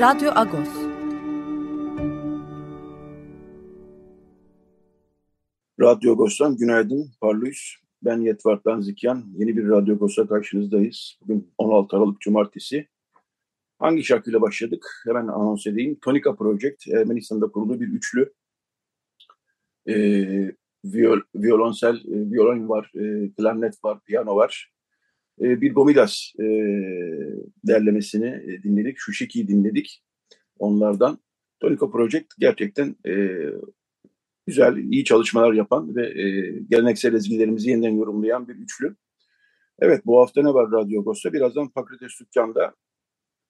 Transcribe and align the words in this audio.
Radyo 0.00 0.30
Agos. 0.34 0.68
Radyo 5.80 6.12
Agos'tan 6.12 6.56
günaydın, 6.56 7.10
parlıyız. 7.20 7.74
Ben 8.02 8.20
Yetvart'tan 8.20 8.80
Zikyan. 8.80 9.24
Yeni 9.36 9.56
bir 9.56 9.68
Radyo 9.68 9.94
Agos'a 9.94 10.26
karşınızdayız. 10.26 11.18
Bugün 11.22 11.52
16 11.58 11.96
Aralık 11.96 12.20
Cumartesi. 12.20 12.88
Hangi 13.78 14.04
şarkıyla 14.04 14.40
başladık? 14.40 15.02
Hemen 15.06 15.28
anons 15.28 15.66
edeyim. 15.66 15.98
Tonika 16.02 16.36
Project, 16.36 16.88
Ermenistan'da 16.88 17.50
kurulu 17.50 17.80
bir 17.80 17.88
üçlü. 17.88 18.32
Ee, 19.88 20.52
viol, 20.84 21.20
violonsel, 21.34 21.96
e, 21.96 22.30
violon 22.30 22.68
var, 22.68 22.92
e, 22.94 23.32
klarnet 23.32 23.84
var, 23.84 24.00
piyano 24.04 24.36
var. 24.36 24.72
E, 25.40 25.60
bir 25.60 25.74
Gomilas 25.74 26.32
e, 26.40 26.44
derlemesini 27.66 28.26
e, 28.26 28.62
dinledik. 28.62 28.98
Şu 28.98 29.12
şekiyi 29.12 29.48
dinledik 29.48 30.02
onlardan. 30.58 31.18
Tonika 31.60 31.90
Project 31.90 32.26
gerçekten 32.38 32.96
e, 33.06 33.12
güzel, 34.46 34.76
iyi 34.76 35.04
çalışmalar 35.04 35.52
yapan 35.52 35.96
ve 35.96 36.22
e, 36.22 36.50
geleneksel 36.70 37.14
ezgilerimizi 37.14 37.70
yeniden 37.70 37.90
yorumlayan 37.90 38.48
bir 38.48 38.54
üçlü. 38.54 38.96
Evet 39.80 40.06
bu 40.06 40.20
hafta 40.20 40.42
ne 40.42 40.54
var 40.54 40.70
Radyo 40.72 41.00
Agos'ta? 41.00 41.32
Birazdan 41.32 41.68
Fakrites 41.68 42.20
Dükkan'da 42.20 42.74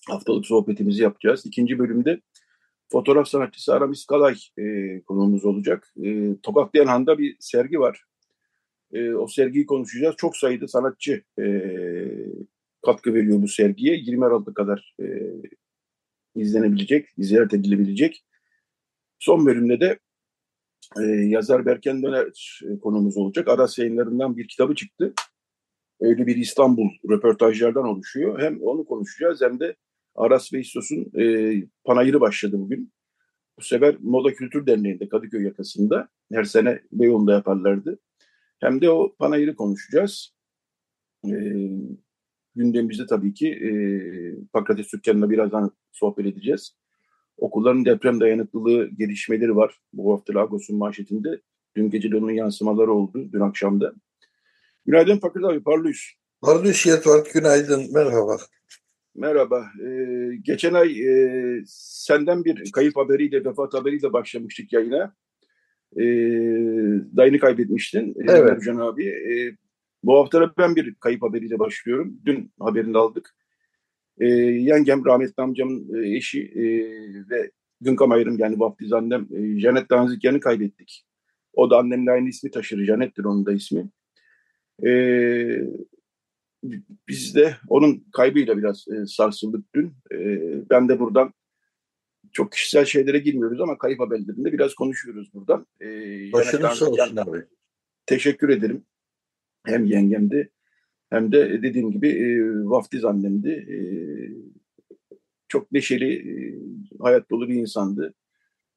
haftalık 0.09 0.47
sohbetimizi 0.47 1.03
yapacağız. 1.03 1.47
İkinci 1.47 1.79
bölümde 1.79 2.21
fotoğraf 2.93 3.29
sanatçısı 3.29 3.75
Aramis 3.75 4.07
Kalay 4.07 4.37
e, 4.59 4.65
konuğumuz 5.03 5.45
olacak. 5.45 5.93
E, 6.05 6.37
Tokaklayan 6.43 6.87
Han'da 6.87 7.19
bir 7.19 7.37
sergi 7.41 7.81
var. 7.81 8.05
E, 8.93 9.15
o 9.15 9.27
sergiyi 9.27 9.67
konuşacağız. 9.67 10.15
Çok 10.19 10.37
sayıda 10.37 10.69
sanatçı 10.69 11.23
e, 11.39 11.45
katkı 12.83 13.15
veriyor 13.15 13.43
bu 13.43 13.49
sergiye. 13.49 13.97
20 13.97 14.25
Aralık'a 14.25 14.55
kadar 14.55 14.95
e, 15.03 15.07
izlenebilecek, 16.35 17.09
ziyaret 17.19 17.55
edilebilecek. 17.55 18.25
Son 19.19 19.47
bölümde 19.47 19.81
de 19.81 19.99
e, 20.99 21.03
yazar 21.05 21.67
Berken 21.67 22.03
Döner 22.03 22.61
e, 22.71 22.79
konumuz 22.79 23.17
olacak. 23.17 23.49
Aras 23.49 23.79
yayınlarından 23.79 24.37
bir 24.37 24.49
kitabı 24.49 24.75
çıktı. 24.75 25.15
Öyle 26.01 26.27
bir 26.27 26.37
İstanbul 26.37 26.89
röportajlardan 27.11 27.85
oluşuyor. 27.85 28.41
Hem 28.41 28.63
onu 28.63 28.85
konuşacağız 28.85 29.41
hem 29.41 29.61
de 29.61 29.77
Aras 30.15 30.53
ve 30.53 30.61
İstos'un 30.61 31.21
e, 31.21 31.55
panayırı 31.85 32.21
başladı 32.21 32.59
bugün. 32.59 32.93
Bu 33.59 33.65
sefer 33.65 33.97
Moda 34.01 34.35
Kültür 34.35 34.67
Derneği'nde 34.67 35.09
Kadıköy 35.09 35.45
yakasında 35.45 36.09
her 36.33 36.45
sene 36.45 36.81
Beyoğlu'nda 36.93 37.33
yaparlardı. 37.33 37.99
Hem 38.61 38.81
de 38.81 38.91
o 38.91 39.15
panayırı 39.19 39.57
konuşacağız. 39.57 40.35
E, 41.25 41.33
gündemimizde 42.57 43.07
tabii 43.07 43.35
ki 43.35 43.49
e, 43.49 43.71
Pakrates 44.53 44.87
Türkkan'la 44.87 45.31
birazdan 45.31 45.71
sohbet 45.93 46.27
edeceğiz. 46.27 46.77
Okulların 47.37 47.85
deprem 47.85 48.21
dayanıklılığı 48.21 48.91
gelişmeleri 48.99 49.57
var. 49.57 49.81
Bu 49.93 50.13
hafta 50.13 50.35
Lagos'un 50.35 50.77
manşetinde. 50.77 51.41
Dün 51.77 51.91
gece 51.91 52.11
de 52.11 52.17
onun 52.17 52.31
yansımaları 52.31 52.93
oldu. 52.93 53.29
Dün 53.33 53.41
akşamda. 53.41 53.93
Günaydın 54.87 55.19
Fakir 55.19 55.43
abi, 55.43 55.63
parlıyız. 55.63 56.01
Parlıyız 56.43 56.87
Yetvart, 56.87 57.33
günaydın, 57.33 57.93
merhaba. 57.95 58.37
Merhaba. 59.15 59.67
Ee, 59.87 60.37
geçen 60.43 60.75
ay 60.75 61.01
e, 61.01 61.63
senden 61.67 62.45
bir 62.45 62.73
kayıp 62.73 62.97
haberiyle, 62.97 63.45
vefat 63.45 63.75
haberiyle 63.75 64.13
başlamıştık 64.13 64.73
yayına. 64.73 65.15
Ee, 65.97 66.03
dayını 67.17 67.39
kaybetmiştin. 67.39 68.15
Evet. 68.29 68.53
Nurcan 68.53 68.77
abi. 68.77 69.07
Ee, 69.07 69.57
bu 70.05 70.19
hafta 70.19 70.41
da 70.41 70.53
ben 70.59 70.77
bir 70.77 70.95
kayıp 70.95 71.23
haberiyle 71.23 71.59
başlıyorum. 71.59 72.21
Dün 72.27 72.53
haberini 72.61 72.99
aldık. 72.99 73.35
Ee, 74.21 74.27
yengem, 74.27 75.05
rahmetli 75.05 75.43
amcamın 75.43 76.03
e, 76.03 76.17
eşi 76.17 76.43
e, 76.43 76.65
ve 77.31 77.51
Günkam 77.81 78.11
Ayrım 78.11 78.39
yani 78.39 78.61
vaftiz 78.61 78.93
annem 78.93 79.29
e, 79.33 79.61
Janet 79.61 79.91
Danzikyan'ı 79.91 80.41
kaybettik. 80.41 81.07
O 81.53 81.71
da 81.71 81.79
annemle 81.79 82.11
aynı 82.11 82.29
ismi 82.29 82.51
taşır. 82.51 82.85
Janet'tir 82.85 83.25
onun 83.25 83.47
da 83.47 83.53
ismi. 83.53 83.91
Ee, 84.87 85.61
biz 87.09 87.35
de 87.35 87.57
onun 87.69 88.05
kaybıyla 88.13 88.59
biraz 88.59 88.85
e, 88.89 89.07
sarsıldık 89.07 89.65
dün. 89.75 89.93
E, 90.13 90.19
ben 90.71 90.89
de 90.89 91.01
buradan 91.01 91.33
çok 92.33 92.53
kişisel 92.53 92.85
şeylere 92.85 93.19
girmiyoruz 93.19 93.61
ama 93.61 93.79
kayıp 93.79 94.01
haberlerinde 94.01 94.53
biraz 94.53 94.75
konuşuyoruz 94.75 95.35
buradan. 95.35 95.67
E, 95.81 95.87
Başınız 96.33 96.79
sağ 96.79 96.87
olsun 96.87 97.17
abi. 97.17 97.45
Teşekkür 98.07 98.49
ederim. 98.49 98.85
Hem 99.67 99.85
yengemdi 99.85 100.51
hem 101.11 101.33
de 101.33 101.63
dediğim 101.63 101.91
gibi 101.91 102.09
e, 102.09 102.41
vaftiz 102.65 103.05
annemdi. 103.05 103.51
E, 103.51 103.77
çok 105.49 105.73
neşeli, 105.73 106.15
e, 106.15 106.35
hayat 107.01 107.31
dolu 107.31 107.49
bir 107.49 107.55
insandı. 107.55 108.15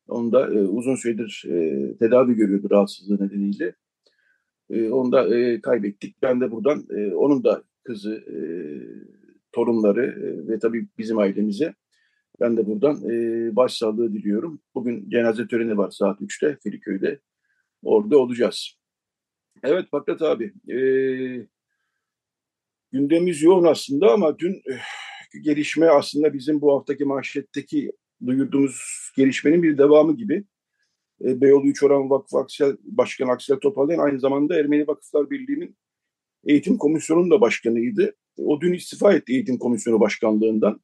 Onu 0.08 0.32
da 0.32 0.54
e, 0.54 0.60
uzun 0.60 0.96
süredir 0.96 1.44
e, 1.48 1.98
tedavi 1.98 2.34
görüyordu 2.34 2.68
rahatsızlığı 2.72 3.26
nedeniyle. 3.26 3.76
E, 4.70 4.90
onu 4.90 5.12
da 5.12 5.38
e, 5.38 5.62
kaybettik. 5.62 6.16
Ben 6.22 6.42
de 6.42 6.52
buradan 6.52 6.86
e, 6.90 7.14
onun 7.14 7.44
da 7.44 7.64
kızı, 7.84 8.16
e, 8.16 8.38
torunları 9.52 10.06
e, 10.06 10.48
ve 10.48 10.60
tabii 10.60 10.88
bizim 10.98 11.18
ailemize 11.18 11.74
ben 12.40 12.58
de 12.58 12.68
buradan 12.68 13.10
e, 13.10 13.56
başsağlığı 13.56 14.14
diliyorum. 14.14 14.62
Bugün 14.76 15.10
cenaze 15.10 15.48
töreni 15.48 15.78
var 15.78 15.92
saat 15.92 16.22
3'te 16.22 16.58
Filiköy'de. 16.64 17.20
Orada 17.84 18.18
olacağız. 18.18 18.78
Evet 19.64 19.90
Fakret 19.92 20.22
abi, 20.22 20.54
e, 20.74 20.78
gündemimiz 22.92 23.42
yoğun 23.42 23.64
aslında 23.64 24.12
ama 24.12 24.40
dün 24.40 24.54
e, 24.54 25.40
gelişme 25.40 25.88
aslında 25.88 26.34
bizim 26.34 26.62
bu 26.62 26.76
haftaki 26.76 27.06
manşetteki 27.06 27.92
duyurduğumuz 28.26 29.12
gelişmenin 29.18 29.64
bir 29.64 29.78
devamı 29.78 30.18
gibi. 30.18 30.44
E, 31.22 31.42
Beyoğlu 31.42 31.68
Üç 31.68 31.84
Oran 31.84 32.10
Vakfı 32.10 32.38
Aksel, 32.38 32.78
Başkanı 32.84 33.32
Aksel 33.32 33.58
Topalayan 33.58 34.00
aynı 34.00 34.20
zamanda 34.20 34.60
Ermeni 34.60 34.88
Vakıflar 34.88 35.30
Birliği'nin 35.30 35.78
eğitim 36.46 36.78
komisyonunun 36.78 37.32
da 37.32 37.42
başkanıydı. 37.42 38.16
O 38.38 38.62
dün 38.62 38.74
istifa 38.74 39.14
etti 39.14 39.34
eğitim 39.34 39.58
komisyonu 39.58 40.00
başkanlığından. 40.00 40.82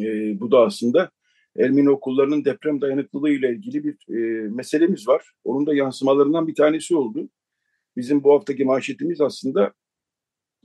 E, 0.00 0.40
bu 0.40 0.50
da 0.50 0.58
aslında 0.58 1.10
Ermeni 1.58 1.90
okullarının 1.90 2.44
deprem 2.44 2.80
dayanıklılığı 2.80 3.30
ile 3.30 3.50
ilgili 3.50 3.84
bir 3.84 4.14
e, 4.16 4.48
meselemiz 4.48 5.08
var. 5.08 5.32
Onun 5.44 5.66
da 5.66 5.74
yansımalarından 5.74 6.46
bir 6.46 6.54
tanesi 6.54 6.96
oldu. 6.96 7.28
Bizim 7.96 8.24
bu 8.24 8.34
haftaki 8.34 8.64
manşetimiz 8.64 9.20
aslında 9.20 9.72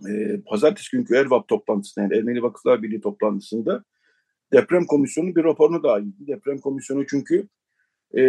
e, 0.09 0.41
pazartesi 0.45 0.91
günkü 0.91 1.15
Ervap 1.15 1.47
toplantısında 1.47 2.03
yani 2.03 2.17
Ermeni 2.17 2.43
Vakıflar 2.43 2.83
Birliği 2.83 3.01
toplantısında 3.01 3.83
deprem 4.53 4.85
komisyonu 4.85 5.35
bir 5.35 5.43
raporuna 5.43 5.83
dahildi. 5.83 6.27
Deprem 6.27 6.57
komisyonu 6.57 7.07
çünkü 7.07 7.47
e, 8.17 8.21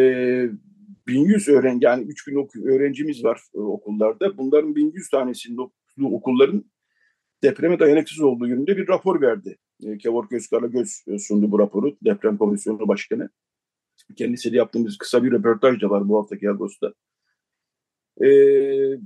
1100 1.07 1.49
öğrenci 1.49 1.85
yani 1.85 2.05
3000 2.05 2.49
öğrencimiz 2.65 3.25
var 3.25 3.41
e, 3.55 3.59
okullarda. 3.59 4.39
Bunların 4.39 4.77
1100 4.77 5.11
tanesinin 5.11 5.71
okulların 6.03 6.65
depreme 7.43 7.79
dayanıksız 7.79 8.21
olduğu 8.21 8.49
yönünde 8.49 8.77
bir 8.77 8.89
rapor 8.89 9.21
verdi. 9.21 9.59
E, 9.83 9.99
Kevor 9.99 10.29
Gözkar'a 10.29 10.67
göz 10.67 11.05
sundu 11.19 11.51
bu 11.51 11.59
raporu 11.59 11.97
deprem 12.05 12.39
komisyonu 12.39 12.89
başkanı. 12.89 13.31
Kendisiyle 14.17 14.57
yaptığımız 14.57 14.99
kısa 14.99 15.25
bir 15.25 15.33
röportaj 15.33 15.81
da 15.83 15.91
var 15.91 16.09
bu 16.09 16.19
haftaki 16.19 16.51
Ağustos'ta. 16.51 16.95
E, 18.21 18.29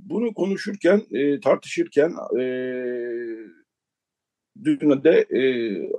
bunu 0.09 0.33
konuşurken, 0.33 1.01
e, 1.11 1.39
tartışırken 1.39 2.13
e, 2.39 2.43
dün 4.63 5.03
de 5.03 5.25
e, 5.29 5.41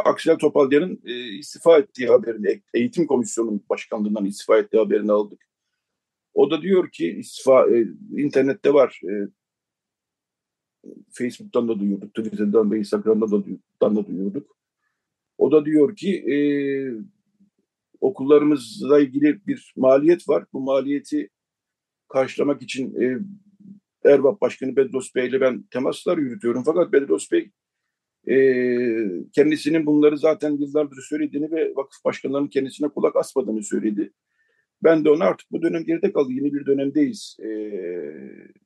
Aksel 0.05 0.37
Topalyan'ın 0.37 1.01
e, 1.05 1.39
istifa 1.39 1.79
ettiği 1.79 2.09
haberini, 2.09 2.63
eğitim 2.75 3.07
komisyonunun 3.07 3.65
başkanlığından 3.69 4.25
istifa 4.25 4.59
ettiği 4.59 4.79
haberini 4.79 5.13
aldık. 5.13 5.47
O 6.35 6.51
da 6.51 6.63
diyor 6.63 6.91
ki 6.91 7.11
istifa 7.11 7.71
e, 7.71 7.87
internette 8.17 8.75
var. 8.75 9.01
E, 9.05 9.13
Facebook'tan 11.13 11.69
da 11.69 11.81
duyurduk, 11.81 12.15
Twitter'dan 12.15 12.71
ve 12.71 12.79
Instagram'dan 12.79 13.31
da, 13.81 13.97
da 13.97 14.07
duyurduk. 14.07 14.56
O 15.39 15.53
da 15.53 15.65
diyor 15.65 15.97
ki 15.97 16.17
e, 16.17 16.37
okullarımızla 18.01 19.01
ilgili 19.01 19.47
bir 19.47 19.73
maliyet 19.77 20.29
var. 20.29 20.45
Bu 20.53 20.61
maliyeti 20.61 21.29
karşılamak 22.09 22.63
için 22.63 23.03
e, 23.03 23.19
Erbap 24.05 24.41
Başkanı 24.41 24.77
Bedros 24.77 25.15
Bey 25.15 25.29
ile 25.29 25.41
ben 25.41 25.63
temaslar 25.63 26.19
yürütüyorum. 26.19 26.63
Fakat 26.65 26.93
Bedros 26.93 27.31
Bey 27.33 27.51
E, 28.29 28.37
kendisinin 29.33 29.87
bunları 29.87 30.19
zaten 30.19 30.53
yıllardır 30.53 31.03
söylediğini 31.03 31.51
ve 31.51 31.73
vakıf 31.77 32.05
başkanlarının 32.05 32.49
kendisine 32.49 32.89
kulak 32.89 33.17
asmadığını 33.17 33.63
söyledi. 33.63 34.13
Ben 34.83 35.05
de 35.05 35.11
ona 35.11 35.25
artık 35.25 35.53
bu 35.53 35.63
dönem 35.63 35.85
geride 35.85 36.13
kaldı, 36.13 36.33
yeni 36.33 36.55
bir 36.55 36.67
dönemdeyiz 36.67 37.37
e, 37.41 37.49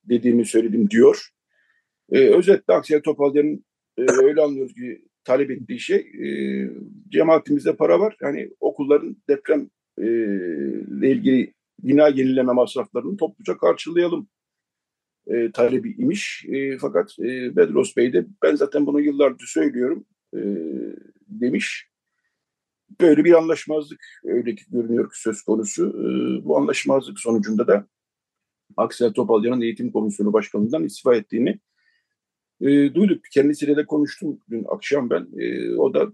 dediğimi 0.04 0.46
söyledim 0.46 0.90
diyor. 0.90 1.28
E, 2.12 2.18
özetle 2.18 2.74
Aksel 2.74 3.02
Topalcan'ın 3.02 3.64
e, 3.98 4.02
öyle 4.22 4.42
anlıyoruz 4.42 4.74
ki 4.74 5.04
talep 5.30 5.50
ettiği 5.50 5.80
şey 5.80 5.96
e, 5.96 6.26
cemaatimizde 7.08 7.76
para 7.76 8.00
var. 8.00 8.16
Yani 8.20 8.50
okulların 8.60 9.16
deprem 9.28 9.70
e, 9.98 10.06
ile 10.98 11.10
ilgili 11.10 11.54
bina 11.78 12.08
yenileme 12.08 12.52
masraflarını 12.52 13.16
topluca 13.16 13.56
karşılayalım 13.58 14.28
e, 15.26 15.52
talebi 15.52 15.94
imiş. 15.98 16.44
E, 16.48 16.78
fakat 16.78 17.18
e, 17.18 17.56
Bedros 17.56 17.96
Bey 17.96 18.12
de 18.12 18.26
ben 18.42 18.54
zaten 18.54 18.86
bunu 18.86 19.00
yıllardır 19.00 19.46
söylüyorum 19.46 20.04
e, 20.34 20.40
demiş. 21.28 21.90
Böyle 23.00 23.24
bir 23.24 23.32
anlaşmazlık 23.32 24.00
öyle 24.24 24.54
ki 24.54 24.64
görünüyor 24.68 25.10
ki 25.10 25.20
söz 25.20 25.42
konusu. 25.42 25.88
E, 25.88 26.44
bu 26.44 26.56
anlaşmazlık 26.56 27.20
sonucunda 27.20 27.66
da 27.66 27.86
Aksel 28.76 29.12
Topalcan'ın 29.12 29.60
eğitim 29.60 29.92
komisyonu 29.92 30.32
başkanlığından 30.32 30.84
istifa 30.84 31.16
ettiğini 31.16 31.60
e, 32.60 32.94
duyduk. 32.94 33.24
Kendisiyle 33.32 33.76
de 33.76 33.86
konuştum 33.86 34.40
dün 34.50 34.64
akşam 34.68 35.10
ben. 35.10 35.28
E, 35.38 35.74
o 35.74 35.94
da 35.94 36.12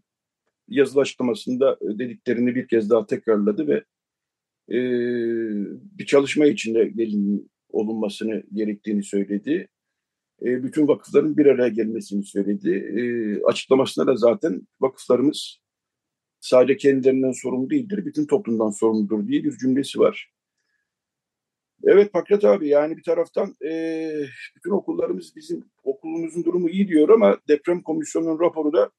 yazılı 0.69 1.01
açıklamasında 1.01 1.79
dediklerini 1.83 2.55
bir 2.55 2.69
kez 2.69 2.91
daha 2.91 3.07
tekrarladı 3.07 3.67
ve 3.67 3.85
e, 4.69 4.79
bir 5.99 6.07
çalışma 6.07 6.47
içinde 6.47 6.85
gelin 6.85 7.51
olunmasını 7.69 8.43
gerektiğini 8.53 9.03
söyledi. 9.03 9.69
E, 10.43 10.63
bütün 10.63 10.89
vakıfların 10.89 11.37
bir 11.37 11.47
araya 11.47 11.69
gelmesini 11.69 12.25
söyledi. 12.25 12.71
E, 12.71 13.03
açıklamasında 13.45 14.07
da 14.07 14.17
zaten 14.17 14.67
vakıflarımız 14.81 15.59
sadece 16.41 16.77
kendilerinden 16.77 17.33
sorumlu 17.33 17.71
değildir, 17.71 18.07
bütün 18.07 18.27
toplumdan 18.27 18.71
sorumludur 18.71 19.29
diye 19.29 19.45
bir 19.45 19.59
cümlesi 19.59 19.99
var. 19.99 20.36
Evet 21.87 22.13
Pakrat 22.13 22.45
abi 22.45 22.69
yani 22.69 22.97
bir 22.97 23.03
taraftan 23.03 23.57
e, 23.65 24.11
bütün 24.57 24.71
okullarımız 24.71 25.37
bizim 25.37 25.71
okulumuzun 25.83 26.45
durumu 26.45 26.69
iyi 26.71 26.89
diyor 26.89 27.09
ama 27.09 27.39
deprem 27.49 27.83
komisyonunun 27.83 28.41
raporu 28.41 28.73
da 28.73 28.91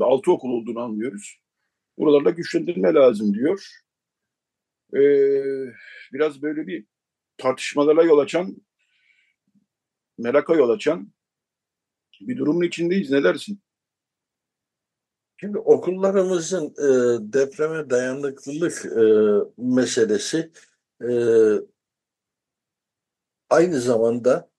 altı 0.00 0.32
okul 0.32 0.50
olduğunu 0.50 0.80
anlıyoruz. 0.80 1.40
Buralarda 1.98 2.30
güçlendirme 2.30 2.94
lazım 2.94 3.34
diyor. 3.34 3.66
E, 4.94 5.00
biraz 6.12 6.42
böyle 6.42 6.66
bir 6.66 6.86
tartışmalara 7.36 8.02
yol 8.02 8.18
açan, 8.18 8.56
meraka 10.18 10.54
yol 10.54 10.70
açan 10.70 11.12
bir 12.20 12.36
durumun 12.36 12.64
içindeyiz. 12.64 13.10
Ne 13.10 13.24
dersin? 13.24 13.60
Şimdi 15.36 15.58
okullarımızın 15.58 16.66
e, 16.66 16.88
depreme 17.32 17.90
dayanıklılık 17.90 18.86
e, 18.86 19.04
meselesi 19.58 20.52
e, 21.02 21.10
aynı 23.50 23.80
zamanda 23.80 24.50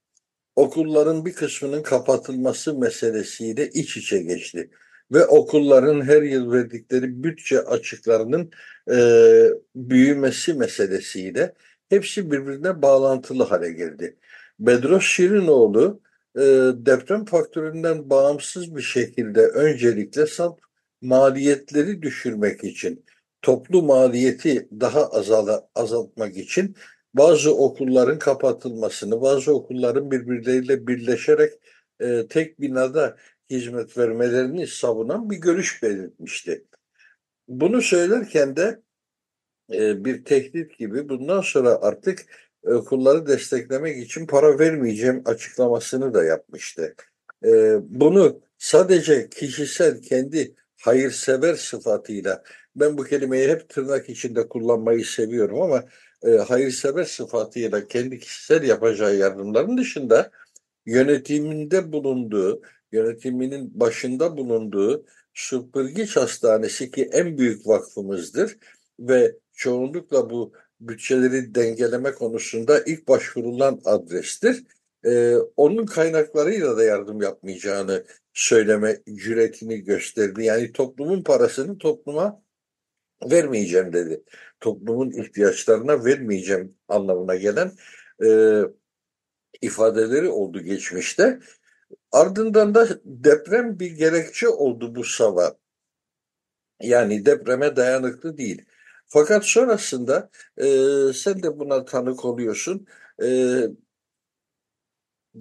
okulların 0.55 1.25
bir 1.25 1.33
kısmının 1.33 1.83
kapatılması 1.83 2.73
meselesiyle 2.73 3.69
iç 3.69 3.97
içe 3.97 4.19
geçti. 4.19 4.69
Ve 5.11 5.25
okulların 5.25 6.01
her 6.01 6.21
yıl 6.21 6.51
verdikleri 6.51 7.23
bütçe 7.23 7.61
açıklarının 7.61 8.51
e, 8.91 8.97
büyümesi 9.75 10.53
meselesiyle 10.53 11.53
hepsi 11.89 12.31
birbirine 12.31 12.81
bağlantılı 12.81 13.43
hale 13.43 13.71
geldi. 13.71 14.17
Bedros 14.59 15.03
Şirinoğlu 15.03 16.01
e, 16.35 16.41
deprem 16.85 17.25
faktöründen 17.25 18.09
bağımsız 18.09 18.75
bir 18.75 18.81
şekilde 18.81 19.47
öncelikle 19.47 20.25
salt 20.27 20.59
maliyetleri 21.01 22.01
düşürmek 22.01 22.63
için 22.63 23.05
toplu 23.41 23.83
maliyeti 23.83 24.69
daha 24.79 25.07
azala, 25.07 25.69
azaltmak 25.75 26.37
için 26.37 26.75
bazı 27.13 27.55
okulların 27.55 28.19
kapatılmasını, 28.19 29.21
bazı 29.21 29.55
okulların 29.55 30.11
birbirleriyle 30.11 30.87
birleşerek 30.87 31.53
e, 31.99 32.27
tek 32.27 32.61
binada 32.61 33.17
hizmet 33.49 33.97
vermelerini 33.97 34.67
savunan 34.67 35.29
bir 35.29 35.37
görüş 35.37 35.83
belirtmişti. 35.83 36.65
Bunu 37.47 37.81
söylerken 37.81 38.55
de 38.55 38.81
e, 39.73 40.05
bir 40.05 40.25
tehdit 40.25 40.77
gibi 40.77 41.09
bundan 41.09 41.41
sonra 41.41 41.81
artık 41.81 42.25
okulları 42.63 43.27
desteklemek 43.27 43.97
için 43.97 44.27
para 44.27 44.59
vermeyeceğim 44.59 45.21
açıklamasını 45.25 46.13
da 46.13 46.23
yapmıştı. 46.23 46.95
E, 47.45 47.49
bunu 47.81 48.41
sadece 48.57 49.29
kişisel 49.29 50.01
kendi 50.01 50.55
hayırsever 50.81 51.53
sıfatıyla 51.53 52.43
ben 52.79 52.97
bu 52.97 53.03
kelimeyi 53.03 53.49
hep 53.49 53.69
tırnak 53.69 54.09
içinde 54.09 54.47
kullanmayı 54.47 55.05
seviyorum 55.05 55.61
ama 55.61 55.85
e, 56.23 56.29
hayırsever 56.29 57.03
sıfatıyla 57.03 57.87
kendi 57.87 58.19
kişisel 58.19 58.63
yapacağı 58.63 59.15
yardımların 59.15 59.77
dışında 59.77 60.31
yönetiminde 60.85 61.91
bulunduğu, 61.91 62.61
yönetiminin 62.91 63.79
başında 63.79 64.37
bulunduğu 64.37 65.05
Süpürgeç 65.33 66.15
Hastanesi 66.17 66.91
ki 66.91 67.09
en 67.11 67.37
büyük 67.37 67.67
vakfımızdır 67.67 68.57
ve 68.99 69.35
çoğunlukla 69.53 70.29
bu 70.29 70.53
bütçeleri 70.79 71.55
dengeleme 71.55 72.11
konusunda 72.11 72.83
ilk 72.85 73.07
başvurulan 73.07 73.81
adrestir. 73.85 74.63
Ee, 75.05 75.35
onun 75.57 75.85
kaynaklarıyla 75.85 76.77
da 76.77 76.83
yardım 76.83 77.21
yapmayacağını 77.21 78.03
söyleme 78.33 78.97
cüretini 79.15 79.83
gösterdi. 79.83 80.45
Yani 80.45 80.71
toplumun 80.71 81.23
parasını 81.23 81.77
topluma 81.77 82.41
vermeyeceğim 83.23 83.93
dedi. 83.93 84.23
Toplumun 84.59 85.11
ihtiyaçlarına 85.11 86.05
vermeyeceğim 86.05 86.75
anlamına 86.87 87.35
gelen 87.35 87.71
e, 88.25 88.61
ifadeleri 89.61 90.27
oldu 90.29 90.61
geçmişte. 90.61 91.39
Ardından 92.11 92.75
da 92.75 92.87
deprem 93.05 93.79
bir 93.79 93.91
gerekçe 93.91 94.47
oldu 94.49 94.95
bu 94.95 95.03
sava. 95.03 95.57
Yani 96.81 97.25
depreme 97.25 97.75
dayanıklı 97.75 98.37
değil. 98.37 98.65
Fakat 99.07 99.45
sonrasında 99.45 100.29
e, 100.57 100.65
sen 101.13 101.43
de 101.43 101.59
buna 101.59 101.85
tanık 101.85 102.25
oluyorsun. 102.25 102.87
E, 103.23 103.27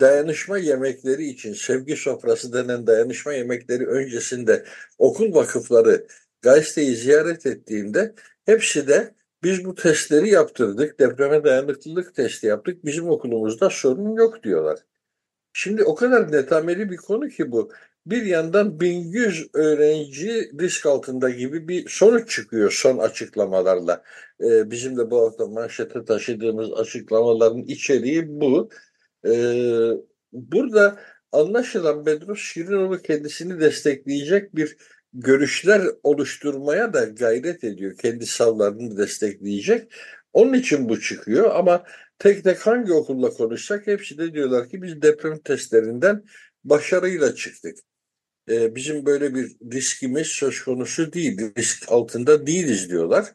dayanışma 0.00 0.58
yemekleri 0.58 1.24
için 1.26 1.52
sevgi 1.52 1.96
sofrası 1.96 2.52
denen 2.52 2.86
dayanışma 2.86 3.32
yemekleri 3.32 3.86
öncesinde 3.86 4.64
okul 4.98 5.34
vakıfları 5.34 6.06
gazeteyi 6.42 6.96
ziyaret 6.96 7.46
ettiğinde 7.46 8.14
hepsi 8.46 8.88
de 8.88 9.14
biz 9.42 9.64
bu 9.64 9.74
testleri 9.74 10.28
yaptırdık, 10.30 11.00
depreme 11.00 11.44
dayanıklılık 11.44 12.14
testi 12.14 12.46
yaptık, 12.46 12.84
bizim 12.84 13.08
okulumuzda 13.10 13.70
sorun 13.70 14.16
yok 14.16 14.42
diyorlar. 14.42 14.78
Şimdi 15.52 15.84
o 15.84 15.94
kadar 15.94 16.32
netameli 16.32 16.90
bir 16.90 16.96
konu 16.96 17.28
ki 17.28 17.52
bu. 17.52 17.72
Bir 18.06 18.22
yandan 18.22 18.80
1100 18.80 19.46
öğrenci 19.54 20.50
risk 20.60 20.86
altında 20.86 21.30
gibi 21.30 21.68
bir 21.68 21.88
sonuç 21.88 22.30
çıkıyor 22.30 22.70
son 22.70 22.98
açıklamalarla. 22.98 24.02
Ee, 24.40 24.70
bizim 24.70 24.96
de 24.96 25.10
bu 25.10 25.26
hafta 25.26 25.46
manşete 25.46 26.04
taşıdığımız 26.04 26.72
açıklamaların 26.72 27.62
içeriği 27.62 28.40
bu. 28.40 28.70
Ee, 29.26 29.90
burada 30.32 31.00
anlaşılan 31.32 32.06
Bedros 32.06 32.38
Şirinoğlu 32.40 33.02
kendisini 33.02 33.60
destekleyecek 33.60 34.56
bir 34.56 34.76
görüşler 35.12 35.82
oluşturmaya 36.02 36.92
da 36.92 37.04
gayret 37.04 37.64
ediyor. 37.64 37.96
Kendi 37.96 38.26
savlarını 38.26 38.98
destekleyecek. 38.98 39.92
Onun 40.32 40.52
için 40.52 40.88
bu 40.88 41.00
çıkıyor 41.00 41.50
ama 41.54 41.84
tek 42.18 42.44
tek 42.44 42.66
hangi 42.66 42.92
okulla 42.92 43.30
konuşsak 43.30 43.86
hepsi 43.86 44.18
de 44.18 44.32
diyorlar 44.32 44.68
ki 44.68 44.82
biz 44.82 45.02
deprem 45.02 45.38
testlerinden 45.38 46.24
başarıyla 46.64 47.34
çıktık. 47.34 47.78
Ee, 48.50 48.74
bizim 48.74 49.06
böyle 49.06 49.34
bir 49.34 49.56
riskimiz 49.72 50.26
söz 50.26 50.62
konusu 50.64 51.12
değil, 51.12 51.38
risk 51.58 51.92
altında 51.92 52.46
değiliz 52.46 52.90
diyorlar. 52.90 53.26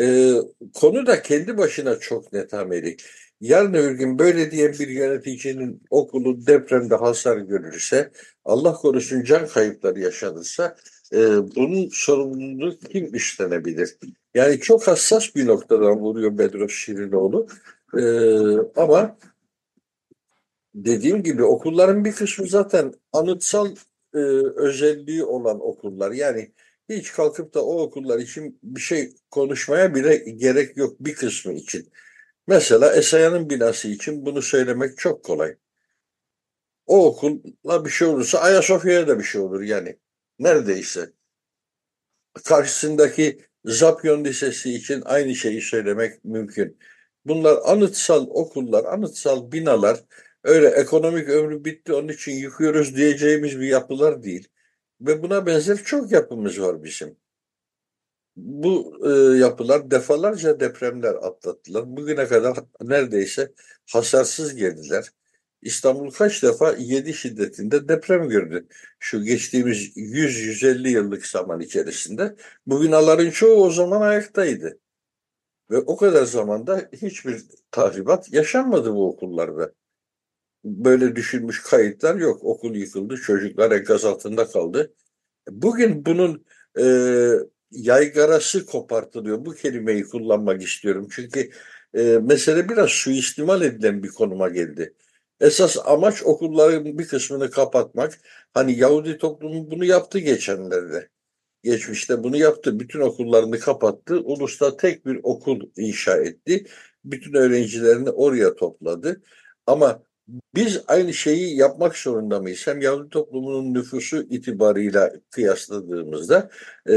Ee, 0.00 0.34
konu 0.74 1.06
da 1.06 1.22
kendi 1.22 1.58
başına 1.58 1.98
çok 1.98 2.32
netameli. 2.32 2.96
Yarın 3.40 3.74
öbür 3.74 3.90
gün 3.90 4.18
böyle 4.18 4.50
diyen 4.50 4.72
bir 4.72 4.88
yöneticinin 4.88 5.82
okulu 5.90 6.46
depremde 6.46 6.94
hasar 6.94 7.36
görürse, 7.36 8.10
Allah 8.44 8.72
korusun 8.72 9.24
can 9.24 9.48
kayıpları 9.48 10.00
yaşanırsa 10.00 10.76
e, 11.12 11.18
bunun 11.56 11.88
sorumluluğunu 11.92 12.78
kim 12.78 13.14
üstlenebilir? 13.14 13.96
Yani 14.34 14.60
çok 14.60 14.86
hassas 14.88 15.34
bir 15.34 15.46
noktadan 15.46 15.98
vuruyor 16.00 16.38
Bedros 16.38 16.72
Şirinoğlu. 16.72 17.46
E, 17.98 18.02
ama 18.80 19.18
dediğim 20.74 21.22
gibi 21.22 21.44
okulların 21.44 22.04
bir 22.04 22.12
kısmı 22.12 22.46
zaten 22.46 22.94
anıtsal 23.12 23.76
e, 24.14 24.18
özelliği 24.56 25.24
olan 25.24 25.60
okullar. 25.60 26.12
Yani 26.12 26.52
hiç 26.88 27.12
kalkıp 27.12 27.54
da 27.54 27.64
o 27.64 27.80
okullar 27.82 28.18
için 28.18 28.58
bir 28.62 28.80
şey 28.80 29.12
konuşmaya 29.30 29.94
bile 29.94 30.16
gerek 30.16 30.76
yok 30.76 30.96
bir 31.00 31.14
kısmı 31.14 31.52
için. 31.52 31.92
Mesela 32.46 32.94
Esaya'nın 32.94 33.50
binası 33.50 33.88
için 33.88 34.26
bunu 34.26 34.42
söylemek 34.42 34.98
çok 34.98 35.24
kolay. 35.24 35.56
O 36.86 37.06
okulla 37.06 37.84
bir 37.84 37.90
şey 37.90 38.08
olursa 38.08 38.38
Ayasofya'ya 38.38 39.08
da 39.08 39.18
bir 39.18 39.24
şey 39.24 39.40
olur 39.40 39.62
yani. 39.62 39.98
Neredeyse. 40.38 41.12
Karşısındaki 42.44 43.40
Zapyon 43.64 44.24
Lisesi 44.24 44.74
için 44.74 45.02
aynı 45.04 45.34
şeyi 45.34 45.60
söylemek 45.60 46.24
mümkün. 46.24 46.78
Bunlar 47.24 47.58
anıtsal 47.64 48.26
okullar, 48.30 48.84
anıtsal 48.84 49.52
binalar, 49.52 50.04
öyle 50.44 50.68
ekonomik 50.68 51.28
ömrü 51.28 51.64
bitti 51.64 51.92
onun 51.92 52.08
için 52.08 52.32
yıkıyoruz 52.32 52.96
diyeceğimiz 52.96 53.60
bir 53.60 53.66
yapılar 53.66 54.22
değil. 54.22 54.48
Ve 55.00 55.22
buna 55.22 55.46
benzer 55.46 55.76
çok 55.84 56.12
yapımız 56.12 56.60
var 56.60 56.84
bizim. 56.84 57.16
Bu 58.36 58.98
e, 59.06 59.38
yapılar 59.38 59.90
defalarca 59.90 60.60
depremler 60.60 61.14
atlattılar. 61.14 61.96
Bugüne 61.96 62.26
kadar 62.28 62.58
neredeyse 62.82 63.52
hasarsız 63.92 64.54
geldiler. 64.54 65.10
İstanbul 65.62 66.10
kaç 66.10 66.42
defa 66.42 66.72
7 66.78 67.14
şiddetinde 67.14 67.88
deprem 67.88 68.28
gördü. 68.28 68.66
Şu 68.98 69.24
geçtiğimiz 69.24 69.96
100-150 69.96 70.88
yıllık 70.88 71.26
zaman 71.26 71.60
içerisinde 71.60 72.36
bu 72.66 72.82
binaların 72.82 73.30
çoğu 73.30 73.64
o 73.64 73.70
zaman 73.70 74.00
ayaktaydı. 74.00 74.78
Ve 75.70 75.78
o 75.78 75.96
kadar 75.96 76.24
zamanda 76.24 76.88
hiçbir 76.92 77.44
tahribat 77.70 78.32
yaşanmadı 78.32 78.94
bu 78.94 79.08
okullarda. 79.08 79.72
Böyle 80.64 81.16
düşünmüş 81.16 81.62
kayıtlar 81.62 82.16
yok. 82.16 82.44
Okul 82.44 82.74
yıkıldı, 82.74 83.16
çocuklar 83.16 83.70
enkaz 83.72 84.04
altında 84.04 84.48
kaldı. 84.48 84.94
Bugün 85.50 86.06
bunun 86.06 86.44
e, 86.80 86.84
yaygarası 87.70 88.66
kopartılıyor. 88.66 89.44
Bu 89.44 89.54
kelimeyi 89.54 90.04
kullanmak 90.04 90.62
istiyorum. 90.62 91.08
Çünkü 91.10 91.50
e, 91.94 92.02
mesele 92.02 92.68
biraz 92.68 92.90
suistimal 92.90 93.62
edilen 93.62 94.02
bir 94.02 94.08
konuma 94.08 94.48
geldi. 94.48 94.94
Esas 95.40 95.76
amaç 95.84 96.22
okulların 96.22 96.98
bir 96.98 97.08
kısmını 97.08 97.50
kapatmak. 97.50 98.18
Hani 98.54 98.78
Yahudi 98.78 99.18
toplumu 99.18 99.70
bunu 99.70 99.84
yaptı 99.84 100.18
geçenlerde. 100.18 101.08
Geçmişte 101.62 102.22
bunu 102.24 102.36
yaptı. 102.36 102.80
Bütün 102.80 103.00
okullarını 103.00 103.58
kapattı. 103.58 104.20
Ulus'ta 104.20 104.76
tek 104.76 105.06
bir 105.06 105.20
okul 105.22 105.60
inşa 105.76 106.16
etti. 106.16 106.66
Bütün 107.04 107.34
öğrencilerini 107.34 108.10
oraya 108.10 108.56
topladı. 108.56 109.22
Ama 109.66 110.02
biz 110.54 110.82
aynı 110.86 111.14
şeyi 111.14 111.56
yapmak 111.56 111.96
zorunda 111.96 112.40
mıyız? 112.40 112.66
Hem 112.66 112.80
Yahudi 112.80 113.08
toplumunun 113.10 113.74
nüfusu 113.74 114.22
itibarıyla 114.22 115.12
kıyasladığımızda 115.30 116.50
e, 116.88 116.94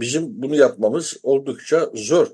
bizim 0.00 0.42
bunu 0.42 0.56
yapmamız 0.56 1.16
oldukça 1.22 1.90
zor. 1.94 2.26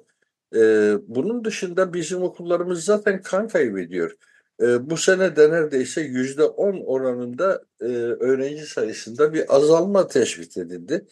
E, 0.57 0.61
bunun 1.09 1.45
dışında 1.45 1.95
bizim 1.95 2.23
okullarımız 2.23 2.85
zaten 2.85 3.23
kan 3.23 3.49
kaybediyor. 3.49 4.17
E, 4.61 4.91
bu 4.91 4.97
sene 4.97 5.37
de 5.37 5.51
neredeyse 5.51 6.01
yüzde 6.01 6.45
on 6.45 6.81
oranında 6.87 7.63
e, 7.81 7.85
öğrenci 8.21 8.67
sayısında 8.67 9.33
bir 9.33 9.57
azalma 9.57 10.07
tespit 10.07 10.57
edildi. 10.57 11.07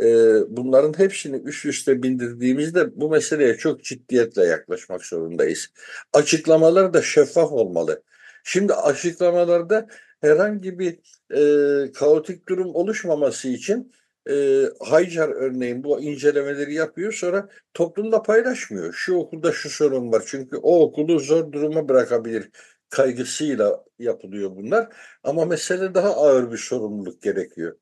E, 0.00 0.06
bunların 0.48 0.98
hepsini 0.98 1.36
üst 1.36 1.66
üste 1.66 2.02
bindirdiğimizde 2.02 3.00
bu 3.00 3.10
meseleye 3.10 3.56
çok 3.56 3.84
ciddiyetle 3.84 4.44
yaklaşmak 4.44 5.04
zorundayız. 5.04 5.68
Açıklamalar 6.12 6.94
da 6.94 7.02
şeffaf 7.02 7.52
olmalı. 7.52 8.02
Şimdi 8.44 8.74
açıklamalarda 8.74 9.86
herhangi 10.20 10.78
bir 10.78 10.98
e, 11.34 11.92
kaotik 11.92 12.48
durum 12.48 12.74
oluşmaması 12.74 13.48
için 13.48 13.92
e, 14.30 14.64
Haycar 14.80 15.28
örneğin 15.28 15.84
bu 15.84 16.00
incelemeleri 16.00 16.74
yapıyor 16.74 17.12
sonra 17.12 17.48
toplumda 17.74 18.22
paylaşmıyor. 18.22 18.92
Şu 18.92 19.14
okulda 19.14 19.52
şu 19.52 19.70
sorun 19.70 20.12
var 20.12 20.22
çünkü 20.26 20.56
o 20.56 20.80
okulu 20.80 21.18
zor 21.18 21.52
duruma 21.52 21.88
bırakabilir 21.88 22.50
kaygısıyla 22.92 23.84
yapılıyor 23.98 24.56
bunlar. 24.56 24.96
Ama 25.22 25.44
mesele 25.44 25.94
daha 25.94 26.16
ağır 26.16 26.52
bir 26.52 26.58
sorumluluk 26.58 27.22
gerekiyor. 27.22 27.76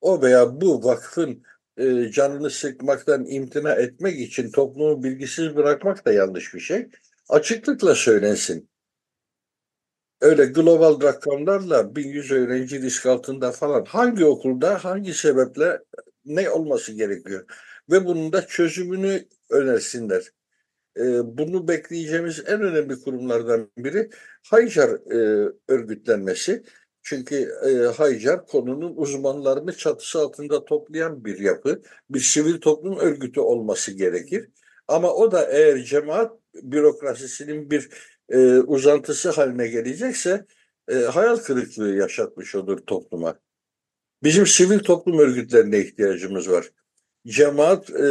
O 0.00 0.22
veya 0.22 0.60
bu 0.60 0.84
vakfın 0.84 1.42
e, 1.76 2.10
canını 2.10 2.50
sıkmaktan 2.50 3.26
imtina 3.26 3.72
etmek 3.72 4.20
için 4.20 4.50
toplumu 4.50 5.02
bilgisiz 5.02 5.56
bırakmak 5.56 6.06
da 6.06 6.12
yanlış 6.12 6.54
bir 6.54 6.60
şey. 6.60 6.88
Açıklıkla 7.28 7.94
söylensin. 7.94 8.70
Öyle 10.20 10.44
global 10.46 11.02
rakamlarla 11.02 11.96
1100 11.96 12.30
öğrenci 12.30 12.82
risk 12.82 13.06
altında 13.06 13.52
falan 13.52 13.84
hangi 13.84 14.24
okulda 14.24 14.84
hangi 14.84 15.14
sebeple 15.14 15.78
ne 16.24 16.50
olması 16.50 16.92
gerekiyor? 16.92 17.44
Ve 17.90 18.04
bunun 18.04 18.32
da 18.32 18.46
çözümünü 18.46 19.24
önersinler. 19.50 20.32
Ee, 20.96 21.36
bunu 21.38 21.68
bekleyeceğimiz 21.68 22.42
en 22.46 22.62
önemli 22.62 23.00
kurumlardan 23.00 23.70
biri 23.78 24.10
Haycar 24.50 24.90
e, 24.90 25.48
örgütlenmesi. 25.68 26.62
Çünkü 27.02 27.36
e, 27.66 27.70
Haycar 27.96 28.46
konunun 28.46 28.96
uzmanlarını 28.96 29.76
çatısı 29.76 30.18
altında 30.18 30.64
toplayan 30.64 31.24
bir 31.24 31.38
yapı, 31.38 31.82
bir 32.10 32.20
sivil 32.20 32.60
toplum 32.60 32.98
örgütü 32.98 33.40
olması 33.40 33.92
gerekir. 33.92 34.48
Ama 34.88 35.14
o 35.14 35.32
da 35.32 35.50
eğer 35.52 35.84
cemaat 35.84 36.32
bürokrasisinin 36.54 37.70
bir 37.70 37.88
e, 38.28 38.58
uzantısı 38.58 39.30
haline 39.30 39.68
gelecekse 39.68 40.46
e, 40.88 40.94
hayal 40.94 41.36
kırıklığı 41.36 41.94
yaşatmış 41.96 42.54
olur 42.54 42.78
topluma. 42.78 43.40
Bizim 44.22 44.46
sivil 44.46 44.78
toplum 44.78 45.18
örgütlerine 45.18 45.78
ihtiyacımız 45.78 46.50
var. 46.50 46.70
Cemaat 47.26 47.90
e, 47.90 48.02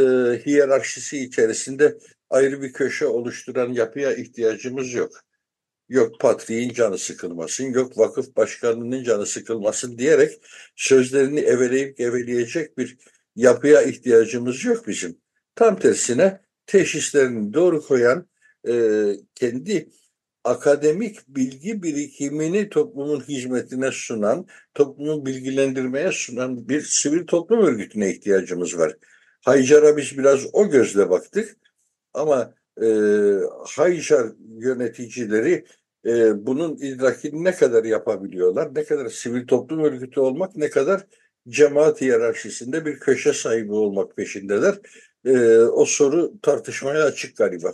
hiyerarşisi 0.45 1.19
içerisinde 1.19 1.97
ayrı 2.29 2.61
bir 2.61 2.73
köşe 2.73 3.07
oluşturan 3.07 3.73
yapıya 3.73 4.13
ihtiyacımız 4.13 4.93
yok. 4.93 5.11
Yok 5.89 6.19
patriğin 6.19 6.73
canı 6.73 6.97
sıkılmasın, 6.97 7.63
yok 7.63 7.97
vakıf 7.97 8.35
başkanının 8.35 9.03
canı 9.03 9.25
sıkılmasın 9.25 9.97
diyerek 9.97 10.41
sözlerini 10.75 11.39
eveleyip 11.39 11.97
geveleyecek 11.97 12.77
bir 12.77 12.97
yapıya 13.35 13.81
ihtiyacımız 13.81 14.65
yok 14.65 14.87
bizim. 14.87 15.17
Tam 15.55 15.79
tersine 15.79 16.41
teşhislerini 16.65 17.53
doğru 17.53 17.81
koyan, 17.81 18.27
e, 18.67 18.73
kendi 19.35 19.89
akademik 20.43 21.19
bilgi 21.27 21.83
birikimini 21.83 22.69
toplumun 22.69 23.21
hizmetine 23.21 23.91
sunan, 23.91 24.47
toplumu 24.73 25.25
bilgilendirmeye 25.25 26.11
sunan 26.11 26.69
bir 26.69 26.81
sivil 26.81 27.27
toplum 27.27 27.65
örgütüne 27.65 28.11
ihtiyacımız 28.11 28.77
var. 28.77 28.97
Haycar'a 29.45 29.97
biz 29.97 30.17
biraz 30.17 30.45
o 30.53 30.69
gözle 30.69 31.09
baktık 31.09 31.57
ama 32.13 32.53
e, 32.81 32.87
Haycar 33.65 34.27
yöneticileri 34.59 35.65
e, 36.05 36.45
bunun 36.45 36.75
idrakini 36.75 37.43
ne 37.43 37.51
kadar 37.51 37.83
yapabiliyorlar, 37.83 38.75
ne 38.75 38.83
kadar 38.83 39.09
sivil 39.09 39.47
toplum 39.47 39.83
örgütü 39.83 40.19
olmak, 40.19 40.55
ne 40.55 40.69
kadar 40.69 41.05
cemaat 41.49 42.01
hiyerarşisinde 42.01 42.85
bir 42.85 42.99
köşe 42.99 43.33
sahibi 43.33 43.73
olmak 43.73 44.15
peşindeler. 44.15 44.75
E, 45.25 45.57
o 45.57 45.85
soru 45.85 46.33
tartışmaya 46.41 47.03
açık 47.03 47.37
galiba. 47.37 47.73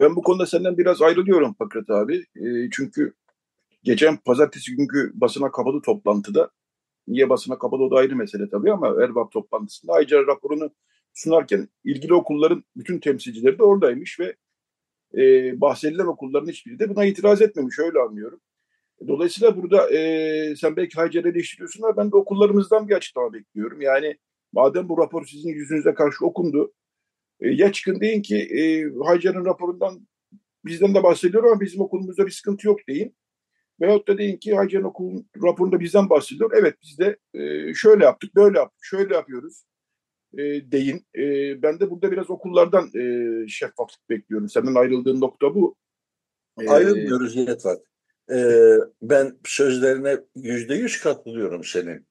Ben 0.00 0.16
bu 0.16 0.22
konuda 0.22 0.46
senden 0.46 0.78
biraz 0.78 1.02
ayrılıyorum 1.02 1.54
Fakret 1.54 1.90
abi. 1.90 2.16
E, 2.36 2.70
çünkü 2.72 3.14
geçen 3.82 4.16
pazartesi 4.16 4.76
günkü 4.76 5.12
basına 5.14 5.50
kapalı 5.50 5.82
toplantıda, 5.82 6.50
niye 7.08 7.28
basına 7.28 7.58
kapalı 7.58 7.82
o 7.82 7.90
da 7.90 7.96
ayrı 7.96 8.16
mesele 8.16 8.48
tabii 8.50 8.72
ama 8.72 8.88
Erbap 9.04 9.32
toplantısında 9.32 9.92
Aycar 9.92 10.26
raporunu 10.26 10.70
sunarken 11.14 11.68
ilgili 11.84 12.14
okulların 12.14 12.64
bütün 12.76 12.98
temsilcileri 12.98 13.58
de 13.58 13.62
oradaymış 13.62 14.20
ve 14.20 14.36
e, 15.18 15.60
bahsedilen 15.60 16.06
okulların 16.06 16.48
hiçbiri 16.48 16.78
de 16.78 16.88
buna 16.88 17.04
itiraz 17.04 17.42
etmemiş 17.42 17.78
öyle 17.78 17.98
anlıyorum. 17.98 18.40
Dolayısıyla 19.08 19.56
burada 19.56 19.90
e, 19.90 20.56
sen 20.56 20.76
belki 20.76 20.94
Haycar'ı 20.94 21.28
eleştiriyorsun 21.28 21.82
ama 21.82 21.96
ben 21.96 22.12
de 22.12 22.16
okullarımızdan 22.16 22.88
bir 22.88 22.94
açıklama 22.94 23.32
bekliyorum. 23.32 23.80
Yani 23.80 24.18
madem 24.52 24.88
bu 24.88 24.98
rapor 24.98 25.26
sizin 25.26 25.50
yüzünüze 25.50 25.94
karşı 25.94 26.26
okundu, 26.26 26.72
ya 27.40 27.72
çıkın 27.72 28.00
deyin 28.00 28.22
ki 28.22 28.36
e, 28.36 28.90
Haycar'ın 29.04 29.44
raporundan 29.44 30.08
bizden 30.64 30.94
de 30.94 31.02
bahsediyor 31.02 31.44
ama 31.44 31.60
bizim 31.60 31.80
okulumuzda 31.80 32.26
bir 32.26 32.30
sıkıntı 32.30 32.66
yok 32.66 32.80
deyin. 32.88 33.16
Veyahut 33.80 34.08
da 34.08 34.18
deyin 34.18 34.36
ki 34.36 34.54
Haycar'ın 34.54 34.84
okulun 34.84 35.28
raporunda 35.42 35.80
bizden 35.80 36.10
bahsediyor. 36.10 36.50
Evet 36.54 36.74
biz 36.82 36.98
de 36.98 37.16
e, 37.34 37.74
şöyle 37.74 38.04
yaptık, 38.04 38.34
böyle 38.34 38.58
yaptık, 38.58 38.84
şöyle 38.84 39.14
yapıyoruz 39.14 39.64
e, 40.38 40.38
deyin. 40.72 41.06
E, 41.16 41.22
ben 41.62 41.80
de 41.80 41.90
burada 41.90 42.12
biraz 42.12 42.30
okullardan 42.30 42.90
e, 42.94 43.48
şeffaflık 43.48 44.10
bekliyorum. 44.10 44.48
Senden 44.48 44.74
ayrıldığın 44.74 45.20
nokta 45.20 45.54
bu. 45.54 45.76
E, 46.60 46.68
Ayrılmıyoruz 46.68 47.36
Yetvat. 47.36 47.80
Ee, 48.32 48.76
ben 49.02 49.38
sözlerine 49.44 50.18
yüzde 50.36 50.74
yüz 50.74 51.00
katılıyorum 51.00 51.64
senin. 51.64 52.06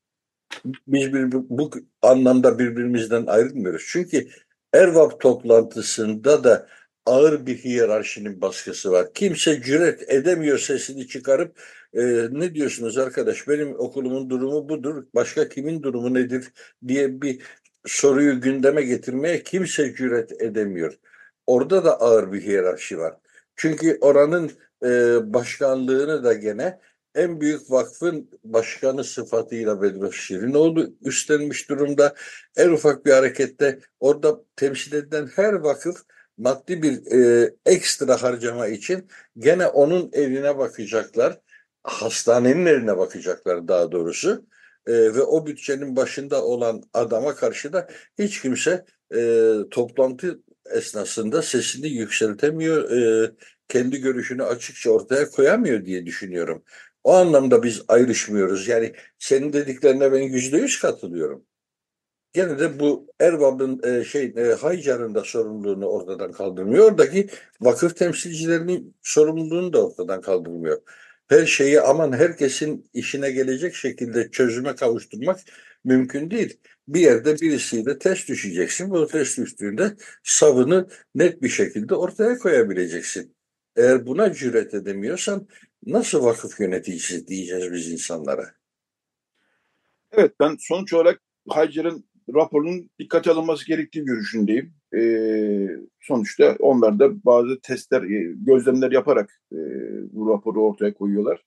Biz 0.87 1.13
bir, 1.13 1.31
bu 1.31 1.71
anlamda 2.01 2.59
birbirimizden 2.59 3.25
ayrılmıyoruz. 3.25 3.85
Çünkü 3.87 4.27
Ervap 4.73 5.19
toplantısında 5.21 6.43
da 6.43 6.67
ağır 7.05 7.45
bir 7.45 7.57
hiyerarşinin 7.57 8.41
baskısı 8.41 8.91
var. 8.91 9.13
Kimse 9.13 9.61
cüret 9.61 10.09
edemiyor 10.13 10.59
sesini 10.59 11.07
çıkarıp 11.07 11.59
e, 11.93 12.01
ne 12.31 12.55
diyorsunuz 12.55 12.97
arkadaş 12.97 13.47
benim 13.47 13.79
okulumun 13.79 14.29
durumu 14.29 14.69
budur 14.69 15.05
başka 15.15 15.49
kimin 15.49 15.83
durumu 15.83 16.13
nedir 16.13 16.53
diye 16.87 17.21
bir 17.21 17.41
soruyu 17.85 18.41
gündeme 18.41 18.81
getirmeye 18.81 19.43
kimse 19.43 19.95
cüret 19.95 20.41
edemiyor. 20.41 20.99
Orada 21.47 21.85
da 21.85 22.01
ağır 22.01 22.31
bir 22.31 22.41
hiyerarşi 22.41 22.99
var. 22.99 23.13
Çünkü 23.55 23.97
oranın 24.01 24.51
e, 24.83 24.89
başkanlığını 25.33 26.23
da 26.23 26.33
gene 26.33 26.79
en 27.15 27.41
büyük 27.41 27.71
vakfın 27.71 28.29
başkanı 28.43 29.03
sıfatıyla 29.03 29.81
Bedros 29.81 30.15
Şirinoğlu 30.15 30.93
üstlenmiş 31.01 31.69
durumda. 31.69 32.15
En 32.57 32.69
ufak 32.69 33.05
bir 33.05 33.11
harekette 33.11 33.79
orada 33.99 34.43
temsil 34.55 34.93
edilen 34.93 35.29
her 35.35 35.53
vakıf 35.53 36.03
maddi 36.37 36.81
bir 36.81 37.11
e, 37.11 37.51
ekstra 37.65 38.23
harcama 38.23 38.67
için 38.67 39.07
gene 39.37 39.67
onun 39.67 40.09
eline 40.13 40.57
bakacaklar. 40.57 41.39
Hastanenin 41.83 42.65
eline 42.65 42.97
bakacaklar 42.97 43.67
daha 43.67 43.91
doğrusu. 43.91 44.45
E, 44.87 44.93
ve 44.93 45.21
o 45.21 45.45
bütçenin 45.45 45.95
başında 45.95 46.43
olan 46.45 46.83
adama 46.93 47.35
karşı 47.35 47.73
da 47.73 47.87
hiç 48.19 48.41
kimse 48.41 48.85
e, 49.15 49.51
toplantı 49.71 50.39
esnasında 50.71 51.41
sesini 51.41 51.87
yükseltemiyor, 51.87 52.91
e, 52.91 53.31
kendi 53.67 54.01
görüşünü 54.01 54.43
açıkça 54.43 54.91
ortaya 54.91 55.29
koyamıyor 55.29 55.85
diye 55.85 56.05
düşünüyorum. 56.05 56.63
O 57.09 57.13
anlamda 57.13 57.63
biz 57.63 57.81
ayrışmıyoruz. 57.87 58.67
Yani 58.67 58.93
senin 59.19 59.53
dediklerine 59.53 60.11
ben 60.11 60.21
yüzde 60.21 60.57
yüz 60.57 60.79
katılıyorum. 60.79 61.45
Gene 62.33 62.59
de 62.59 62.79
bu 62.79 63.07
Erbab'ın 63.19 63.81
e, 63.83 64.03
şey 64.03 64.33
e, 64.37 64.53
Haycar'ın 64.53 65.15
da 65.15 65.23
sorumluluğunu 65.23 65.85
ortadan 65.85 66.31
kaldırmıyor. 66.31 66.91
Oradaki 66.91 67.27
vakıf 67.61 67.95
temsilcilerinin 67.97 68.95
sorumluluğunu 69.03 69.73
da 69.73 69.85
ortadan 69.85 70.21
kaldırmıyor. 70.21 70.81
Her 71.27 71.45
şeyi 71.45 71.81
aman 71.81 72.13
herkesin 72.13 72.89
işine 72.93 73.31
gelecek 73.31 73.75
şekilde 73.75 74.31
çözüme 74.31 74.75
kavuşturmak 74.75 75.39
mümkün 75.83 76.31
değil. 76.31 76.59
Bir 76.87 76.99
yerde 77.01 77.35
birisiyle 77.41 77.99
test 77.99 78.29
düşeceksin. 78.29 78.89
Bu 78.89 79.07
test 79.07 79.37
düştüğünde 79.37 79.95
savını 80.23 80.87
net 81.15 81.41
bir 81.41 81.49
şekilde 81.49 81.95
ortaya 81.95 82.37
koyabileceksin. 82.37 83.35
Eğer 83.75 84.05
buna 84.05 84.33
cüret 84.33 84.73
edemiyorsan 84.73 85.47
nasıl 85.85 86.23
vakıf 86.23 86.59
yöneticisi 86.59 87.27
diyeceğiz 87.27 87.73
biz 87.73 87.91
insanlara? 87.91 88.45
Evet 90.11 90.33
ben 90.39 90.55
sonuç 90.59 90.93
olarak 90.93 91.21
Haycer'ın 91.49 92.09
raporunun 92.35 92.89
dikkate 92.99 93.31
alınması 93.31 93.67
gerektiği 93.67 94.05
görüşündeyim. 94.05 94.73
Ee, 94.97 95.67
sonuçta 96.01 96.55
onlar 96.59 96.99
da 96.99 97.25
bazı 97.25 97.59
testler, 97.61 98.03
e, 98.03 98.33
gözlemler 98.35 98.91
yaparak 98.91 99.41
e, 99.51 99.57
bu 100.11 100.29
raporu 100.29 100.63
ortaya 100.63 100.93
koyuyorlar. 100.93 101.43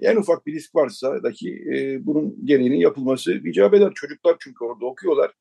En 0.00 0.16
ufak 0.16 0.46
bir 0.46 0.54
risk 0.54 0.74
varsa 0.74 1.22
dahi 1.22 1.64
e, 1.74 2.06
bunun 2.06 2.46
gereğinin 2.46 2.76
yapılması 2.76 3.32
icap 3.32 3.74
eder. 3.74 3.92
Çocuklar 3.94 4.36
çünkü 4.40 4.64
orada 4.64 4.86
okuyorlar. 4.86 5.32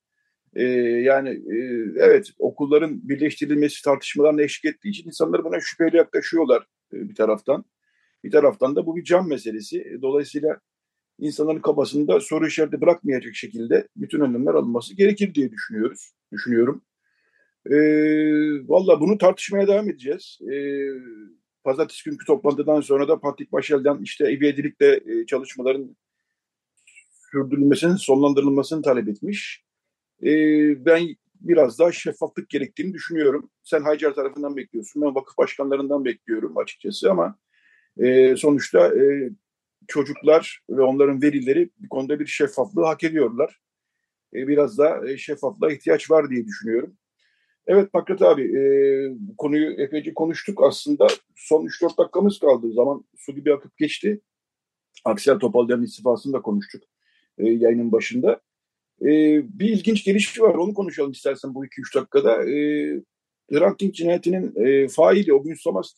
E, 0.55 0.63
yani 1.03 1.29
e, 1.29 1.57
evet 1.97 2.29
okulların 2.39 3.09
birleştirilmesi 3.09 3.83
tartışmalarına 3.83 4.41
eşlik 4.41 4.75
ettiği 4.75 4.89
için 4.89 5.07
insanlar 5.07 5.43
buna 5.43 5.59
şüpheyle 5.59 5.97
yaklaşıyorlar 5.97 6.67
e, 6.93 7.09
bir 7.09 7.15
taraftan. 7.15 7.65
Bir 8.23 8.31
taraftan 8.31 8.75
da 8.75 8.85
bu 8.85 8.95
bir 8.95 9.03
can 9.03 9.27
meselesi. 9.27 9.97
Dolayısıyla 10.01 10.59
insanların 11.19 11.59
kafasında 11.59 12.19
soru 12.19 12.47
işareti 12.47 12.81
bırakmayacak 12.81 13.35
şekilde 13.35 13.87
bütün 13.95 14.19
önlemler 14.19 14.53
alınması 14.53 14.95
gerekir 14.95 15.35
diye 15.35 15.51
düşünüyoruz. 15.51 16.13
Düşünüyorum. 16.31 16.81
E, 17.65 17.75
Valla 18.67 18.99
bunu 18.99 19.17
tartışmaya 19.17 19.67
devam 19.67 19.89
edeceğiz. 19.89 20.39
E, 20.51 20.55
pazartesi 21.63 22.09
günkü 22.09 22.25
toplantıdan 22.25 22.81
sonra 22.81 23.07
da 23.07 23.19
Patrik 23.19 23.51
Başel'den 23.51 23.99
işte 24.03 24.33
ivedilikle 24.33 25.01
e, 25.05 25.25
çalışmaların 25.25 25.95
sürdürülmesinin, 27.31 27.95
sonlandırılmasını 27.95 28.81
talep 28.81 29.09
etmiş. 29.09 29.63
E, 30.23 30.29
ben 30.85 31.15
biraz 31.41 31.79
daha 31.79 31.91
şeffaflık 31.91 32.49
gerektiğini 32.49 32.93
düşünüyorum. 32.93 33.49
Sen 33.63 33.81
Haycar 33.81 34.13
tarafından 34.13 34.55
bekliyorsun. 34.57 35.01
Ben 35.01 35.15
vakıf 35.15 35.37
başkanlarından 35.37 36.05
bekliyorum 36.05 36.57
açıkçası 36.57 37.11
ama 37.11 37.37
e, 37.97 38.35
sonuçta 38.35 38.87
e, 38.87 39.29
çocuklar 39.87 40.61
ve 40.69 40.81
onların 40.81 41.21
velileri 41.21 41.69
bu 41.79 41.89
konuda 41.89 42.19
bir 42.19 42.25
şeffaflığı 42.25 42.85
hak 42.85 43.03
ediyorlar. 43.03 43.59
E, 44.33 44.47
biraz 44.47 44.77
daha 44.77 45.09
e, 45.09 45.17
şeffaflığa 45.17 45.71
ihtiyaç 45.71 46.11
var 46.11 46.29
diye 46.29 46.45
düşünüyorum. 46.45 46.97
Evet 47.67 47.93
Pakrat 47.93 48.21
abi 48.21 48.57
e, 48.57 48.63
konuyu 49.37 49.71
epeyce 49.81 50.13
konuştuk 50.13 50.63
aslında. 50.63 51.07
Son 51.35 51.65
3-4 51.65 51.97
dakikamız 51.97 52.39
kaldı. 52.39 52.73
Zaman 52.73 53.05
su 53.17 53.35
gibi 53.35 53.53
akıp 53.53 53.77
geçti. 53.77 54.21
Aksel 55.05 55.39
Topalder'in 55.39 55.83
istifasını 55.83 56.33
da 56.33 56.41
konuştuk 56.41 56.83
e, 57.37 57.49
yayının 57.49 57.91
başında. 57.91 58.41
E, 59.01 59.07
bir 59.59 59.69
ilginç 59.69 60.03
gelişme 60.03 60.43
var 60.43 60.55
onu 60.55 60.73
konuşalım 60.73 61.11
istersen 61.11 61.55
bu 61.55 61.65
2-3 61.65 61.95
dakikada. 61.95 62.49
E, 62.49 62.55
Hrant 63.51 63.79
Dink 63.79 63.95
cinayetinin 63.95 64.65
e, 64.65 64.87
faili 64.87 65.33
o 65.33 65.43
gün 65.43 65.53
Samas 65.53 65.93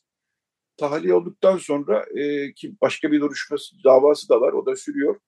tahliye 0.77 1.13
olduktan 1.13 1.57
sonra 1.57 2.05
e, 2.15 2.53
ki 2.53 2.75
başka 2.81 3.11
bir 3.11 3.21
duruşması 3.21 3.75
davası 3.83 4.29
da 4.29 4.41
var 4.41 4.53
o 4.53 4.65
da 4.65 4.75
sürüyor. 4.75 5.19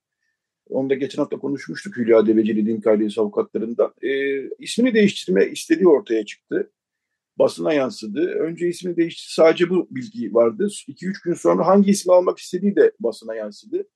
Onu 0.70 0.90
da 0.90 0.96
geçen 0.96 1.22
hafta 1.22 1.38
konuşmuştuk 1.38 1.98
Hülya 1.98 2.28
Deveceli 2.28 2.66
Din 2.66 2.90
Ailesi 2.90 3.22
avukatlarından. 3.22 3.94
E, 4.02 4.42
ismini 4.60 4.94
değiştirme 4.94 5.46
istediği 5.46 5.88
ortaya 5.88 6.26
çıktı. 6.26 6.72
Basına 7.40 7.74
yansıdı. 7.74 8.30
Önce 8.30 8.68
ismini 8.68 8.98
değişti. 8.98 9.34
Sadece 9.34 9.70
bu 9.70 9.88
bilgi 9.92 10.34
vardı. 10.34 10.68
2-3 10.88 11.24
gün 11.24 11.34
sonra 11.34 11.68
hangi 11.68 11.92
ismi 11.92 12.14
almak 12.14 12.38
istediği 12.40 12.76
de 12.76 12.92
basına 13.00 13.36
yansıdı. 13.36 13.88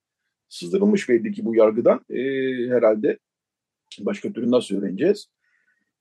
Sızdırılmış 0.50 1.10
belli 1.10 1.32
ki 1.32 1.46
bu 1.46 1.56
yargıdan 1.56 2.06
e, 2.10 2.22
herhalde. 2.70 3.20
Başka 4.00 4.34
türlü 4.34 4.52
nasıl 4.52 4.76
öğreneceğiz? 4.76 5.28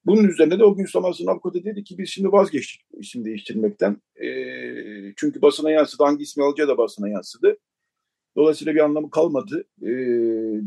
Bunun 0.07 0.29
üzerine 0.29 0.59
de 0.59 0.65
o 0.65 0.77
gün 0.77 0.85
Samas'ın 0.85 1.27
avukatı 1.27 1.65
dedi 1.65 1.85
ki 1.85 1.99
biz 1.99 2.09
şimdi 2.09 2.33
vazgeçtik 2.33 2.87
isim 2.99 3.25
değiştirmekten. 3.25 3.97
E, 4.23 4.29
çünkü 5.17 5.43
basına 5.43 5.71
yansıdı. 5.71 6.05
Hangi 6.05 6.23
ismi 6.23 6.45
alacağı 6.45 6.69
da 6.69 6.79
basına 6.79 7.09
yansıdı. 7.09 7.59
Dolayısıyla 8.37 8.75
bir 8.75 8.81
anlamı 8.81 9.11
kalmadı 9.11 9.65
e, 9.83 9.89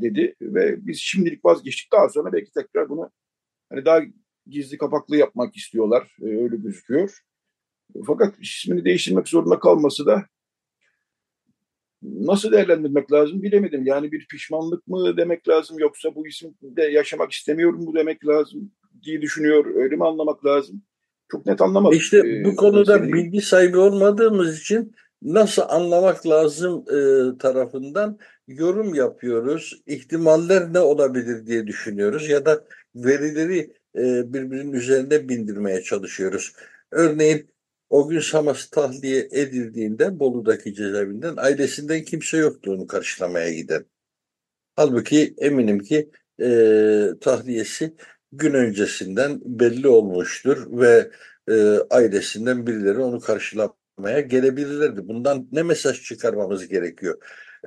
dedi 0.02 0.36
ve 0.42 0.88
biz 0.88 1.00
şimdilik 1.00 1.46
vazgeçtik. 1.46 1.92
Daha 1.92 2.10
sonra 2.10 2.34
belki 2.34 2.52
tekrar 2.52 2.90
bunu 2.90 3.12
hani 3.70 3.86
daha 3.86 4.02
gizli 4.48 4.78
kapaklı 4.78 5.18
yapmak 5.18 5.56
istiyorlar. 5.56 6.18
E, 6.22 6.26
öyle 6.26 6.56
gözüküyor. 6.56 7.20
Fakat 8.08 8.36
ismini 8.40 8.86
değiştirmek 8.86 9.28
zorunda 9.28 9.60
kalması 9.60 10.06
da 10.06 10.26
nasıl 12.02 12.52
değerlendirmek 12.52 13.12
lazım 13.12 13.44
bilemedim. 13.44 13.86
Yani 13.86 14.12
bir 14.12 14.28
pişmanlık 14.28 14.88
mı 14.88 15.18
demek 15.18 15.48
lazım 15.50 15.80
yoksa 15.80 16.16
bu 16.16 16.28
isimde 16.28 16.84
yaşamak 16.84 17.32
istemiyorum 17.32 17.84
mu 17.84 17.94
demek 17.96 18.28
lazım 18.28 18.72
diye 19.04 19.22
düşünüyor. 19.22 19.76
Öyle 19.76 19.96
mi 19.96 20.06
anlamak 20.06 20.46
lazım? 20.46 20.82
Çok 21.32 21.46
net 21.46 21.62
anlamadım. 21.62 21.98
İşte 21.98 22.44
bu 22.46 22.56
konuda 22.56 23.04
bilgi 23.04 23.42
sahibi 23.42 23.78
olmadığımız 23.78 24.60
için 24.60 24.96
nasıl 25.22 25.62
anlamak 25.70 26.28
lazım 26.28 26.86
e, 26.90 26.98
tarafından 27.38 28.20
yorum 28.48 28.96
yapıyoruz. 28.96 29.82
İhtimaller 29.88 30.74
ne 30.74 30.80
olabilir 30.80 31.46
diye 31.46 31.68
düşünüyoruz 31.68 32.30
ya 32.30 32.46
da 32.46 32.64
verileri 32.96 33.74
e, 33.96 34.34
birbirinin 34.34 34.74
üzerine 34.74 35.30
bindirmeye 35.30 35.82
çalışıyoruz. 35.82 36.54
Örneğin 36.92 37.50
o 37.90 38.08
gün 38.08 38.20
Samas 38.20 38.70
tahliye 38.70 39.28
edildiğinde 39.32 40.20
Bolu'daki 40.20 40.74
cezaevinden 40.74 41.34
ailesinden 41.38 42.04
kimse 42.04 42.38
yoktu 42.38 42.72
onu 42.72 42.88
karşılamaya 42.88 43.54
giden. 43.54 43.86
Halbuki 44.76 45.34
eminim 45.38 45.80
ki 45.80 46.10
e, 46.42 46.48
tahliyesi 47.22 47.94
gün 48.38 48.54
öncesinden 48.54 49.42
belli 49.46 49.88
olmuştur 49.88 50.80
ve 50.82 51.12
e, 51.50 51.54
ailesinden 51.90 52.68
birileri 52.68 53.00
onu 53.00 53.20
karşılamaya 53.20 54.20
gelebilirlerdi. 54.28 55.08
Bundan 55.08 55.48
ne 55.52 55.64
mesaj 55.64 56.02
çıkarmamız 56.04 56.68
gerekiyor? 56.68 57.18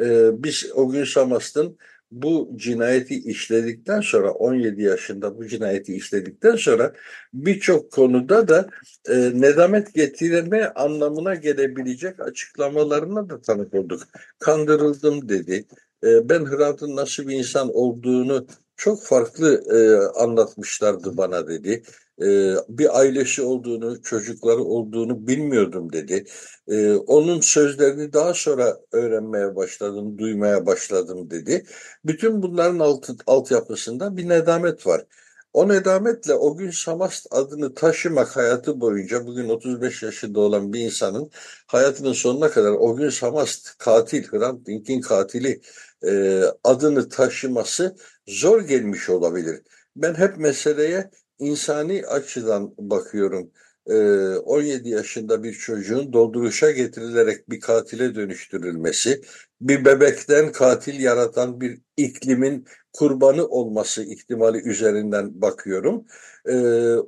Ee, 0.01 0.45
biz 0.45 0.67
o 0.75 0.89
gün 0.89 1.05
Samast'ın 1.05 1.79
bu 2.11 2.53
cinayeti 2.57 3.15
işledikten 3.15 4.01
sonra 4.01 4.31
17 4.33 4.83
yaşında 4.83 5.39
bu 5.39 5.47
cinayeti 5.47 5.97
işledikten 5.97 6.57
sonra 6.57 6.93
birçok 7.35 7.93
konuda 7.93 8.49
da 8.49 8.71
e, 9.09 9.15
nedamet 9.35 9.95
getirme 9.95 10.65
anlamına 10.65 11.35
gelebilecek 11.35 12.21
açıklamalarına 12.21 13.29
da 13.29 13.41
tanık 13.41 13.75
olduk. 13.75 14.03
Kandırıldım 14.39 15.29
dedi. 15.29 15.67
E, 16.05 16.29
ben 16.29 16.45
Hrant'ın 16.47 16.97
nasıl 16.97 17.29
bir 17.29 17.35
insan 17.35 17.71
olduğunu 17.75 18.47
çok 18.77 19.03
farklı 19.03 19.65
e, 19.77 19.79
anlatmışlardı 20.21 21.17
bana 21.17 21.49
dedi 21.49 21.83
e, 22.23 22.55
bir 22.69 22.99
ailesi 22.99 23.43
olduğunu, 23.43 24.03
çocukları 24.03 24.63
olduğunu 24.63 25.27
bilmiyordum 25.27 25.93
dedi. 25.93 26.25
E, 26.69 26.95
onun 26.95 27.41
sözlerini 27.41 28.13
daha 28.13 28.35
sonra 28.35 28.81
öğrenmeye 28.93 29.57
başladım, 29.57 30.19
duymaya 30.19 30.67
başladım 30.67 31.31
dedi. 31.31 31.65
Bütün 32.05 32.43
bunların 32.43 32.79
alt, 32.79 33.11
altyapısında 33.27 34.17
bir 34.17 34.29
nedamet 34.29 34.87
var. 34.87 35.05
O 35.53 35.69
nedametle 35.69 36.35
o 36.35 36.57
gün 36.57 36.71
Samast 36.71 37.27
adını 37.31 37.75
taşımak 37.75 38.37
hayatı 38.37 38.81
boyunca 38.81 39.27
bugün 39.27 39.49
35 39.49 40.03
yaşında 40.03 40.41
olan 40.41 40.73
bir 40.73 40.81
insanın 40.81 41.31
hayatının 41.67 42.13
sonuna 42.13 42.51
kadar 42.51 42.71
o 42.71 42.97
gün 42.97 43.11
Samast 43.11 43.79
katil, 43.79 44.25
Hrant 44.29 44.67
Dink'in 44.67 45.01
katili 45.01 45.61
e, 46.05 46.43
adını 46.65 47.09
taşıması 47.09 47.97
zor 48.27 48.61
gelmiş 48.61 49.11
olabilir. 49.11 49.61
Ben 49.97 50.15
hep 50.15 50.37
meseleye 50.37 51.11
insani 51.39 52.07
açıdan 52.07 52.75
bakıyorum. 52.79 53.51
17 53.87 54.89
yaşında 54.89 55.43
bir 55.43 55.53
çocuğun 55.53 56.13
dolduruşa 56.13 56.71
getirilerek 56.71 57.51
bir 57.51 57.61
katile 57.61 58.15
dönüştürülmesi, 58.15 59.21
bir 59.61 59.85
bebekten 59.85 60.53
katil 60.53 61.01
yaratan 61.01 61.61
bir 61.61 61.79
iklimin 61.97 62.67
kurbanı 62.99 63.47
olması 63.47 64.03
ihtimali 64.03 64.59
üzerinden 64.59 65.43
bakıyorum. 65.43 66.05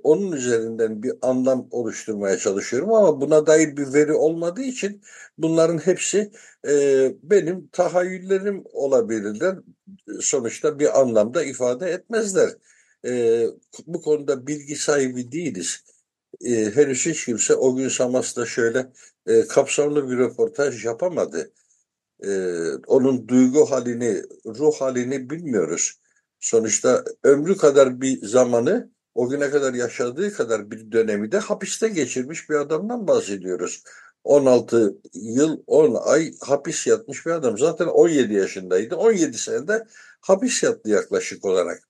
Onun 0.03 0.33
üzerinden 0.33 1.03
bir 1.03 1.13
anlam 1.23 1.69
oluşturmaya 1.71 2.39
çalışıyorum 2.39 2.93
ama 2.93 3.21
buna 3.21 3.47
dair 3.47 3.77
bir 3.77 3.95
veri 3.95 4.13
olmadığı 4.13 4.63
için 4.63 5.03
bunların 5.39 5.79
hepsi 5.79 6.33
benim 7.23 7.69
tahayyüllerim 7.73 8.65
olabilirler. 8.73 9.59
Sonuçta 10.21 10.79
bir 10.79 11.01
anlamda 11.01 11.45
ifade 11.45 11.91
etmezler. 11.91 12.51
Bu 13.87 14.03
konuda 14.03 14.47
bilgi 14.47 14.77
sahibi 14.77 15.33
değiliz 15.33 15.85
e, 16.45 16.71
henüz 16.75 17.07
hiç 17.07 17.25
kimse 17.25 17.55
o 17.55 17.77
gün 17.77 17.89
Samas'ta 17.89 18.47
şöyle 18.47 18.93
e, 19.27 19.47
kapsamlı 19.47 20.11
bir 20.11 20.19
röportaj 20.19 20.85
yapamadı. 20.85 21.53
E, 22.25 22.31
onun 22.87 23.29
duygu 23.29 23.71
halini, 23.71 24.23
ruh 24.47 24.75
halini 24.75 25.31
bilmiyoruz. 25.31 26.01
Sonuçta 26.41 27.05
ömrü 27.25 27.57
kadar 27.57 28.01
bir 28.01 28.27
zamanı, 28.27 28.91
o 29.15 29.29
güne 29.29 29.51
kadar 29.51 29.75
yaşadığı 29.75 30.33
kadar 30.33 30.71
bir 30.71 30.93
dönemi 30.93 31.33
de 31.33 31.39
hapiste 31.39 31.89
geçirmiş 31.89 32.51
bir 32.51 32.55
adamdan 32.55 33.09
bahsediyoruz. 33.09 33.83
16 34.25 34.99
yıl 35.15 35.63
10 35.67 35.95
ay 35.95 36.35
hapis 36.41 36.87
yatmış 36.87 37.27
bir 37.27 37.31
adam. 37.31 37.59
Zaten 37.59 37.87
17 37.87 38.35
yaşındaydı. 38.35 38.97
17 38.97 39.39
senede 39.39 39.87
hapis 40.21 40.63
yattı 40.63 40.91
yaklaşık 40.91 41.45
olarak. 41.45 41.89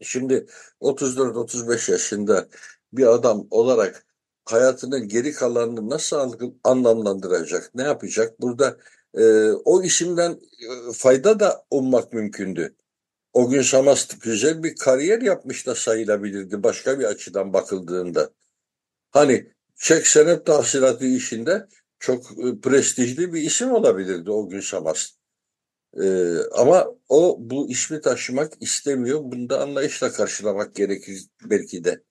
Şimdi 0.00 0.46
34-35 0.80 1.92
yaşında 1.92 2.48
bir 2.92 3.06
adam 3.06 3.46
olarak 3.50 4.06
hayatının 4.44 5.08
geri 5.08 5.32
kalanını 5.32 5.90
nasıl 5.90 6.32
anlamlandıracak, 6.64 7.70
ne 7.74 7.82
yapacak? 7.82 8.40
Burada 8.40 8.76
e, 9.14 9.50
o 9.52 9.82
isimden 9.82 10.32
e, 10.32 10.92
fayda 10.92 11.40
da 11.40 11.64
ummak 11.70 12.12
mümkündü. 12.12 12.76
O 13.32 13.48
gün 13.50 13.62
Samas 13.62 14.08
güzel 14.20 14.62
bir 14.62 14.76
kariyer 14.76 15.22
yapmış 15.22 15.66
da 15.66 15.74
sayılabilirdi 15.74 16.62
başka 16.62 16.98
bir 16.98 17.04
açıdan 17.04 17.52
bakıldığında. 17.52 18.30
Hani 19.10 19.50
çek 19.76 20.06
senet 20.06 20.46
tahsilatı 20.46 21.06
işinde 21.06 21.68
çok 21.98 22.24
e, 22.38 22.60
prestijli 22.62 23.32
bir 23.32 23.42
isim 23.42 23.72
olabilirdi 23.72 24.30
o 24.30 24.48
gün 24.48 24.60
Samas. 24.60 25.12
Ee, 26.00 26.36
ama 26.52 26.94
o 27.08 27.36
bu 27.40 27.70
ismi 27.70 28.00
taşımak 28.00 28.52
istemiyor. 28.60 29.20
Bunu 29.24 29.48
da 29.48 29.60
anlayışla 29.60 30.12
karşılamak 30.12 30.74
gerekir 30.74 31.26
belki 31.44 31.84
de. 31.84 32.02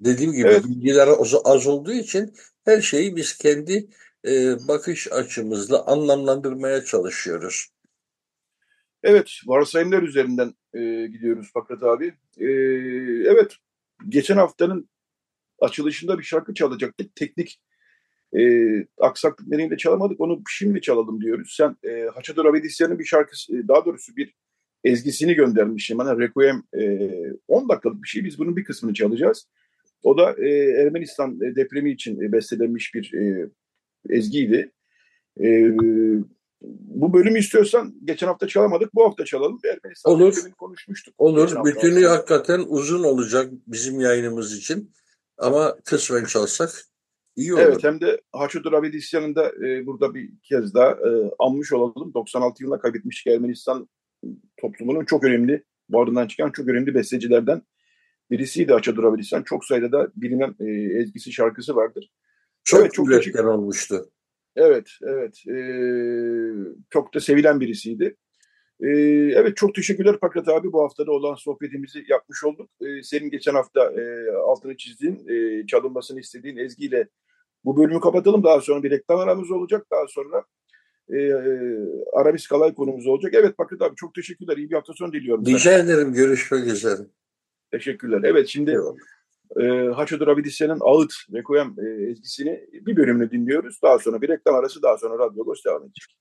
Dediğim 0.00 0.32
gibi 0.32 0.48
evet. 0.48 0.64
bilgiler 0.64 1.08
az 1.44 1.66
olduğu 1.66 1.92
için 1.92 2.34
her 2.64 2.80
şeyi 2.80 3.16
biz 3.16 3.38
kendi 3.38 3.88
e, 4.26 4.56
bakış 4.68 5.12
açımızla 5.12 5.86
anlamlandırmaya 5.86 6.84
çalışıyoruz. 6.84 7.68
Evet, 9.02 9.30
varsayımlar 9.46 10.02
üzerinden 10.02 10.54
e, 10.74 11.06
gidiyoruz 11.06 11.50
Fakret 11.52 11.82
abi. 11.82 12.06
E, 12.38 12.46
evet, 13.30 13.56
geçen 14.08 14.36
haftanın 14.36 14.88
açılışında 15.60 16.18
bir 16.18 16.24
şarkı 16.24 16.54
çalacaktık. 16.54 17.16
Teknik 17.16 17.60
e, 18.38 18.42
aksaklık 18.98 19.48
nedeniyle 19.48 19.76
çalamadık. 19.76 20.20
Onu 20.20 20.42
şimdi 20.48 20.80
çalalım 20.80 21.20
diyoruz. 21.20 21.54
Sen 21.56 21.76
e, 21.84 22.08
Haçador 22.14 22.44
Avedisyan'ın 22.44 22.98
bir 22.98 23.04
şarkısı, 23.04 23.56
e, 23.56 23.68
daha 23.68 23.84
doğrusu 23.84 24.16
bir 24.16 24.34
ezgisini 24.84 25.34
göndermişsin 25.34 25.98
bana. 25.98 26.18
Requiem 26.18 26.62
e, 26.78 27.10
10 27.48 27.68
dakikalık 27.68 28.02
bir 28.02 28.08
şey. 28.08 28.24
Biz 28.24 28.38
bunun 28.38 28.56
bir 28.56 28.64
kısmını 28.64 28.94
çalacağız. 28.94 29.48
O 30.02 30.18
da 30.18 30.36
e, 30.38 30.48
Ermenistan 30.82 31.40
depremi 31.40 31.90
için 31.90 32.20
e, 32.20 32.32
bestelenmiş 32.32 32.94
bir 32.94 33.14
e, 33.14 33.50
ezgiydi. 34.10 34.72
E, 35.40 35.76
bu 36.60 37.12
bölümü 37.12 37.38
istiyorsan 37.38 37.94
geçen 38.04 38.26
hafta 38.26 38.48
çalamadık, 38.48 38.94
bu 38.94 39.04
hafta 39.04 39.24
çalalım. 39.24 39.58
Ermenistan 39.64 40.12
Olur. 40.12 40.34
konuşmuştuk. 40.58 41.14
Olur. 41.18 41.64
Bütünü 41.64 42.06
hakikaten 42.06 42.64
uzun 42.68 43.04
olacak 43.04 43.50
bizim 43.66 44.00
yayınımız 44.00 44.56
için. 44.56 44.92
Ama 45.38 45.76
kısmen 45.84 46.24
çalsak 46.24 46.70
iyi 47.36 47.54
olur. 47.54 47.62
Evet 47.62 47.84
hem 47.84 48.00
de 48.00 48.20
Haçudur 48.32 48.72
Abedisyan'ın 48.72 49.34
da 49.34 49.52
e, 49.66 49.86
burada 49.86 50.14
bir 50.14 50.30
kez 50.42 50.74
daha 50.74 50.90
e, 50.90 51.30
anmış 51.38 51.72
olalım. 51.72 52.14
96 52.14 52.62
yılında 52.62 52.78
kaybetmiştik 52.78 53.32
Ermenistan 53.32 53.88
toplumunun 54.56 55.04
çok 55.04 55.24
önemli, 55.24 55.64
varlığından 55.90 56.26
çıkan 56.26 56.50
çok 56.50 56.68
önemli 56.68 56.94
bestecilerden 56.94 57.62
birisiydi 58.30 58.74
Açadur 58.74 59.04
Abedisyan. 59.04 59.42
Çok 59.42 59.64
sayıda 59.64 59.92
da 59.92 60.08
bilinen 60.16 60.54
e, 60.60 60.98
ezgisi 61.00 61.32
şarkısı 61.32 61.76
vardır. 61.76 62.10
Çok, 62.66 62.80
evet, 62.80 62.94
çok 62.94 63.08
üretken 63.08 63.44
olmuştu. 63.44 64.10
Evet, 64.56 64.90
evet. 65.02 65.42
E, 65.48 65.58
çok 66.90 67.14
da 67.14 67.20
sevilen 67.20 67.60
birisiydi. 67.60 68.16
E, 68.80 68.88
evet, 69.34 69.56
çok 69.56 69.74
teşekkürler 69.74 70.20
Pakrat 70.20 70.48
abi. 70.48 70.72
Bu 70.72 70.82
haftada 70.82 71.12
olan 71.12 71.34
sohbetimizi 71.34 72.04
yapmış 72.08 72.44
olduk. 72.44 72.70
E, 72.80 73.02
senin 73.02 73.30
geçen 73.30 73.54
hafta 73.54 73.92
e, 73.92 74.30
altını 74.30 74.76
çizdiğin, 74.76 75.28
e, 75.28 75.66
çalınmasını 75.66 76.20
istediğin 76.20 76.56
ezgiyle 76.56 77.08
bu 77.64 77.76
bölümü 77.76 78.00
kapatalım. 78.00 78.44
Daha 78.44 78.60
sonra 78.60 78.82
bir 78.82 78.90
reklam 78.90 79.18
aramız 79.18 79.50
olacak. 79.50 79.86
Daha 79.90 80.06
sonra 80.08 80.44
e, 81.08 81.18
e, 81.18 81.32
Arabisk 82.12 82.52
Alay 82.52 82.74
konumuz 82.74 83.06
olacak. 83.06 83.34
Evet 83.34 83.56
Pakrat 83.56 83.82
abi 83.82 83.96
çok 83.96 84.14
teşekkürler. 84.14 84.56
İyi 84.56 84.70
bir 84.70 84.74
hafta 84.74 84.92
sonu 84.92 85.12
diliyorum. 85.12 85.46
Rica 85.46 85.78
ederim. 85.78 86.12
Görüşmek 86.12 86.66
üzere. 86.66 87.00
Teşekkürler. 87.70 88.20
Evet 88.24 88.48
şimdi 88.48 88.78
e, 89.60 89.92
Haçodur 89.94 90.28
Abidisye'nin 90.28 90.78
Ağıt 90.80 91.12
Requiem 91.32 91.74
e, 91.78 92.10
ezgisini 92.10 92.64
bir 92.72 92.96
bölümünü 92.96 93.30
dinliyoruz. 93.30 93.82
Daha 93.82 93.98
sonra 93.98 94.22
bir 94.22 94.28
reklam 94.28 94.54
arası 94.54 94.82
daha 94.82 94.98
sonra 94.98 95.18
Radyo 95.18 95.44
Ghost 95.44 95.64
devam 95.64 95.82
edecek. 95.82 96.16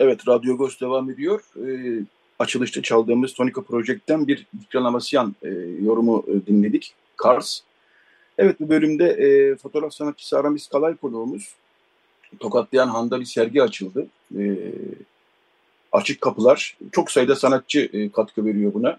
Evet 0.00 0.28
Radyo 0.28 0.56
Ghost 0.56 0.80
devam 0.80 1.10
ediyor. 1.10 1.40
E, 1.66 2.00
açılışta 2.38 2.82
çaldığımız 2.82 3.34
Tonika 3.34 3.62
Project'ten 3.62 4.28
bir 4.28 4.46
Dikran 4.60 4.84
Amasyan 4.84 5.34
e, 5.42 5.48
yorumu 5.82 6.24
e, 6.28 6.46
dinledik. 6.46 6.94
Kars. 7.16 7.60
Evet 8.38 8.60
bu 8.60 8.68
bölümde 8.68 9.06
e, 9.06 9.56
fotoğraf 9.56 9.92
sanatçısı 9.92 10.38
Aramis 10.38 10.66
Kalay 10.68 10.96
konuğumuz. 10.96 11.54
Tokatlayan 12.40 12.88
Han'da 12.88 13.20
bir 13.20 13.24
sergi 13.24 13.62
açıldı. 13.62 14.06
E, 14.38 14.56
açık 15.92 16.20
kapılar. 16.20 16.76
Çok 16.92 17.10
sayıda 17.10 17.36
sanatçı 17.36 17.90
e, 17.92 18.12
katkı 18.12 18.44
veriyor 18.44 18.74
buna. 18.74 18.98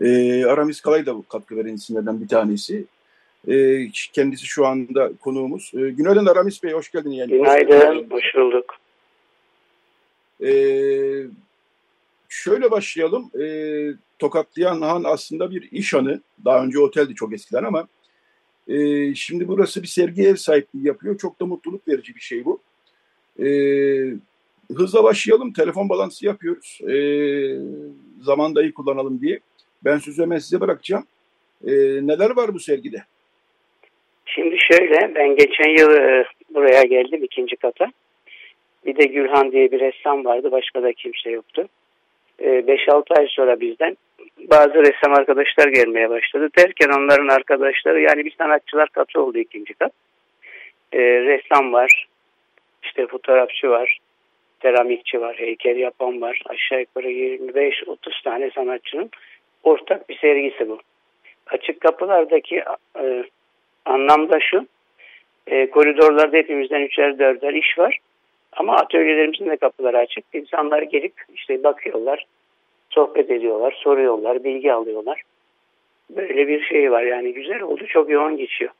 E, 0.00 0.44
Aramis 0.44 0.80
Kalay 0.80 1.06
da 1.06 1.16
bu 1.16 1.28
katkı 1.28 1.56
veren 1.56 1.74
isimlerden 1.74 2.20
bir 2.20 2.28
tanesi. 2.28 2.84
E, 3.48 3.86
kendisi 4.12 4.46
şu 4.46 4.66
anda 4.66 5.10
konuğumuz. 5.20 5.72
E, 5.74 5.90
günaydın 5.90 6.26
Aramis 6.26 6.62
Bey, 6.62 6.72
hoş 6.72 6.90
geldin. 6.90 7.10
Yani. 7.10 7.30
Günaydın, 7.30 8.10
hoş 8.10 8.34
bulduk. 8.34 8.74
E, 10.42 10.50
şöyle 12.28 12.70
başlayalım. 12.70 13.30
E, 13.40 13.46
Tokatlayan 14.18 14.80
Han 14.80 15.04
aslında 15.04 15.50
bir 15.50 15.68
iş 15.72 15.94
hanı. 15.94 16.20
Daha 16.44 16.64
önce 16.64 16.78
oteldi 16.78 17.14
çok 17.14 17.32
eskiden 17.32 17.64
ama 17.64 17.88
e, 18.68 19.14
şimdi 19.14 19.48
burası 19.48 19.82
bir 19.82 19.88
sergi 19.88 20.22
ev 20.22 20.36
sahipliği 20.36 20.86
yapıyor. 20.86 21.18
Çok 21.18 21.40
da 21.40 21.46
mutluluk 21.46 21.88
verici 21.88 22.14
bir 22.14 22.20
şey 22.20 22.44
bu. 22.44 22.60
E, 23.38 23.48
hızla 24.74 25.04
başlayalım. 25.04 25.52
Telefon 25.52 25.88
balansı 25.88 26.26
yapıyoruz. 26.26 26.80
E, 26.88 26.96
zamanda 28.22 28.62
iyi 28.62 28.74
kullanalım 28.74 29.20
diye. 29.20 29.40
Ben 29.84 29.98
sözü 29.98 30.22
hemen 30.22 30.38
size 30.38 30.60
bırakacağım. 30.60 31.06
E, 31.66 31.72
neler 32.02 32.36
var 32.36 32.54
bu 32.54 32.58
sergide? 32.58 32.98
Şimdi 34.26 34.56
şöyle, 34.72 35.14
ben 35.14 35.36
geçen 35.36 35.78
yıl 35.78 35.94
e, 35.96 36.24
buraya 36.50 36.82
geldim 36.82 37.24
ikinci 37.24 37.56
kata. 37.56 37.86
Bir 38.86 38.96
de 38.96 39.04
Gülhan 39.04 39.52
diye 39.52 39.72
bir 39.72 39.80
ressam 39.80 40.24
vardı, 40.24 40.52
başka 40.52 40.82
da 40.82 40.92
kimse 40.92 41.30
yoktu. 41.30 41.68
5-6 42.40 43.14
e, 43.16 43.20
ay 43.20 43.26
sonra 43.30 43.60
bizden 43.60 43.96
bazı 44.38 44.74
ressam 44.74 45.14
arkadaşlar 45.14 45.68
gelmeye 45.68 46.10
başladı. 46.10 46.48
Derken 46.58 46.88
onların 46.88 47.28
arkadaşları, 47.28 48.00
yani 48.00 48.24
bir 48.24 48.34
sanatçılar 48.38 48.88
katı 48.88 49.22
oldu 49.22 49.38
ikinci 49.38 49.74
kat. 49.74 49.92
E, 50.92 50.98
ressam 51.00 51.72
var, 51.72 52.06
işte 52.82 53.06
fotoğrafçı 53.06 53.70
var, 53.70 53.98
seramikçi 54.62 55.20
var, 55.20 55.36
heykel 55.36 55.76
yapan 55.76 56.20
var. 56.20 56.42
Aşağı 56.46 56.80
yukarı 56.80 57.10
25-30 57.10 58.22
tane 58.24 58.50
sanatçının 58.50 59.10
ortak 59.66 60.08
bir 60.08 60.18
sergisi 60.18 60.68
bu. 60.68 60.78
Açık 61.46 61.80
kapılardaki 61.80 62.62
e, 63.00 63.24
anlamda 63.84 64.40
şu, 64.40 64.66
e, 65.46 65.70
koridorlarda 65.70 66.36
hepimizden 66.36 66.80
üçer 66.80 67.18
dörder 67.18 67.54
iş 67.54 67.78
var. 67.78 67.98
Ama 68.52 68.76
atölyelerimizin 68.76 69.50
de 69.50 69.56
kapıları 69.56 69.98
açık. 69.98 70.24
İnsanlar 70.32 70.82
gelip 70.82 71.12
işte 71.34 71.64
bakıyorlar, 71.64 72.26
sohbet 72.90 73.30
ediyorlar, 73.30 73.80
soruyorlar, 73.82 74.44
bilgi 74.44 74.72
alıyorlar. 74.72 75.22
Böyle 76.10 76.48
bir 76.48 76.62
şey 76.64 76.92
var 76.92 77.02
yani 77.02 77.34
güzel 77.34 77.62
oldu, 77.62 77.86
çok 77.86 78.10
yoğun 78.10 78.36
geçiyor. 78.36 78.70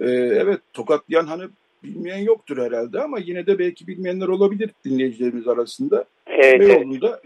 Ee, 0.00 0.06
evet, 0.42 0.60
Tokatlayan 0.72 1.26
hani 1.26 1.42
bilmeyen 1.84 2.24
yoktur 2.24 2.58
herhalde 2.58 3.00
ama 3.00 3.18
yine 3.18 3.46
de 3.46 3.58
belki 3.58 3.86
bilmeyenler 3.86 4.28
olabilir 4.28 4.70
dinleyicilerimiz 4.84 5.48
arasında. 5.48 6.04
Evet. 6.26 6.60
Beyoğlu'nda 6.60 7.20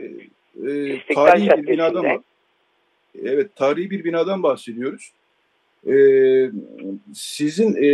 e, 0.67 1.15
tarihi 1.15 1.51
bir 1.51 1.67
binadan 1.67 2.23
Evet, 3.25 3.57
tarihi 3.57 3.91
bir 3.91 4.05
binadan 4.05 4.43
bahsediyoruz. 4.43 5.13
E, 5.87 5.95
sizin 7.15 7.75
e, 7.75 7.89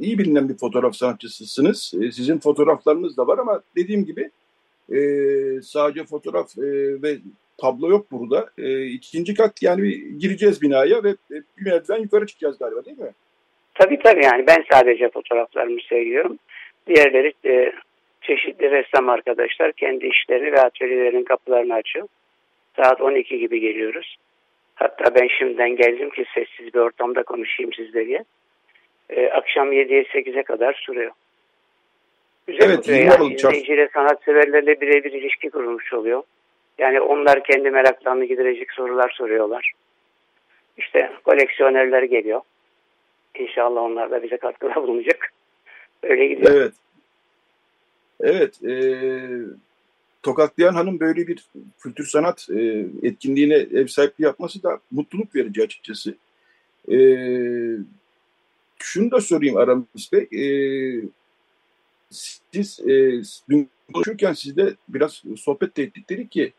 iyi 0.00 0.18
bilinen 0.18 0.48
bir 0.48 0.58
fotoğraf 0.58 0.94
sanatçısısınız. 0.94 1.94
E, 2.02 2.12
sizin 2.12 2.38
fotoğraflarınız 2.38 3.16
da 3.16 3.26
var 3.26 3.38
ama 3.38 3.62
dediğim 3.76 4.04
gibi 4.04 4.30
e, 4.92 4.98
sadece 5.62 6.04
fotoğraf 6.04 6.58
e, 6.58 6.62
ve 7.02 7.16
tablo 7.58 7.90
yok 7.90 8.06
burada. 8.12 8.50
E, 8.58 8.86
ikinci 8.86 9.34
kat 9.34 9.62
yani 9.62 9.82
bir 9.82 10.06
gireceğiz 10.18 10.62
binaya 10.62 11.04
ve 11.04 11.08
e, 11.08 11.34
bir 11.58 11.64
merdiven 11.64 11.98
yukarı 11.98 12.26
çıkacağız 12.26 12.58
galiba 12.58 12.84
değil 12.84 12.98
mi? 12.98 13.12
Tabii 13.74 13.98
tabii 13.98 14.24
yani 14.24 14.46
ben 14.46 14.64
sadece 14.72 15.10
fotoğraflarımı 15.10 15.80
seviyorum. 15.88 16.38
Diğerleri 16.86 17.32
e, 17.44 17.72
çeşitli 18.26 18.70
ressam 18.70 19.08
arkadaşlar 19.08 19.72
kendi 19.72 20.06
işlerini 20.06 20.52
ve 20.52 20.60
atölyelerin 20.60 21.24
kapılarını 21.24 21.74
açıyor. 21.74 22.08
Saat 22.76 23.00
12 23.00 23.38
gibi 23.38 23.60
geliyoruz. 23.60 24.16
Hatta 24.74 25.14
ben 25.14 25.28
şimdiden 25.38 25.76
geldim 25.76 26.10
ki 26.10 26.24
sessiz 26.34 26.74
bir 26.74 26.78
ortamda 26.78 27.22
konuşayım 27.22 27.72
sizle 27.72 28.24
E, 29.10 29.28
akşam 29.28 29.72
7'ye 29.72 30.02
8'e 30.02 30.42
kadar 30.42 30.72
sürüyor. 30.72 31.12
Güzel 32.46 32.70
evet, 32.70 32.88
oluyor 32.88 33.20
yani. 33.20 33.34
İzleyiciyle, 33.34 33.88
sanatseverlerle 33.94 34.80
birebir 34.80 35.12
ilişki 35.12 35.50
kurulmuş 35.50 35.92
oluyor. 35.92 36.22
Yani 36.78 37.00
onlar 37.00 37.44
kendi 37.44 37.70
meraklarını 37.70 38.24
giderecek 38.24 38.72
sorular 38.72 39.10
soruyorlar. 39.10 39.72
İşte 40.76 41.12
koleksiyonerler 41.24 42.02
geliyor. 42.02 42.40
İnşallah 43.38 43.82
onlar 43.82 44.10
da 44.10 44.22
bize 44.22 44.36
katkıda 44.36 44.74
bulunacak. 44.74 45.32
Öyle 46.02 46.26
gidiyor. 46.26 46.54
Evet. 46.54 46.72
Evet. 48.20 48.64
E, 48.64 48.74
Tokatlayan 50.22 50.74
Hanım 50.74 51.00
böyle 51.00 51.26
bir 51.26 51.46
kültür 51.80 52.06
sanat 52.06 52.46
e, 52.50 52.86
etkinliğine 53.02 53.54
ev 53.54 53.86
sahipliği 53.86 54.24
yapması 54.24 54.62
da 54.62 54.80
mutluluk 54.90 55.34
verici 55.34 55.62
açıkçası. 55.62 56.14
E, 56.92 56.96
şunu 58.78 59.10
da 59.10 59.20
sorayım 59.20 59.56
Aramis 59.56 60.12
Bey. 60.12 60.28
E, 60.32 60.46
siz 62.10 62.80
e, 62.80 63.22
dün 63.48 63.68
konuşurken 63.92 64.32
sizde 64.32 64.74
biraz 64.88 65.22
sohbet 65.36 65.76
de 65.76 65.82
ettik 65.82 66.10
dedik 66.10 66.30
ki 66.30 66.52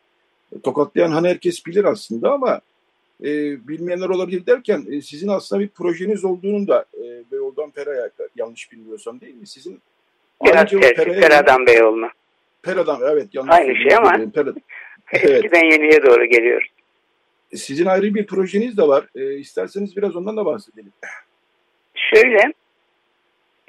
Tokatlayan 0.62 1.10
Hanı 1.10 1.28
herkes 1.28 1.66
bilir 1.66 1.84
aslında 1.84 2.32
ama 2.32 2.60
e, 3.24 3.28
bilmeyenler 3.68 4.08
olabilir 4.08 4.46
derken 4.46 4.86
e, 4.90 5.02
sizin 5.02 5.28
aslında 5.28 5.62
bir 5.62 5.68
projeniz 5.68 6.24
olduğunu 6.24 6.68
da 6.68 6.84
e, 6.94 7.30
Beyoğlu'dan 7.32 7.70
Pera'ya 7.70 8.10
yanlış 8.36 8.72
bilmiyorsam 8.72 9.20
değil 9.20 9.34
mi? 9.34 9.46
Sizin 9.46 9.80
Biraz 10.44 10.70
tersi 10.70 11.20
Pera'dan 11.20 11.66
Beyoğlu'na. 11.66 12.10
Pera'dan 12.62 13.00
evet. 13.12 13.28
Yanlış 13.32 13.54
Aynı 13.54 13.76
şey 13.76 13.96
ama 13.96 14.12
eskiden 15.12 15.64
yeniye 15.64 16.02
doğru 16.02 16.24
geliyoruz. 16.24 16.68
Sizin 17.54 17.86
ayrı 17.86 18.14
bir 18.14 18.26
projeniz 18.26 18.78
de 18.78 18.82
var. 18.82 19.04
E, 19.14 19.34
isterseniz 19.34 19.96
biraz 19.96 20.16
ondan 20.16 20.36
da 20.36 20.46
bahsedelim. 20.46 20.92
Şöyle 21.94 22.52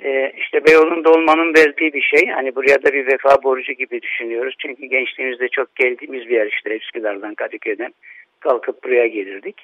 e, 0.04 0.34
işte 0.38 0.66
Beyoğlu'nda 0.66 1.12
olmanın 1.12 1.54
verdiği 1.54 1.94
bir 1.94 2.02
şey. 2.02 2.28
Hani 2.28 2.56
buraya 2.56 2.84
da 2.84 2.94
bir 2.94 3.08
vefa 3.08 3.44
borcu 3.44 3.74
gibi 3.74 4.02
düşünüyoruz. 4.02 4.56
Çünkü 4.60 4.86
gençliğimizde 4.86 5.48
çok 5.48 5.76
geldiğimiz 5.76 6.30
bir 6.30 6.36
yer 6.36 6.48
işte 6.48 6.78
Üsküdar'dan 6.78 7.36
Kadıköy'den 7.36 7.94
kalkıp 8.40 8.84
buraya 8.84 9.08
gelirdik. 9.08 9.56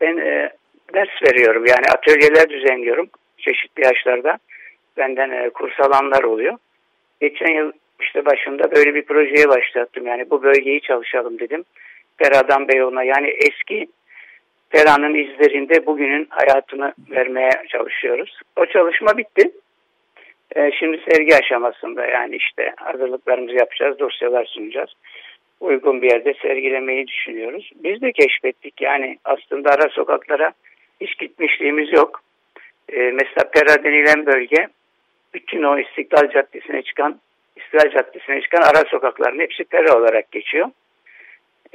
Ben 0.00 0.16
e, 0.16 0.50
ders 0.94 1.22
veriyorum 1.22 1.66
yani 1.66 1.86
atölyeler 1.96 2.48
düzenliyorum 2.48 3.08
çeşitli 3.38 3.84
yaşlarda. 3.84 4.38
Benden 4.96 5.30
e, 5.30 5.50
kurs 5.50 5.80
alanlar 5.80 6.22
oluyor. 6.22 6.58
Geçen 7.20 7.54
yıl 7.54 7.72
işte 8.00 8.24
başında 8.24 8.70
böyle 8.70 8.94
bir 8.94 9.02
projeye 9.02 9.48
başlattım. 9.48 10.06
Yani 10.06 10.30
bu 10.30 10.42
bölgeyi 10.42 10.80
çalışalım 10.80 11.38
dedim. 11.38 11.64
Pera'dan 12.18 12.68
Beyoğlu'na 12.68 13.02
yani 13.02 13.28
eski 13.28 13.86
Pera'nın 14.70 15.14
izlerinde 15.14 15.86
bugünün 15.86 16.26
hayatını 16.30 16.94
vermeye 17.10 17.50
çalışıyoruz. 17.68 18.40
O 18.56 18.66
çalışma 18.66 19.16
bitti. 19.16 19.50
Ee, 20.56 20.70
şimdi 20.78 21.00
sergi 21.10 21.36
aşamasında 21.36 22.06
yani 22.06 22.36
işte 22.36 22.72
hazırlıklarımızı 22.76 23.54
yapacağız, 23.54 23.98
dosyalar 23.98 24.44
sunacağız. 24.44 24.90
Uygun 25.60 26.02
bir 26.02 26.10
yerde 26.10 26.34
sergilemeyi 26.42 27.06
düşünüyoruz. 27.06 27.70
Biz 27.74 28.02
de 28.02 28.12
keşfettik 28.12 28.80
yani 28.80 29.18
aslında 29.24 29.70
ara 29.70 29.88
sokaklara 29.88 30.52
hiç 31.00 31.18
gitmişliğimiz 31.18 31.92
yok. 31.92 32.20
Ee, 32.92 32.98
mesela 32.98 33.50
Pera 33.50 33.84
denilen 33.84 34.26
bölge 34.26 34.68
bütün 35.34 35.62
o 35.62 35.78
İstiklal 35.78 36.30
Caddesi'ne 36.30 36.82
çıkan 36.82 37.20
İstiklal 37.56 37.90
Caddesi'ne 37.90 38.40
çıkan 38.40 38.62
ara 38.62 38.84
sokakların 38.88 39.40
hepsi 39.40 39.64
Pera 39.64 39.98
olarak 39.98 40.32
geçiyor. 40.32 40.68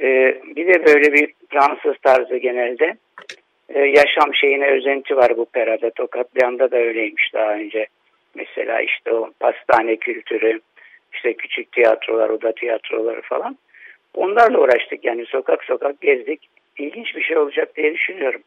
Ee, 0.00 0.40
bir 0.56 0.74
de 0.74 0.86
böyle 0.86 1.12
bir 1.12 1.32
Fransız 1.50 1.96
tarzı 2.02 2.36
genelde 2.36 2.96
ee, 3.74 3.80
yaşam 3.80 4.34
şeyine 4.34 4.66
özenti 4.66 5.16
var 5.16 5.36
bu 5.36 5.46
Pera'da. 5.46 5.90
Tokatlayan'da 5.90 6.70
da 6.70 6.76
öyleymiş 6.76 7.34
daha 7.34 7.52
önce. 7.52 7.86
Mesela 8.34 8.80
işte 8.80 9.12
o 9.12 9.30
pastane 9.40 9.96
kültürü, 9.96 10.60
işte 11.12 11.32
küçük 11.32 11.72
tiyatrolar, 11.72 12.28
oda 12.28 12.52
tiyatroları 12.52 13.22
falan. 13.22 13.58
Onlarla 14.14 14.58
uğraştık 14.58 15.04
yani 15.04 15.26
sokak 15.26 15.64
sokak 15.64 16.00
gezdik. 16.00 16.48
İlginç 16.78 17.16
bir 17.16 17.22
şey 17.22 17.36
olacak 17.38 17.76
diye 17.76 17.94
düşünüyorum. 17.94 18.40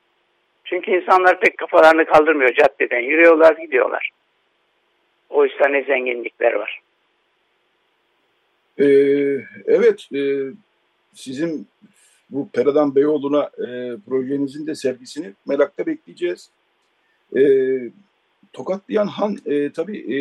Çünkü 0.66 0.92
insanlar 0.92 1.40
pek 1.40 1.58
kafalarını 1.58 2.06
kaldırmıyor 2.06 2.54
caddeden. 2.54 3.00
Yürüyorlar, 3.00 3.58
gidiyorlar. 3.58 4.10
Oysa 5.30 5.68
ne 5.68 5.84
zenginlikler 5.84 6.54
var. 6.54 6.82
Ee, 8.80 8.86
evet, 9.66 10.08
e, 10.16 10.22
sizin 11.14 11.68
bu 12.30 12.50
Peradan 12.50 12.96
Beyoğlu'na 12.96 13.44
e, 13.44 13.98
projenizin 14.06 14.68
de 14.68 14.76
sergisini 14.76 15.34
merakla 15.48 15.86
bekleyeceğiz. 15.86 16.50
E, 17.36 17.42
Tokatlayan 18.54 19.08
Han 19.08 19.38
e, 19.46 19.72
tabii 19.72 20.16
e, 20.16 20.20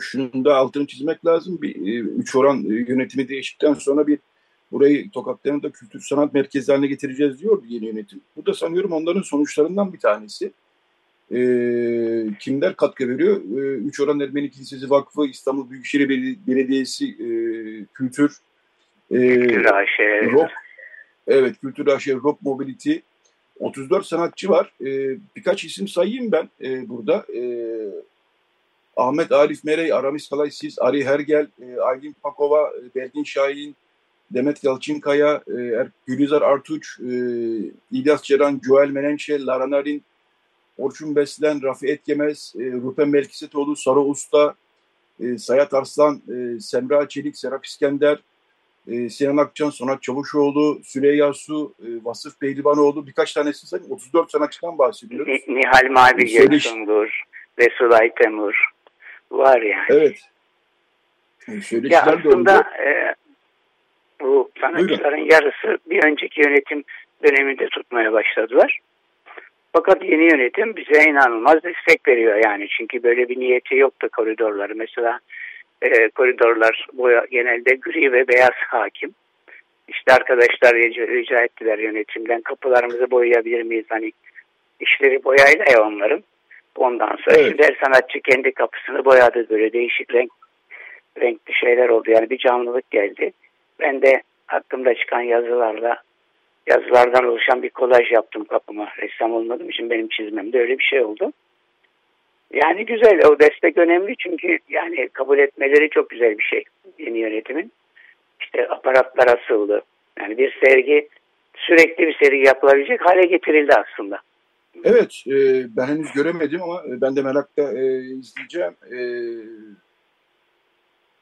şunun 0.00 0.44
da 0.44 0.56
altını 0.56 0.86
çizmek 0.86 1.26
lazım. 1.26 1.62
Bir 1.62 1.76
e, 1.76 1.98
üç 1.98 2.36
oran 2.36 2.64
e, 2.64 2.74
yönetimi 2.74 3.28
değiştikten 3.28 3.74
sonra 3.74 4.06
bir 4.06 4.18
burayı 4.72 5.10
Tokatlayan'ı 5.10 5.62
da 5.62 5.70
kültür 5.70 6.00
sanat 6.00 6.34
merkezi 6.34 6.72
haline 6.72 6.86
getireceğiz 6.86 7.40
diyor 7.40 7.62
yeni 7.68 7.86
yönetim. 7.86 8.20
Bu 8.36 8.46
da 8.46 8.54
sanıyorum 8.54 8.92
onların 8.92 9.22
sonuçlarından 9.22 9.92
bir 9.92 9.98
tanesi. 9.98 10.52
E, 11.32 11.40
kimler 12.38 12.76
katkı 12.76 13.08
veriyor? 13.08 13.36
E, 13.36 13.76
üç 13.76 14.00
Oran 14.00 14.20
Ermeni 14.20 14.50
Kilisesi 14.50 14.90
Vakfı, 14.90 15.26
İstanbul 15.26 15.70
Büyükşehir 15.70 16.08
Belediyesi 16.46 17.08
e, 17.08 17.28
Kültür, 17.94 18.36
e, 19.10 19.16
Kültür 19.16 19.64
AŞ. 19.64 19.88
Rock, 20.32 20.50
evet 21.26 21.60
Kültür 21.60 21.86
AŞ, 21.86 22.08
Rock 22.08 22.42
Mobility, 22.42 22.94
34 23.58 24.06
sanatçı 24.06 24.48
var. 24.48 24.72
E, 24.80 25.18
birkaç 25.36 25.64
isim 25.64 25.88
sayayım 25.88 26.32
ben 26.32 26.50
e, 26.62 26.88
burada. 26.88 27.26
E, 27.34 27.42
Ahmet 28.96 29.32
Arif 29.32 29.64
Merey, 29.64 29.92
Aramis 29.92 30.28
Kalaysiz, 30.28 30.78
Ari 30.78 31.04
Hergel, 31.04 31.46
e, 31.62 31.80
Aylin 31.80 32.16
Pakova, 32.22 32.70
e, 32.70 32.94
Belgin 32.94 33.24
Şahin, 33.24 33.76
Demet 34.30 34.64
Yalçınkaya, 34.64 35.42
e, 35.46 35.60
er, 35.60 35.88
Gülizar 36.06 36.42
Artuç, 36.42 37.00
e, 37.00 37.12
İlyas 37.92 38.22
Ceren, 38.22 38.60
Joel 38.66 38.90
Menenşe, 38.90 39.44
Lara 39.44 39.70
Narin, 39.70 40.04
Orçun 40.78 41.16
Beslen, 41.16 41.62
Rafi 41.62 41.86
Etkemez, 41.86 42.54
e, 42.58 42.62
Rupen 42.72 43.08
Melkisetoğlu, 43.08 43.76
Sarı 43.76 44.00
Usta, 44.00 44.54
e, 45.20 45.38
Sayat 45.38 45.74
Arslan, 45.74 46.22
e, 46.28 46.60
Semra 46.60 47.08
Çelik, 47.08 47.36
Serap 47.36 47.66
İskender, 47.66 48.18
e, 48.88 49.08
Sinan 49.08 49.36
Akçan, 49.36 49.70
Sonat 49.70 50.02
Çavuşoğlu, 50.02 50.80
Süleyya 50.84 51.32
Su, 51.32 51.74
e, 51.82 51.88
Vasıf 52.04 52.40
Pehlivanoğlu 52.40 53.06
birkaç 53.06 53.32
tanesi 53.32 53.66
sayayım. 53.66 53.92
34 53.92 54.30
sanatçıdan 54.30 54.78
bahsediyoruz. 54.78 55.40
Nihal 55.48 55.90
Mavi 55.90 56.32
Göksungur, 56.32 57.22
Resulay 57.58 58.14
Temur 58.14 58.70
var 59.30 59.62
yani. 59.62 59.86
Evet. 59.88 60.18
Ya 61.82 62.02
aslında 62.02 62.60
e, 62.60 63.14
bu 64.20 64.50
sanatçıların 64.60 65.18
Buyurun. 65.18 65.30
yarısı 65.30 65.78
bir 65.90 66.04
önceki 66.04 66.40
yönetim 66.40 66.84
döneminde 67.24 67.68
tutmaya 67.68 68.12
başladılar. 68.12 68.78
Fakat 69.72 70.04
yeni 70.04 70.22
yönetim 70.22 70.76
bize 70.76 71.10
inanılmaz 71.10 71.62
destek 71.62 72.08
veriyor 72.08 72.40
yani. 72.44 72.68
Çünkü 72.68 73.02
böyle 73.02 73.28
bir 73.28 73.40
niyeti 73.40 73.76
yoktu 73.76 74.08
koridorları. 74.16 74.74
Mesela 74.74 75.20
e, 75.82 76.08
koridorlar 76.08 76.86
boya 76.92 77.26
genelde 77.30 77.74
gri 77.74 78.12
ve 78.12 78.28
beyaz 78.28 78.54
hakim. 78.68 79.14
İşte 79.88 80.12
arkadaşlar 80.12 80.74
rica, 80.74 81.06
rica 81.06 81.40
ettiler 81.40 81.78
yönetimden 81.78 82.40
kapılarımızı 82.40 83.10
boyayabilir 83.10 83.62
miyiz? 83.62 83.84
Hani 83.88 84.12
işleri 84.80 85.24
boyayla 85.24 85.64
ya 85.72 85.86
onların. 85.86 86.22
Ondan 86.76 87.16
sonra 87.24 87.36
evet. 87.36 87.48
şimdi 87.48 87.62
her 87.62 87.76
sanatçı 87.84 88.20
kendi 88.20 88.52
kapısını 88.52 89.04
boyadı 89.04 89.46
böyle 89.50 89.72
değişik 89.72 90.14
renk 90.14 90.30
renkli 91.20 91.54
şeyler 91.54 91.88
oldu. 91.88 92.10
Yani 92.10 92.30
bir 92.30 92.38
canlılık 92.38 92.90
geldi. 92.90 93.32
Ben 93.80 94.02
de 94.02 94.22
aklımda 94.48 94.94
çıkan 94.94 95.20
yazılarla 95.20 96.02
yazılardan 96.66 97.24
oluşan 97.24 97.62
bir 97.62 97.70
kolaj 97.70 98.12
yaptım 98.12 98.44
kapıma. 98.44 98.88
Ressam 98.98 99.32
olmadığım 99.32 99.70
için 99.70 99.90
benim 99.90 100.08
çizmemde 100.08 100.60
öyle 100.60 100.78
bir 100.78 100.84
şey 100.84 101.00
oldu. 101.00 101.32
Yani 102.52 102.86
güzel 102.86 103.20
o 103.26 103.38
destek 103.40 103.78
önemli 103.78 104.14
çünkü 104.18 104.58
yani 104.68 105.08
kabul 105.08 105.38
etmeleri 105.38 105.90
çok 105.90 106.10
güzel 106.10 106.38
bir 106.38 106.44
şey 106.44 106.64
yeni 106.98 107.18
yönetimin. 107.18 107.72
İşte 108.40 108.68
aparatlar 108.68 109.38
asıldı. 109.38 109.82
Yani 110.18 110.38
bir 110.38 110.58
sergi 110.64 111.08
sürekli 111.54 112.06
bir 112.06 112.16
seri 112.22 112.46
yapılabilecek 112.46 113.00
hale 113.00 113.26
getirildi 113.26 113.72
aslında. 113.74 114.18
Evet, 114.84 115.24
e, 115.26 115.36
ben 115.76 115.86
henüz 115.86 116.12
göremedim 116.12 116.62
ama 116.62 116.82
ben 116.86 117.16
de 117.16 117.22
merakla 117.22 117.62
e, 117.62 118.00
izleyeceğim. 118.00 118.74
E, 118.92 118.98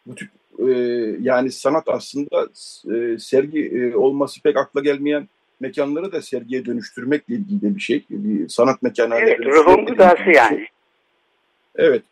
bu 0.06 0.14
tip 0.14 0.28
e, 0.68 0.72
yani 1.20 1.50
sanat 1.52 1.88
aslında 1.88 2.48
e, 2.94 3.18
sergi 3.18 3.66
e, 3.66 3.96
olması 3.96 4.42
pek 4.42 4.56
akla 4.56 4.80
gelmeyen 4.80 5.28
mekanları 5.60 6.12
da 6.12 6.22
sergiye 6.22 6.64
dönüştürmekle 6.64 7.34
ilgili 7.34 7.62
de 7.62 7.74
bir 7.74 7.80
şey. 7.80 8.04
Bir 8.10 8.48
sanat 8.48 8.82
mekanı. 8.82 9.14
Evet, 9.14 9.40
ruhun 9.40 9.86
gıdası 9.86 10.24
şey. 10.24 10.32
yani. 10.32 10.66
Evet. 11.76 12.02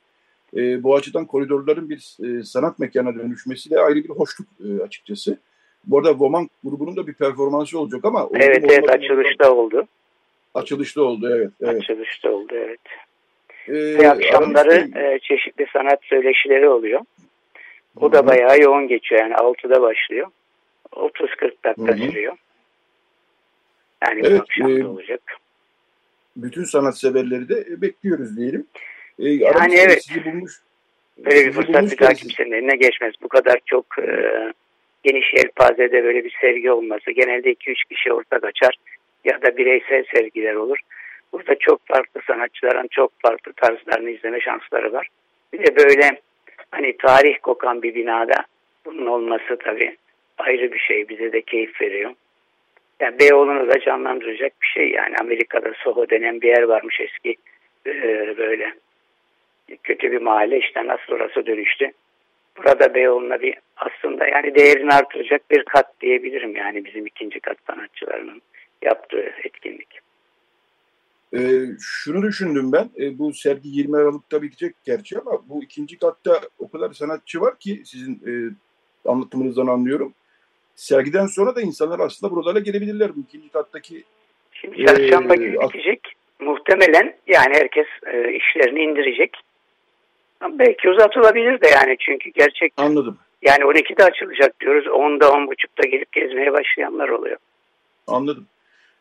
E, 0.56 0.82
bu 0.82 0.96
açıdan 0.96 1.24
koridorların 1.24 1.90
bir 1.90 2.16
e, 2.24 2.42
sanat 2.42 2.78
mekana 2.78 3.14
dönüşmesi 3.14 3.70
de 3.70 3.80
ayrı 3.80 4.04
bir 4.04 4.08
hoşluk 4.08 4.48
e, 4.64 4.82
açıkçası. 4.82 5.38
Bu 5.86 5.98
arada 5.98 6.18
Voman 6.18 6.48
grubunun 6.64 6.96
da 6.96 7.06
bir 7.06 7.14
performansı 7.14 7.78
olacak 7.78 8.04
ama... 8.04 8.28
Evet, 8.34 8.64
evet 8.68 8.90
açılışta 8.90 9.52
oldu. 9.52 9.86
Açılışta 10.54 11.02
oldu, 11.02 11.28
evet. 11.36 11.50
evet. 11.60 11.82
Açılışta 11.82 12.30
oldu, 12.30 12.54
evet. 12.54 12.80
Ee, 13.68 13.98
Ve 13.98 14.10
akşamları 14.10 14.88
e, 14.98 15.18
çeşitli 15.18 15.66
sanat 15.72 15.98
söyleşileri 16.02 16.68
oluyor. 16.68 17.00
O 18.00 18.12
da 18.12 18.26
bayağı 18.26 18.60
yoğun 18.60 18.88
geçiyor 18.88 19.20
yani 19.20 19.34
6'da 19.34 19.82
başlıyor. 19.82 20.26
30-40 20.92 21.64
dakika 21.64 21.98
Hı-hı. 21.98 22.10
sürüyor. 22.10 22.36
Yani 24.04 24.20
evet, 24.24 24.40
akşam 24.40 24.80
e, 24.80 24.86
olacak. 24.86 25.20
Bütün 26.36 26.64
sanatseverleri 26.64 27.48
de 27.48 27.82
bekliyoruz 27.82 28.36
diyelim. 28.36 28.66
E, 29.18 29.28
yani 29.28 29.74
evet. 29.74 30.04
Sizi 30.04 30.24
bulmuş, 30.24 30.52
böyle 31.18 31.46
bir 31.46 31.52
fırsat 31.52 31.92
bir 31.92 31.98
daha 31.98 32.14
kimsenin 32.14 32.52
eline 32.52 32.76
geçmez. 32.76 33.14
Bu 33.22 33.28
kadar 33.28 33.60
çok 33.66 33.86
e, 33.98 34.32
geniş 35.02 35.34
yelpazede 35.36 36.04
böyle 36.04 36.24
bir 36.24 36.36
sergi 36.40 36.70
olması. 36.70 37.10
Genelde 37.10 37.52
2-3 37.52 37.88
kişi 37.88 38.12
ortak 38.12 38.44
açar 38.44 38.74
ya 39.24 39.42
da 39.42 39.56
bireysel 39.56 40.04
sergiler 40.14 40.54
olur. 40.54 40.78
Burada 41.32 41.54
çok 41.58 41.86
farklı 41.86 42.20
sanatçıların 42.26 42.88
çok 42.90 43.12
farklı 43.22 43.52
tarzlarını 43.52 44.10
izleme 44.10 44.40
şansları 44.40 44.92
var. 44.92 45.08
Bir 45.52 45.66
de 45.66 45.76
böyle 45.76 46.20
hani 46.70 46.96
tarih 46.96 47.38
kokan 47.42 47.82
bir 47.82 47.94
binada 47.94 48.44
bunun 48.84 49.06
olması 49.06 49.58
tabii 49.58 49.96
ayrı 50.38 50.72
bir 50.72 50.78
şey. 50.78 51.08
Bize 51.08 51.32
de 51.32 51.42
keyif 51.42 51.80
veriyor. 51.80 52.14
Yani 53.00 53.18
Beyoğlu'nu 53.18 53.68
da 53.68 53.80
canlandıracak 53.80 54.52
bir 54.62 54.66
şey 54.66 54.90
yani. 54.90 55.14
Amerika'da 55.20 55.72
Soho 55.84 56.10
denen 56.10 56.40
bir 56.40 56.48
yer 56.48 56.62
varmış 56.62 57.00
eski 57.00 57.36
ee, 57.86 58.34
böyle 58.38 58.72
kötü 59.82 60.12
bir 60.12 60.20
mahalle 60.20 60.58
işte 60.58 60.86
nasıl 60.86 61.12
orası 61.12 61.46
dönüştü. 61.46 61.92
Burada 62.56 62.94
Beyoğlu'na 62.94 63.40
bir 63.40 63.54
aslında 63.76 64.26
yani 64.26 64.54
değerini 64.54 64.92
artıracak 64.92 65.50
bir 65.50 65.62
kat 65.64 66.00
diyebilirim 66.00 66.56
yani 66.56 66.84
bizim 66.84 67.06
ikinci 67.06 67.40
kat 67.40 67.56
sanatçılarının 67.66 68.42
yaptığı 68.82 69.32
etkinlik. 69.44 70.07
E, 71.36 71.64
şunu 71.80 72.22
düşündüm 72.22 72.72
ben, 72.72 72.90
e, 73.00 73.18
bu 73.18 73.32
sergi 73.32 73.68
20 73.68 73.96
Aralık'ta 73.96 74.42
bitecek 74.42 74.74
gerçi 74.84 75.18
ama 75.18 75.38
bu 75.48 75.62
ikinci 75.62 75.98
katta 75.98 76.40
o 76.58 76.70
kadar 76.70 76.92
sanatçı 76.92 77.40
var 77.40 77.58
ki 77.58 77.82
sizin 77.84 78.14
e, 78.26 78.32
anlatımınızdan 79.10 79.66
anlıyorum. 79.66 80.14
Sergiden 80.76 81.26
sonra 81.26 81.56
da 81.56 81.60
insanlar 81.60 82.00
aslında 82.00 82.34
buralara 82.34 82.58
gelebilirler 82.58 83.16
bu 83.16 83.20
ikinci 83.20 83.48
kattaki. 83.48 84.04
Şimdi 84.52 84.86
çarşamba 84.86 85.34
e, 85.34 85.36
günü 85.36 85.60
bitecek. 85.60 86.00
Muhtemelen 86.40 87.16
yani 87.26 87.54
herkes 87.54 87.86
e, 88.06 88.32
işlerini 88.32 88.82
indirecek. 88.82 89.36
Ama 90.40 90.58
belki 90.58 90.88
uzatılabilir 90.88 91.60
de 91.60 91.68
yani 91.68 91.96
çünkü 92.00 92.30
gerçek. 92.30 92.72
Anladım. 92.76 93.18
Yani 93.42 93.62
12'de 93.62 94.04
açılacak 94.04 94.60
diyoruz. 94.60 94.86
10'da 94.86 95.26
10.30'da 95.26 95.88
gelip 95.88 96.12
gezmeye 96.12 96.52
başlayanlar 96.52 97.08
oluyor. 97.08 97.36
Anladım. 98.06 98.46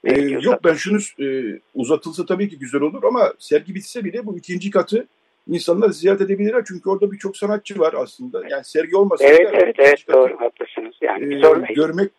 Ee, 0.04 0.22
yok 0.22 0.64
ben 0.64 0.74
şunu 0.74 1.00
e, 1.20 1.60
uzatılsa 1.76 2.26
tabii 2.26 2.50
ki 2.50 2.60
güzel 2.60 2.82
olur 2.82 3.04
ama 3.04 3.34
sergi 3.40 3.76
bitse 3.76 4.04
bile 4.04 4.26
bu 4.26 4.38
ikinci 4.38 4.72
katı 4.72 5.08
insanlar 5.48 5.90
ziyaret 5.90 6.22
edebilirler 6.22 6.64
çünkü 6.68 6.90
orada 6.90 7.12
birçok 7.12 7.38
sanatçı 7.38 7.80
var 7.80 7.94
aslında. 7.98 8.42
Yani 8.50 8.64
sergi 8.64 8.96
olmasa 8.96 9.26
Evet 9.26 9.54
da, 9.54 9.58
evet 9.58 9.76
evet 9.78 10.06
katı, 10.06 10.18
doğru 10.18 10.40
haklısınız. 10.40 10.96
Yani 11.02 11.36
e, 11.36 11.74
görmek 11.74 12.12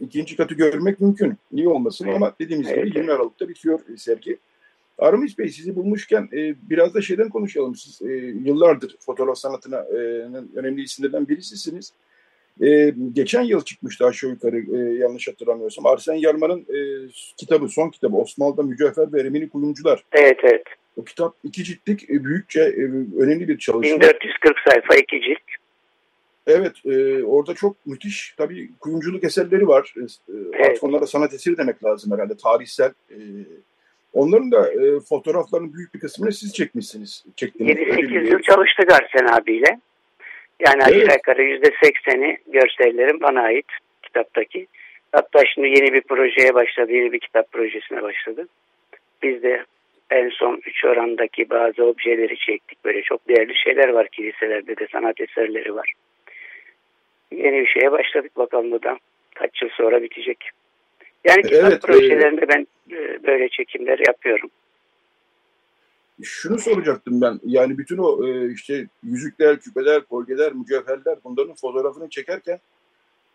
ikinci 0.00 0.36
katı 0.36 0.54
görmek 0.54 1.00
mümkün. 1.00 1.34
Niye 1.52 1.68
olmasın 1.68 2.04
evet. 2.04 2.16
ama 2.16 2.34
dediğimiz 2.40 2.68
evet. 2.68 2.86
gibi 2.86 2.98
20 2.98 3.12
Aralık'ta 3.12 3.48
bitiyor 3.48 3.80
sergi. 3.96 4.38
Aramis 4.98 5.38
Bey 5.38 5.48
sizi 5.48 5.76
bulmuşken 5.76 6.28
e, 6.32 6.54
biraz 6.70 6.94
da 6.94 7.02
şeyden 7.02 7.28
konuşalım. 7.28 7.76
Siz 7.76 8.02
e, 8.02 8.12
yıllardır 8.44 8.96
fotoğraf 9.00 9.38
sanatına 9.38 9.76
e, 9.76 9.96
önemli 10.56 10.82
isimlerden 10.82 11.28
birisisiniz. 11.28 11.92
E, 12.62 12.94
geçen 13.12 13.42
yıl 13.42 13.60
çıkmıştı 13.60 14.06
aşağı 14.06 14.30
yukarı 14.30 14.58
e, 14.58 14.98
yanlış 14.98 15.28
hatırlamıyorsam. 15.28 15.86
Arsen 15.86 16.14
Yarman'ın 16.14 16.60
e, 16.60 16.78
kitabı, 17.36 17.68
son 17.68 17.90
kitabı 17.90 18.16
Osmanlı'da 18.16 18.62
Mücevher 18.62 19.12
ve 19.12 19.20
Ermeni 19.20 19.48
Kuyumcular. 19.48 20.04
Evet, 20.12 20.38
evet. 20.42 20.64
O 20.96 21.04
kitap 21.04 21.34
iki 21.44 21.64
ciltlik, 21.64 22.10
e, 22.10 22.24
büyükçe 22.24 22.60
e, 22.60 22.82
önemli 23.22 23.48
bir 23.48 23.58
çalışma. 23.58 24.00
1440 24.00 24.56
sayfa 24.68 24.94
iki 24.94 25.20
cilt. 25.20 25.38
Evet, 26.46 26.72
e, 26.86 27.24
orada 27.24 27.54
çok 27.54 27.86
müthiş 27.86 28.34
tabii 28.36 28.70
kuyumculuk 28.80 29.24
eserleri 29.24 29.68
var. 29.68 29.94
E, 29.96 30.02
evet. 30.52 30.78
onlara 30.82 31.06
sanat 31.06 31.34
eseri 31.34 31.56
demek 31.56 31.84
lazım 31.84 32.12
herhalde, 32.12 32.36
tarihsel. 32.36 32.92
E, 33.10 33.18
onların 34.12 34.50
da 34.52 34.72
e, 34.72 35.00
fotoğraflarının 35.00 35.74
büyük 35.74 35.94
bir 35.94 36.00
kısmını 36.00 36.32
siz 36.32 36.54
çekmişsiniz. 36.54 37.24
7-8 37.36 38.30
yıl 38.30 38.40
çalıştık 38.40 38.92
Arsen 38.92 39.26
abiyle. 39.26 39.80
Yani 40.64 40.82
aşağı 40.82 41.16
yukarı 41.16 41.42
yüzde 41.42 41.70
sekseni 41.82 42.38
görsellerim 42.46 43.20
bana 43.20 43.42
ait 43.42 43.66
kitaptaki. 44.02 44.66
Hatta 45.12 45.42
şimdi 45.54 45.68
yeni 45.68 45.92
bir 45.92 46.00
projeye 46.00 46.54
başladı, 46.54 46.92
yeni 46.92 47.12
bir 47.12 47.20
kitap 47.20 47.52
projesine 47.52 48.02
başladı. 48.02 48.48
Biz 49.22 49.42
de 49.42 49.64
en 50.10 50.28
son 50.28 50.60
üç 50.66 50.84
orandaki 50.84 51.50
bazı 51.50 51.84
objeleri 51.84 52.36
çektik. 52.36 52.84
Böyle 52.84 53.02
çok 53.02 53.28
değerli 53.28 53.56
şeyler 53.56 53.88
var 53.88 54.08
kiliselerde 54.08 54.76
de 54.76 54.86
sanat 54.92 55.20
eserleri 55.20 55.74
var. 55.74 55.92
Yeni 57.32 57.60
bir 57.60 57.66
şeye 57.66 57.92
başladık 57.92 58.36
bakalım 58.36 58.70
bu 58.70 58.82
da 58.82 58.98
kaç 59.34 59.62
yıl 59.62 59.68
sonra 59.68 60.02
bitecek. 60.02 60.50
Yani 61.24 61.42
kitap 61.42 61.72
evet, 61.72 61.82
projelerinde 61.82 62.44
e... 62.44 62.48
ben 62.48 62.66
böyle 63.26 63.48
çekimler 63.48 63.98
yapıyorum. 63.98 64.50
Şunu 66.22 66.58
soracaktım 66.58 67.20
ben. 67.20 67.40
Yani 67.44 67.78
bütün 67.78 67.98
o 67.98 68.26
e, 68.26 68.52
işte 68.52 68.86
yüzükler, 69.02 69.60
küpeler, 69.60 70.04
kolyeler, 70.04 70.52
mücevherler 70.52 71.18
bunların 71.24 71.54
fotoğrafını 71.54 72.10
çekerken 72.10 72.58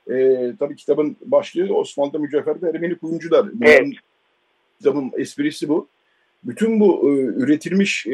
e, 0.10 0.52
tabii 0.60 0.76
kitabın 0.76 1.18
başlığı 1.22 1.74
Osmanlı'da 1.74 2.20
mücevher 2.20 2.62
ve 2.62 2.70
Ermeni 2.70 2.98
kuyumcular. 2.98 3.54
Bunların, 3.54 3.86
evet. 3.86 3.94
Kitabın 4.78 5.12
esprisi 5.18 5.70
bu. 5.70 5.88
Bütün 6.44 6.80
bu 6.80 7.10
e, 7.10 7.12
üretilmiş 7.14 8.08
e, 8.08 8.12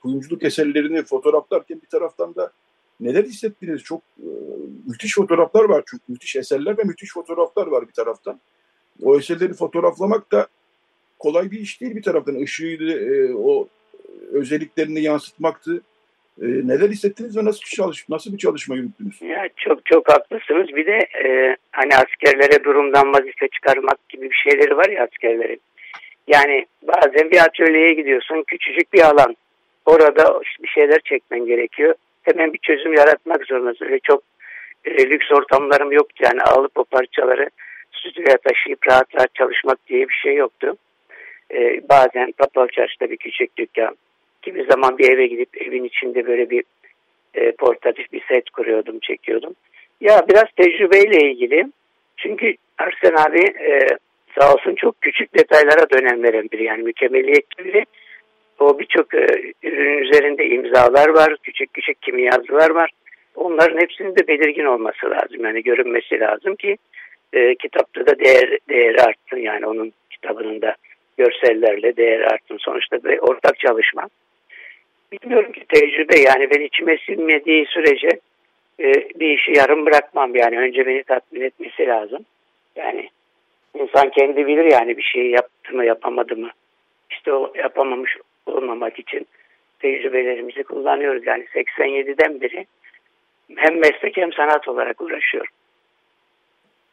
kuyumculuk 0.00 0.42
eserlerini 0.44 1.02
fotoğraflarken 1.02 1.82
bir 1.82 1.86
taraftan 1.86 2.34
da 2.34 2.52
neler 3.00 3.24
hissettiniz? 3.24 3.82
Çok 3.82 4.02
e, 4.18 4.28
müthiş 4.86 5.14
fotoğraflar 5.14 5.64
var 5.64 5.82
çünkü 5.86 6.04
müthiş 6.08 6.36
eserler 6.36 6.78
ve 6.78 6.82
müthiş 6.82 7.12
fotoğraflar 7.12 7.66
var 7.66 7.88
bir 7.88 7.92
taraftan. 7.92 8.40
O 9.02 9.18
eserleri 9.18 9.54
fotoğraflamak 9.54 10.32
da 10.32 10.46
kolay 11.22 11.50
bir 11.50 11.60
iş 11.60 11.80
değil 11.80 11.96
bir 11.96 12.02
taraftan. 12.02 12.34
Işığıydı, 12.34 12.90
e, 13.14 13.34
o 13.34 13.68
özelliklerini 14.32 15.02
yansıtmaktı. 15.02 15.82
E, 16.42 16.46
neler 16.46 16.90
hissettiniz 16.90 17.36
ve 17.36 17.44
nasıl 17.44 17.60
bir 17.60 17.76
çalışma, 17.76 18.16
nasıl 18.16 18.32
bir 18.32 18.38
çalışma 18.38 18.76
yürüttünüz? 18.76 19.22
Ya 19.22 19.48
çok 19.56 19.86
çok 19.86 20.08
haklısınız. 20.12 20.68
Bir 20.76 20.86
de 20.86 20.98
e, 21.24 21.56
hani 21.72 21.96
askerlere 21.96 22.64
durumdan 22.64 23.12
vazife 23.12 23.48
çıkarmak 23.48 24.08
gibi 24.08 24.30
bir 24.30 24.40
şeyleri 24.44 24.76
var 24.76 24.88
ya 24.88 25.04
askerlerin. 25.04 25.60
Yani 26.26 26.66
bazen 26.82 27.30
bir 27.30 27.38
atölyeye 27.38 27.92
gidiyorsun, 27.94 28.44
küçücük 28.46 28.92
bir 28.92 29.00
alan. 29.00 29.36
Orada 29.86 30.40
bir 30.62 30.68
şeyler 30.68 31.00
çekmen 31.04 31.46
gerekiyor. 31.46 31.94
Hemen 32.22 32.52
bir 32.52 32.58
çözüm 32.58 32.94
yaratmak 32.94 33.44
zorundasın. 33.46 33.84
Öyle 33.84 33.98
çok 33.98 34.22
e, 34.84 35.10
lüks 35.10 35.32
ortamlarım 35.32 35.92
yoktu 35.92 36.24
yani 36.24 36.42
alıp 36.42 36.78
o 36.78 36.84
parçaları 36.84 37.50
stüdyoya 37.92 38.36
taşıyıp 38.36 38.88
rahat 38.88 39.14
rahat 39.14 39.34
çalışmak 39.34 39.78
diye 39.88 40.08
bir 40.08 40.14
şey 40.14 40.34
yoktu. 40.34 40.76
Ee, 41.54 41.80
bazen 41.88 42.32
Kapalı 42.32 42.68
Çarşı'da 42.68 43.10
bir 43.10 43.16
küçük 43.16 43.56
dükkan, 43.56 43.96
kimi 44.42 44.64
zaman 44.64 44.98
bir 44.98 45.12
eve 45.12 45.26
gidip 45.26 45.62
evin 45.62 45.84
içinde 45.84 46.26
böyle 46.26 46.50
bir 46.50 46.64
e, 47.34 47.52
portatif 47.52 48.12
bir 48.12 48.22
set 48.28 48.50
kuruyordum, 48.50 48.98
çekiyordum. 49.02 49.54
Ya 50.00 50.26
biraz 50.28 50.44
tecrübeyle 50.56 51.30
ilgili. 51.30 51.66
Çünkü 52.16 52.54
Arsen 52.78 53.14
abi 53.28 53.40
e, 53.40 53.86
sağ 54.38 54.54
olsun 54.54 54.74
çok 54.74 55.00
küçük 55.00 55.34
detaylara 55.38 55.90
dönem 55.90 56.22
veren 56.22 56.48
biri. 56.52 56.64
Yani 56.64 56.82
mükemmeliyetli 56.82 57.64
biri. 57.64 57.84
O 58.58 58.78
birçok 58.78 59.14
e, 59.14 59.26
ürün 59.62 59.98
üzerinde 59.98 60.46
imzalar 60.46 61.08
var, 61.08 61.36
küçük 61.42 61.74
küçük 61.74 62.02
kimi 62.02 62.22
yazılar 62.22 62.70
var. 62.70 62.90
Onların 63.34 63.80
hepsinin 63.80 64.16
de 64.16 64.28
belirgin 64.28 64.64
olması 64.64 65.10
lazım. 65.10 65.44
Yani 65.44 65.62
görünmesi 65.62 66.20
lazım 66.20 66.56
ki 66.56 66.76
e, 67.32 67.54
kitapta 67.54 68.06
da 68.06 68.18
değer, 68.18 68.58
değeri 68.68 69.02
artsın. 69.02 69.36
Yani 69.36 69.66
onun 69.66 69.92
kitabının 70.10 70.62
da 70.62 70.76
görsellerle 71.18 71.96
değer 71.96 72.20
artsın. 72.20 72.56
Sonuçta 72.56 73.04
bir 73.04 73.18
ortak 73.18 73.58
çalışma. 73.58 74.08
Bilmiyorum 75.12 75.52
ki 75.52 75.64
tecrübe 75.68 76.18
yani 76.18 76.50
ben 76.50 76.60
içime 76.60 76.96
sinmediği 77.06 77.66
sürece 77.66 78.08
e, 78.80 78.92
bir 79.20 79.38
işi 79.38 79.52
yarım 79.52 79.86
bırakmam 79.86 80.34
yani 80.34 80.58
önce 80.58 80.86
beni 80.86 81.02
tatmin 81.02 81.40
etmesi 81.40 81.86
lazım. 81.86 82.24
Yani 82.76 83.08
İnsan 83.74 84.10
kendi 84.10 84.46
bilir 84.46 84.64
yani 84.64 84.96
bir 84.96 85.02
şey 85.02 85.30
yaptı 85.30 85.74
mı 85.74 85.84
yapamadı 85.84 86.36
mı. 86.36 86.50
İşte 87.10 87.32
o 87.32 87.52
yapamamış 87.54 88.16
olmamak 88.46 88.98
için 88.98 89.26
tecrübelerimizi 89.80 90.62
kullanıyoruz. 90.62 91.26
Yani 91.26 91.44
87'den 91.44 92.40
beri 92.40 92.66
hem 93.56 93.78
meslek 93.78 94.16
hem 94.16 94.32
sanat 94.32 94.68
olarak 94.68 95.00
uğraşıyorum. 95.00 95.52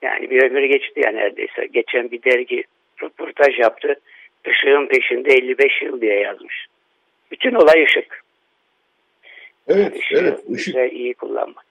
Yani 0.01 0.29
bir 0.29 0.43
ömür 0.43 0.63
geçti 0.63 1.01
ya 1.05 1.11
neredeyse. 1.11 1.65
Geçen 1.65 2.11
bir 2.11 2.23
dergi 2.23 2.63
röportaj 3.03 3.59
yaptı. 3.59 3.95
Işığın 4.47 4.87
peşinde 4.87 5.33
55 5.33 5.81
yıl 5.81 6.01
diye 6.01 6.19
yazmış. 6.19 6.67
Bütün 7.31 7.53
olay 7.53 7.83
ışık. 7.83 8.23
Evet, 9.67 9.97
yani 10.11 10.27
evet. 10.27 10.43
Işık. 10.49 10.93
iyi 10.93 11.13
kullanmak. 11.13 11.65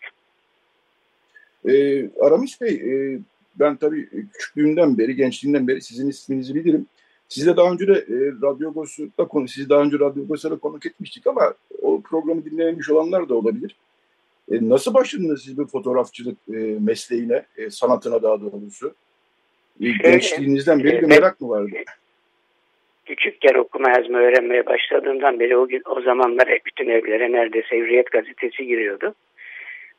Ee, 1.68 2.08
Aramis 2.20 2.60
Bey, 2.60 2.74
e, 2.74 3.18
ben 3.54 3.76
tabii 3.76 4.08
küçüklüğümden 4.32 4.98
beri, 4.98 5.16
gençliğimden 5.16 5.68
beri 5.68 5.80
sizin 5.82 6.08
isminizi 6.08 6.54
bilirim. 6.54 6.86
Size 7.28 7.56
daha 7.56 7.72
önce 7.72 7.86
de 7.88 7.92
e, 7.92 8.16
Radyo 8.42 8.70
Agos'ta 8.70 9.28
konu, 9.28 9.48
sizi 9.48 9.68
daha 9.68 9.82
önce 9.82 9.98
Radyo 9.98 10.24
Agos'ta 10.24 10.58
konuk 10.58 10.86
etmiştik 10.86 11.26
ama 11.26 11.54
o 11.82 12.00
programı 12.00 12.44
dinlememiş 12.44 12.90
olanlar 12.90 13.28
da 13.28 13.34
olabilir. 13.34 13.76
E, 14.50 14.68
nasıl 14.68 14.94
başladınız 14.94 15.42
siz 15.42 15.58
bu 15.58 15.66
fotoğrafçılık 15.66 16.38
e, 16.48 16.56
mesleğine, 16.80 17.46
e, 17.56 17.70
sanatına 17.70 18.22
daha 18.22 18.40
doğrusu? 18.40 18.94
E, 19.80 19.88
gençliğinizden 20.10 20.84
beri 20.84 21.02
bir 21.02 21.06
merak 21.06 21.40
mı 21.40 21.48
vardı? 21.48 21.70
Küçükken 23.06 23.54
okuma 23.54 23.90
yazma 23.90 24.18
öğrenmeye 24.18 24.66
başladığımdan 24.66 25.40
beri 25.40 25.56
o 25.56 25.68
gün 25.68 25.82
o 25.86 26.00
zamanlar 26.00 26.58
bütün 26.66 26.88
evlere 26.88 27.32
neredeyse 27.32 27.76
Hürriyet 27.76 28.10
gazetesi 28.10 28.66
giriyordu. 28.66 29.14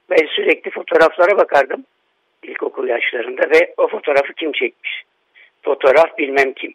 Ben 0.10 0.28
sürekli 0.36 0.72
fotoğraflara 0.72 1.38
bakardım 1.38 1.86
ilkokul 2.44 2.88
yaşlarında 2.88 3.42
ve 3.42 3.74
o 3.78 3.88
fotoğrafı 3.88 4.34
kim 4.34 4.52
çekmiş? 4.52 5.04
Fotoğraf 5.62 6.18
bilmem 6.18 6.54
kim 6.54 6.74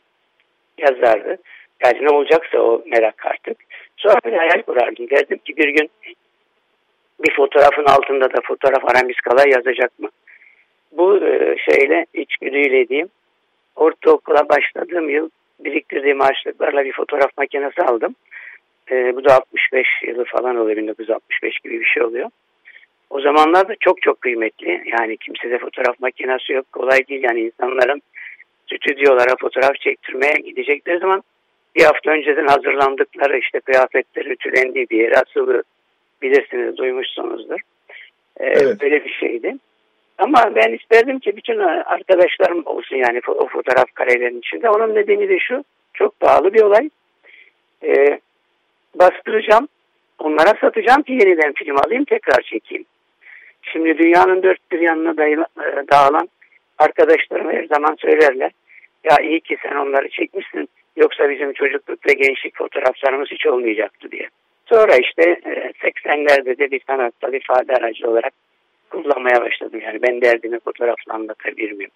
yazardı. 0.78 1.38
Yani 1.84 2.04
ne 2.04 2.08
olacaksa 2.08 2.58
o 2.58 2.82
merak 2.86 3.26
artık. 3.26 3.56
Sonra 3.96 4.18
bir 4.24 4.32
hayal 4.32 4.62
kurardım. 4.62 5.10
Derdim 5.10 5.38
ki 5.38 5.56
bir 5.56 5.68
gün 5.68 5.90
bir 7.24 7.34
fotoğrafın 7.34 7.84
altında 7.84 8.32
da 8.32 8.40
fotoğraf 8.44 8.84
Aramis 8.84 9.16
Kalay 9.16 9.50
yazacak 9.50 9.98
mı? 9.98 10.08
Bu 10.96 11.16
e, 11.16 11.56
şeyle 11.70 12.06
içgüdüyle 12.14 12.88
diyeyim. 12.88 13.08
Ortaokula 13.76 14.48
başladığım 14.48 15.10
yıl 15.10 15.30
biriktirdiğim 15.60 16.20
harçlıklarla 16.20 16.84
bir 16.84 16.92
fotoğraf 16.92 17.30
makinesi 17.38 17.82
aldım. 17.82 18.14
E, 18.90 19.16
bu 19.16 19.24
da 19.24 19.34
65 19.34 19.86
yılı 20.06 20.24
falan 20.24 20.56
oluyor. 20.56 20.76
1965 20.76 21.58
gibi 21.58 21.80
bir 21.80 21.84
şey 21.84 22.02
oluyor. 22.02 22.30
O 23.10 23.20
zamanlar 23.20 23.68
da 23.68 23.74
çok 23.80 24.02
çok 24.02 24.20
kıymetli. 24.20 24.82
Yani 24.98 25.16
kimsede 25.16 25.58
fotoğraf 25.58 26.00
makinesi 26.00 26.52
yok. 26.52 26.72
Kolay 26.72 27.06
değil 27.08 27.22
yani 27.22 27.40
insanların 27.40 28.02
stüdyolara 28.66 29.36
fotoğraf 29.40 29.74
çektirmeye 29.74 30.34
gidecekleri 30.44 30.98
zaman 30.98 31.22
bir 31.76 31.82
hafta 31.82 32.10
önceden 32.10 32.46
hazırlandıkları 32.46 33.38
işte 33.38 33.60
kıyafetleri 33.60 34.32
ütülendiği 34.32 34.86
bir 34.90 34.98
yere 34.98 35.14
asılı 35.14 35.62
bilirsiniz 36.22 36.76
duymuşsunuzdur. 36.76 37.60
Ee, 38.40 38.46
evet. 38.46 38.80
Böyle 38.80 39.04
bir 39.04 39.12
şeydi. 39.12 39.54
Ama 40.18 40.54
ben 40.54 40.72
isterdim 40.72 41.18
ki 41.18 41.36
bütün 41.36 41.58
arkadaşlarım 41.58 42.66
olsun 42.66 42.96
yani 42.96 43.20
o 43.28 43.48
fotoğraf 43.48 43.92
karelerinin 43.94 44.38
içinde. 44.38 44.70
Onun 44.70 44.94
nedeni 44.94 45.28
de 45.28 45.38
şu 45.38 45.64
çok 45.94 46.20
pahalı 46.20 46.54
bir 46.54 46.62
olay. 46.62 46.90
Ee, 47.84 48.20
bastıracağım 48.94 49.68
onlara 50.18 50.54
satacağım 50.60 51.02
ki 51.02 51.12
yeniden 51.12 51.52
film 51.52 51.76
alayım 51.76 52.04
tekrar 52.04 52.42
çekeyim. 52.42 52.84
Şimdi 53.62 53.98
dünyanın 53.98 54.42
dört 54.42 54.72
bir 54.72 54.80
yanına 54.80 55.28
e, 55.28 55.36
dağılan 55.92 56.28
arkadaşlarım 56.78 57.50
her 57.50 57.64
zaman 57.64 57.96
söylerler. 57.98 58.50
Ya 59.04 59.16
iyi 59.22 59.40
ki 59.40 59.56
sen 59.62 59.76
onları 59.76 60.08
çekmişsin. 60.08 60.68
Yoksa 60.96 61.30
bizim 61.30 61.52
çocukluk 61.52 62.06
ve 62.08 62.12
gençlik 62.12 62.56
fotoğraflarımız 62.56 63.30
hiç 63.30 63.46
olmayacaktı 63.46 64.10
diye. 64.10 64.28
Sonra 64.66 64.96
işte 64.96 65.22
80'lerde 65.82 66.50
e, 66.50 66.58
de 66.58 66.70
bir 66.70 66.80
sanatsal 66.86 67.34
ifade 67.34 67.72
aracı 67.74 68.10
olarak 68.10 68.32
kullanmaya 68.90 69.40
başladım. 69.40 69.80
Yani 69.84 70.02
ben 70.02 70.20
derdimi 70.20 70.58
fotoğrafla 70.60 71.14
anlatabilir 71.14 71.72
miyim? 71.72 71.90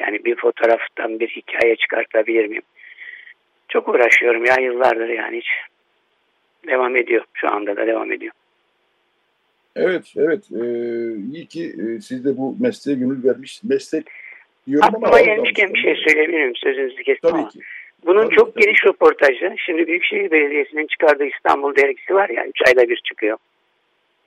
Yani 0.00 0.24
bir 0.24 0.36
fotoğraftan 0.36 1.20
bir 1.20 1.28
hikaye 1.28 1.76
çıkartabilir 1.76 2.46
miyim? 2.46 2.62
Çok 3.68 3.88
uğraşıyorum 3.88 4.44
ya 4.44 4.54
yıllardır 4.60 5.08
yani 5.08 5.36
hiç. 5.36 5.48
Devam 6.66 6.96
ediyor. 6.96 7.24
Şu 7.34 7.50
anda 7.50 7.76
da 7.76 7.86
devam 7.86 8.12
ediyor. 8.12 8.32
Evet, 9.76 10.12
evet. 10.16 10.44
Ee, 10.52 11.16
iyi 11.32 11.46
ki 11.46 11.64
e, 11.64 12.00
siz 12.00 12.24
de 12.24 12.36
bu 12.36 12.56
mesleğe 12.60 12.98
gönül 12.98 13.24
vermiş. 13.24 13.60
Meslek 13.64 14.06
diyorum 14.66 14.88
Aklıma 14.88 15.08
ama... 15.08 15.20
gelmişken 15.20 15.74
bir 15.74 15.78
şey 15.78 15.96
söyleyebilirim 16.08 16.56
sözünüzü 16.56 17.02
kestim 17.02 17.30
Tabii 17.30 17.40
ama. 17.40 17.48
Ki. 17.48 17.58
Bunun 18.06 18.24
tabii, 18.24 18.34
çok 18.34 18.54
tabii. 18.54 18.64
geniş 18.64 18.84
röportajı. 18.84 19.54
Şimdi 19.66 19.86
Büyükşehir 19.86 20.30
Belediyesi'nin 20.30 20.86
çıkardığı 20.86 21.24
İstanbul 21.24 21.76
dergisi 21.76 22.14
var 22.14 22.28
ya, 22.28 22.46
3 22.46 22.62
ayda 22.66 22.88
bir 22.88 23.00
çıkıyor. 23.04 23.38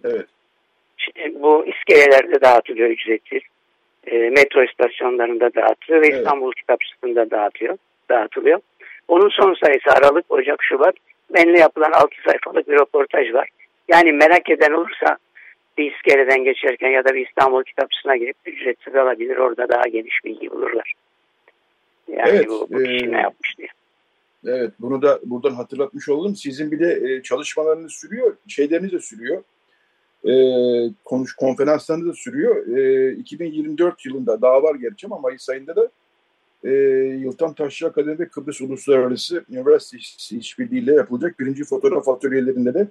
Evet. 0.03 0.25
Şimdi 0.97 1.41
bu 1.41 1.65
iskelelerde 1.65 2.41
dağıtılıyor 2.41 2.89
ücretsiz. 2.89 3.41
E, 4.07 4.17
metro 4.17 4.63
istasyonlarında 4.63 5.53
dağıtılıyor 5.55 6.01
ve 6.01 6.07
evet. 6.07 6.17
İstanbul 6.17 6.51
Kitapçısı'nda 6.51 7.31
dağıtıyor, 7.31 7.77
dağıtılıyor. 8.09 8.59
Onun 9.07 9.29
son 9.29 9.53
sayısı 9.53 9.89
Aralık, 9.89 10.25
Ocak, 10.29 10.63
Şubat. 10.63 10.95
Benimle 11.33 11.59
yapılan 11.59 11.91
6 11.91 12.09
sayfalık 12.25 12.67
bir 12.67 12.73
röportaj 12.73 13.33
var. 13.33 13.49
Yani 13.87 14.11
merak 14.11 14.49
eden 14.49 14.71
olursa 14.71 15.17
bir 15.77 15.91
iskeleden 15.91 16.43
geçerken 16.43 16.89
ya 16.89 17.05
da 17.05 17.13
bir 17.13 17.27
İstanbul 17.27 17.63
kitapçısına 17.63 18.15
girip 18.15 18.35
ücretsiz 18.45 18.95
alabilir. 18.95 19.37
Orada 19.37 19.69
daha 19.69 19.87
geniş 19.87 20.25
bilgi 20.25 20.51
bulurlar. 20.51 20.93
Yani 22.07 22.29
evet, 22.29 22.47
bu, 22.47 22.67
bu 22.69 22.83
kişi 22.83 23.05
e, 23.05 23.11
ne 23.11 23.21
yapmış 23.21 23.57
diye. 23.57 23.67
Evet 24.45 24.71
bunu 24.79 25.01
da 25.01 25.19
buradan 25.23 25.55
hatırlatmış 25.55 26.09
oldum. 26.09 26.35
Sizin 26.35 26.71
bir 26.71 26.79
de 26.79 26.99
e, 27.03 27.21
çalışmalarınız 27.21 27.93
sürüyor, 27.93 28.37
şeyleriniz 28.47 28.91
de 28.91 28.99
sürüyor. 28.99 29.43
E, 30.27 30.33
konuş 31.05 31.35
konferanslarınız 31.35 32.07
da 32.07 32.13
sürüyor. 32.13 32.77
E, 32.77 33.11
2024 33.11 34.05
yılında 34.05 34.41
daha 34.41 34.63
var 34.63 34.75
gerçi 34.75 35.07
ama 35.07 35.17
Mayıs 35.17 35.49
ayında 35.49 35.75
da 35.75 35.89
e, 36.63 36.71
Yıltan 37.19 37.53
Taşçı 37.53 37.87
Akademi 37.87 38.29
Kıbrıs 38.29 38.61
Uluslararası 38.61 39.43
Üniversitesi 39.49 40.37
işbirliğiyle 40.37 40.93
yapılacak 40.93 41.39
birinci 41.39 41.63
fotoğraf 41.63 42.07
atölyelerinde 42.07 42.73
de 42.73 42.87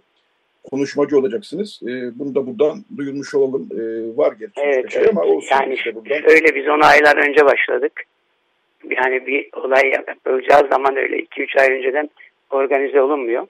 konuşmacı 0.70 1.18
olacaksınız. 1.18 1.80
E, 1.82 2.18
bunu 2.18 2.34
da 2.34 2.46
buradan 2.46 2.84
duyurmuş 2.96 3.34
olalım. 3.34 3.68
E, 3.72 4.16
var 4.16 4.32
gerçi 4.40 4.60
evet, 4.60 4.92
şey 4.92 5.08
ama 5.10 5.22
olsun 5.22 5.56
yani 5.56 5.74
işte 5.74 5.94
buradan. 5.94 6.30
Öyle 6.30 6.54
biz 6.54 6.68
onu 6.68 6.84
aylar 6.84 7.28
önce 7.28 7.44
başladık. 7.44 8.02
Yani 8.90 9.26
bir 9.26 9.48
olay 9.52 9.88
yapacağı 9.88 10.68
zaman 10.68 10.96
öyle 10.96 11.18
2-3 11.18 11.60
ay 11.60 11.78
önceden 11.78 12.10
organize 12.50 13.00
olunmuyor. 13.00 13.46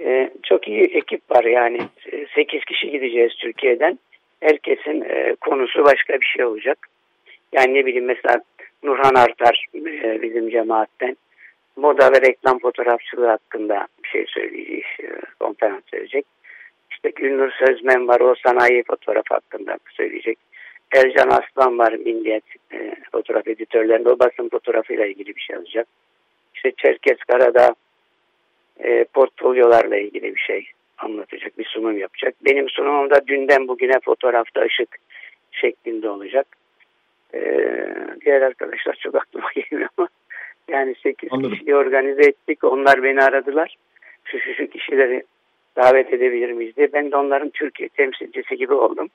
E, 0.00 0.30
çok 0.42 0.68
iyi 0.68 0.82
ekip 0.82 1.30
var 1.30 1.44
yani 1.44 1.78
8 2.34 2.64
kişi 2.64 2.90
gideceğiz 2.90 3.32
Türkiye'den. 3.34 3.98
Herkesin 4.40 5.04
e, 5.08 5.36
konusu 5.40 5.84
başka 5.84 6.20
bir 6.20 6.26
şey 6.26 6.44
olacak. 6.44 6.78
Yani 7.52 7.74
ne 7.74 7.86
bileyim 7.86 8.04
mesela 8.04 8.40
Nurhan 8.82 9.14
Artar 9.14 9.66
e, 9.74 10.22
bizim 10.22 10.50
cemaatten 10.50 11.16
moda 11.76 12.12
ve 12.12 12.20
reklam 12.20 12.58
fotoğrafçılığı 12.58 13.26
hakkında 13.26 13.86
bir 14.04 14.08
şey 14.08 14.24
söyleyecek, 14.28 14.84
e, 15.00 15.08
konferans 15.40 15.82
verecek. 15.94 16.26
İşte 16.90 17.10
Gülnur 17.10 17.50
Sözmen 17.50 18.08
var, 18.08 18.20
o 18.20 18.34
sanayi 18.46 18.82
fotoğraf 18.82 19.24
hakkında 19.30 19.78
söyleyecek. 19.90 20.38
Ercan 20.94 21.28
Aslan 21.28 21.78
var, 21.78 21.92
Milliyet 21.92 22.44
e, 22.72 22.94
fotoğraf 23.12 23.48
editörlerinde 23.48 24.08
o 24.08 24.18
basın 24.18 24.48
fotoğrafıyla 24.48 25.06
ilgili 25.06 25.36
bir 25.36 25.40
şey 25.40 25.56
alacak. 25.56 25.86
İşte 26.54 26.72
Çerkes 26.76 27.18
Karada 27.18 27.74
e, 28.78 29.04
portfolyolarla 29.04 29.96
ilgili 29.96 30.34
bir 30.34 30.40
şey 30.40 30.66
anlatacak, 30.98 31.58
bir 31.58 31.64
sunum 31.64 31.98
yapacak. 31.98 32.34
Benim 32.44 32.68
sunumum 32.68 33.10
da 33.10 33.26
dünden 33.26 33.68
bugüne 33.68 34.00
fotoğrafta 34.04 34.60
ışık 34.60 34.96
şeklinde 35.52 36.08
olacak. 36.08 36.46
Ee, 37.34 37.86
diğer 38.24 38.42
arkadaşlar 38.42 38.94
çok 38.94 39.14
aklıma 39.14 39.48
gelmiyor 39.54 39.88
ama 39.96 40.08
yani 40.68 40.94
8 41.02 41.32
Anladım. 41.32 41.52
kişiyi 41.52 41.76
organize 41.76 42.22
ettik. 42.22 42.64
Onlar 42.64 43.02
beni 43.02 43.22
aradılar. 43.22 43.76
Şu 44.24 44.38
şu 44.38 44.54
şu 44.54 44.66
kişileri 44.66 45.22
davet 45.76 46.12
edebilir 46.12 46.52
miyiz 46.52 46.76
diye. 46.76 46.92
Ben 46.92 47.10
de 47.12 47.16
onların 47.16 47.50
Türkiye 47.50 47.88
temsilcisi 47.88 48.56
gibi 48.56 48.74
oldum. 48.74 49.08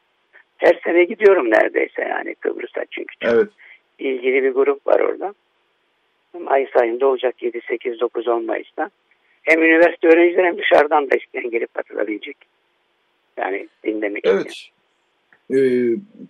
Her 0.57 0.79
sene 0.83 1.03
gidiyorum 1.03 1.51
neredeyse 1.51 2.01
yani 2.01 2.35
Kıbrıs'a 2.35 2.85
çünkü 2.91 3.15
çok 3.19 3.33
evet. 3.33 3.49
ilgili 3.99 4.43
bir 4.43 4.51
grup 4.51 4.87
var 4.87 4.99
orada. 4.99 5.33
Mayıs 6.39 6.75
ayında 6.75 7.07
olacak 7.07 7.43
7, 7.43 7.61
8, 7.67 7.99
9, 7.99 8.27
10 8.27 8.45
Mayıs'ta. 8.45 8.89
Hem 9.49 9.63
üniversite 9.63 10.07
öğrencileri 10.07 10.47
hem 10.47 10.57
dışarıdan 10.57 11.11
da 11.11 11.15
isteyen 11.15 11.51
gelip 11.51 11.73
katılabilecek. 11.73 12.37
Yani 13.37 13.67
dinlemek 13.83 14.25
evet. 14.25 14.51
için 14.51 14.71
e, 15.53 15.57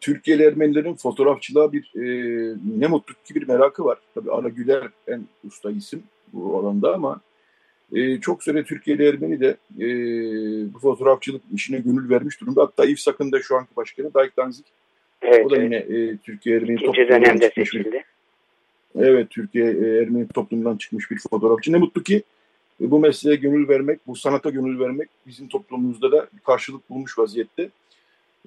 Türkiye'li 0.01 0.43
Ermenilerin 0.43 0.93
fotoğrafçılığa 0.93 1.73
bir 1.73 1.91
e, 1.95 2.05
ne 2.79 2.87
mutlu 2.87 3.13
ki 3.25 3.35
bir 3.35 3.47
merakı 3.47 3.85
var. 3.85 3.97
Tabii 4.15 4.31
Ara 4.31 4.49
Güler 4.49 4.83
en 5.07 5.21
usta 5.47 5.71
isim 5.71 6.03
bu 6.33 6.57
alanda 6.57 6.93
ama 6.93 7.21
e, 7.95 8.19
çok 8.19 8.43
süre 8.43 8.63
Türkiye'li 8.63 9.07
Ermeni 9.07 9.39
de 9.39 9.57
e, 9.79 9.87
bu 10.73 10.79
fotoğrafçılık 10.79 11.41
işine 11.53 11.79
gönül 11.79 12.09
vermiş 12.09 12.41
durumda. 12.41 12.61
Hatta 12.61 12.85
İfsak'ın 12.85 13.31
da 13.31 13.41
şu 13.41 13.55
anki 13.55 13.75
başkanı 13.75 14.13
Dayk 14.13 14.37
Danzik. 14.37 14.65
Evet, 15.21 15.45
o 15.45 15.49
da 15.49 15.61
yine 15.61 15.75
e, 15.75 16.17
Türkiye 16.17 16.57
Ermeni 16.57 16.75
İkinci 16.75 17.07
dönemde 17.07 17.51
seçildi. 17.55 18.03
Evet, 18.95 19.29
Türkiye 19.29 19.65
e, 19.65 20.01
Ermeni 20.01 20.27
toplumundan 20.27 20.77
çıkmış 20.77 21.11
bir 21.11 21.19
fotoğrafçı. 21.31 21.73
Ne 21.73 21.77
mutlu 21.77 22.03
ki 22.03 22.23
e, 22.81 22.91
bu 22.91 22.99
mesleğe 22.99 23.35
gönül 23.35 23.69
vermek, 23.69 23.99
bu 24.07 24.15
sanata 24.15 24.49
gönül 24.49 24.79
vermek 24.79 25.09
bizim 25.27 25.47
toplumumuzda 25.47 26.11
da 26.11 26.27
karşılık 26.45 26.89
bulmuş 26.89 27.19
vaziyette. 27.19 27.69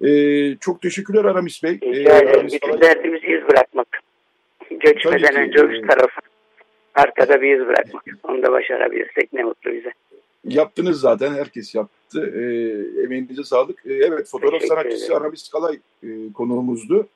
Ee, 0.05 0.57
çok 0.61 0.83
teşekkürler 0.83 1.25
Aramis 1.25 1.63
Bey. 1.63 1.79
Rica 1.83 2.19
ederim. 2.19 2.47
Bütün 2.53 2.81
derdimizi 2.81 3.27
iz 3.27 3.49
bırakmak. 3.49 4.01
Göçmeden 4.71 5.37
önce 5.37 5.59
üst 5.59 5.89
tarafı. 5.89 6.21
Arkada 6.95 7.43
bir 7.43 7.61
iz 7.61 7.67
bırakmak. 7.67 8.05
Onu 8.23 8.43
da 8.43 8.53
başarabilirsek 8.53 9.33
ne 9.33 9.45
mutlu 9.45 9.73
bize. 9.73 9.93
Yaptınız 10.45 11.01
zaten. 11.01 11.35
Herkes 11.35 11.75
yaptı. 11.75 12.33
E, 12.35 12.43
emeğinize 13.03 13.45
sağlık. 13.45 13.87
E, 13.87 13.93
evet 13.93 14.29
fotoğraf 14.29 14.61
Teşekkür 14.61 14.75
sanatçısı 14.75 15.07
ederim. 15.07 15.23
Aramis 15.23 15.49
Kalay 15.49 15.79
e, 16.03 16.09
konuğumuzdu. 16.35 17.09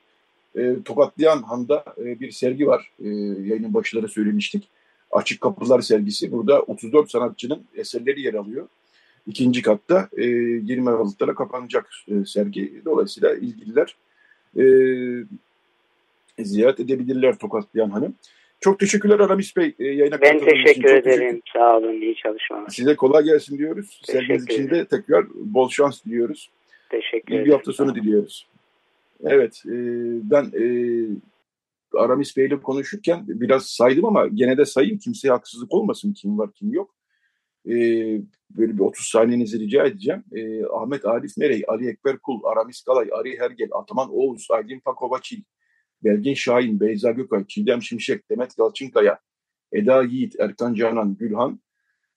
E, 0.57 0.75
Tokatlayan 0.85 1.41
Han'da 1.41 1.83
e, 1.97 2.19
bir 2.19 2.31
sergi 2.31 2.67
var. 2.67 2.91
E, 2.99 3.07
yayının 3.49 3.73
başları 3.73 4.07
söylemiştik. 4.07 4.69
Açık 5.17 5.41
Kapılar 5.41 5.81
sergisi. 5.81 6.31
Burada 6.31 6.61
34 6.61 7.11
sanatçının 7.11 7.63
eserleri 7.75 8.21
yer 8.21 8.33
alıyor. 8.33 8.67
İkinci 9.27 9.61
katta 9.61 10.09
e, 10.17 10.25
20 10.25 10.89
Aralık'ta 10.89 11.35
kapanacak 11.35 11.89
e, 12.07 12.25
sergi. 12.25 12.81
Dolayısıyla 12.85 13.35
ilgililer 13.35 13.95
e, 14.57 14.63
ziyaret 16.43 16.79
edebilirler 16.79 17.37
Tokatlayan 17.37 17.89
Hanım. 17.89 18.15
Çok 18.59 18.79
teşekkürler 18.79 19.19
Aramis 19.19 19.57
Bey 19.57 19.75
e, 19.79 19.85
yayına 19.85 20.21
Ben 20.21 20.39
katıldığınız 20.39 20.53
için. 20.53 20.63
teşekkür 20.63 20.89
Çok 20.89 20.97
ederim. 20.97 21.41
Sağ 21.53 21.77
olun. 21.77 22.01
İyi 22.01 22.15
çalışmalar. 22.15 22.69
Size 22.69 22.95
kolay 22.95 23.23
gelsin 23.23 23.57
diyoruz. 23.57 24.01
Serginiz 24.03 24.45
Teşekkür 24.45 24.63
için 24.63 24.75
de 24.75 24.85
tekrar 24.85 25.25
bol 25.35 25.69
şans 25.69 26.05
diliyoruz. 26.05 26.49
Teşekkür 26.89 27.33
İyi 27.35 27.45
bir 27.45 27.51
hafta 27.51 27.73
sonu 27.73 27.95
diliyoruz. 27.95 28.47
Evet, 29.25 29.63
e, 29.65 29.75
ben 30.31 30.43
e, 30.43 30.65
Aramis 31.93 32.37
Bey'le 32.37 32.61
konuşurken 32.63 33.23
biraz 33.27 33.65
saydım 33.65 34.05
ama 34.05 34.27
gene 34.27 34.57
de 34.57 34.65
sayayım. 34.65 34.97
Kimseye 34.97 35.29
haksızlık 35.29 35.73
olmasın. 35.73 36.13
Kim 36.13 36.37
var 36.37 36.53
kim 36.53 36.73
yok. 36.73 36.95
E, 37.67 37.71
böyle 38.49 38.73
bir 38.73 38.79
30 38.79 39.05
saniyenizi 39.05 39.59
rica 39.59 39.85
edeceğim. 39.85 40.23
E, 40.35 40.65
Ahmet 40.65 41.05
Arif 41.05 41.37
Merey, 41.37 41.63
Ali 41.67 41.89
Ekber 41.89 42.17
Kul, 42.17 42.43
Aramis 42.43 42.83
Kalay, 42.83 43.09
Ari 43.11 43.39
Hergel, 43.39 43.69
Ataman 43.71 44.09
Oğuz, 44.11 44.47
Aydın 44.51 44.79
Pakovaçil, 44.79 45.43
Belgin 46.03 46.33
Şahin, 46.33 46.79
Beyza 46.79 47.11
Gökay, 47.11 47.47
Çiğdem 47.47 47.81
Şimşek, 47.81 48.29
Demet 48.29 48.57
Galçınkaya, 48.57 49.19
Eda 49.71 50.03
Yiğit, 50.03 50.39
Erkan 50.39 50.73
Canan, 50.73 51.17
Gülhan, 51.17 51.59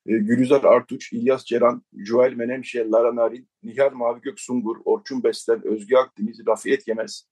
e, 0.06 0.16
Gülizar 0.16 0.64
Artuç, 0.64 1.12
İlyas 1.12 1.44
Ceren, 1.44 1.82
Joel 1.92 2.34
Menemşe, 2.34 2.88
Lara 2.90 3.16
Narin, 3.16 3.48
Nihal 3.62 3.92
Mavi 3.92 4.20
Gök 4.20 4.40
Sungur, 4.40 4.76
Orçun 4.84 5.24
Bestel, 5.24 5.60
Özge 5.64 5.96
Akdeniz, 5.96 6.46
Rafiyet 6.46 6.88
Yemez, 6.88 7.28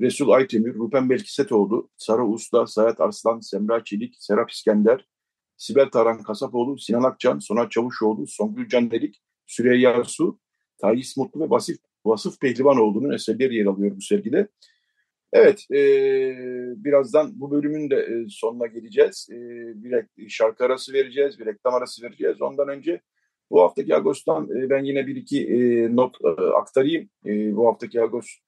Resul 0.00 0.30
Aytemir, 0.30 0.74
Rupen 0.74 1.10
Belkisetoğlu, 1.10 1.90
Sara 1.96 2.26
Usta, 2.26 2.66
Sayat 2.66 3.00
Arslan, 3.00 3.40
Semra 3.40 3.84
Çelik, 3.84 4.16
Serap 4.18 4.50
İskender, 4.50 5.08
Sibel 5.56 5.90
Taran 5.90 6.22
Kasapoğlu, 6.22 6.78
Sinan 6.78 7.02
Akcan, 7.02 7.38
Sonat 7.38 7.70
Çavuşoğlu, 7.70 8.26
Songül 8.26 8.68
Candelik, 8.68 9.22
Süreyya 9.46 10.04
Su, 10.04 10.38
Tayyis 10.78 11.16
Mutlu 11.16 11.40
ve 11.40 11.50
Vasıf, 11.50 11.76
Vasıf 12.04 12.40
Pehlivanoğlu'nun 12.40 13.12
eserleri 13.12 13.56
yer 13.56 13.66
alıyor 13.66 13.96
bu 13.96 14.00
sergide. 14.00 14.48
Evet, 15.32 15.66
e, 15.70 15.78
birazdan 16.84 17.40
bu 17.40 17.50
bölümün 17.50 17.90
de 17.90 17.96
e, 17.96 18.28
sonuna 18.28 18.66
geleceğiz. 18.66 19.28
E, 19.32 19.36
bir 19.84 20.28
şarkı 20.28 20.64
arası 20.64 20.92
vereceğiz, 20.92 21.38
bir 21.38 21.46
reklam 21.46 21.74
arası 21.74 22.02
vereceğiz. 22.02 22.42
Ondan 22.42 22.68
önce 22.68 23.00
bu 23.50 23.62
haftaki 23.62 23.96
Ağustos'tan 23.96 24.48
e, 24.56 24.70
ben 24.70 24.84
yine 24.84 25.06
bir 25.06 25.16
iki 25.16 25.46
e, 25.46 25.96
not 25.96 26.16
e, 26.24 26.28
aktarayım. 26.42 27.10
E, 27.26 27.56
bu 27.56 27.68
haftaki 27.68 28.02
Ağustos 28.02 28.45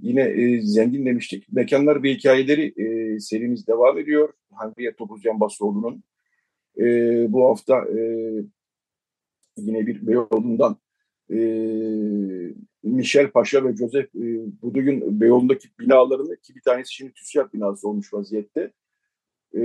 yine 0.00 0.22
e, 0.22 0.62
zengin 0.62 1.06
demiştik. 1.06 1.52
Mekanlar 1.52 2.02
ve 2.02 2.14
hikayeleri 2.14 2.74
e, 2.76 3.20
serimiz 3.20 3.66
devam 3.66 3.98
ediyor. 3.98 4.32
Hangiye 4.52 4.94
Topuzcan 4.94 5.40
Basroğlu'nun 5.40 6.02
e, 6.78 6.86
bu 7.32 7.48
hafta 7.48 7.84
e, 7.98 8.00
yine 9.56 9.86
bir 9.86 10.06
Beyoğlu'ndan 10.06 10.76
e, 11.30 11.38
Michel 12.82 13.30
Paşa 13.30 13.64
ve 13.64 13.76
Joseph 13.76 14.14
e, 14.16 14.62
Buduy'un 14.62 15.20
Beyoğlu'ndaki 15.20 15.68
binalarını 15.80 16.36
ki 16.36 16.54
bir 16.54 16.60
tanesi 16.60 16.94
şimdi 16.94 17.12
TÜSİAD 17.12 17.52
binası 17.52 17.88
olmuş 17.88 18.14
vaziyette. 18.14 18.72
E, 19.54 19.62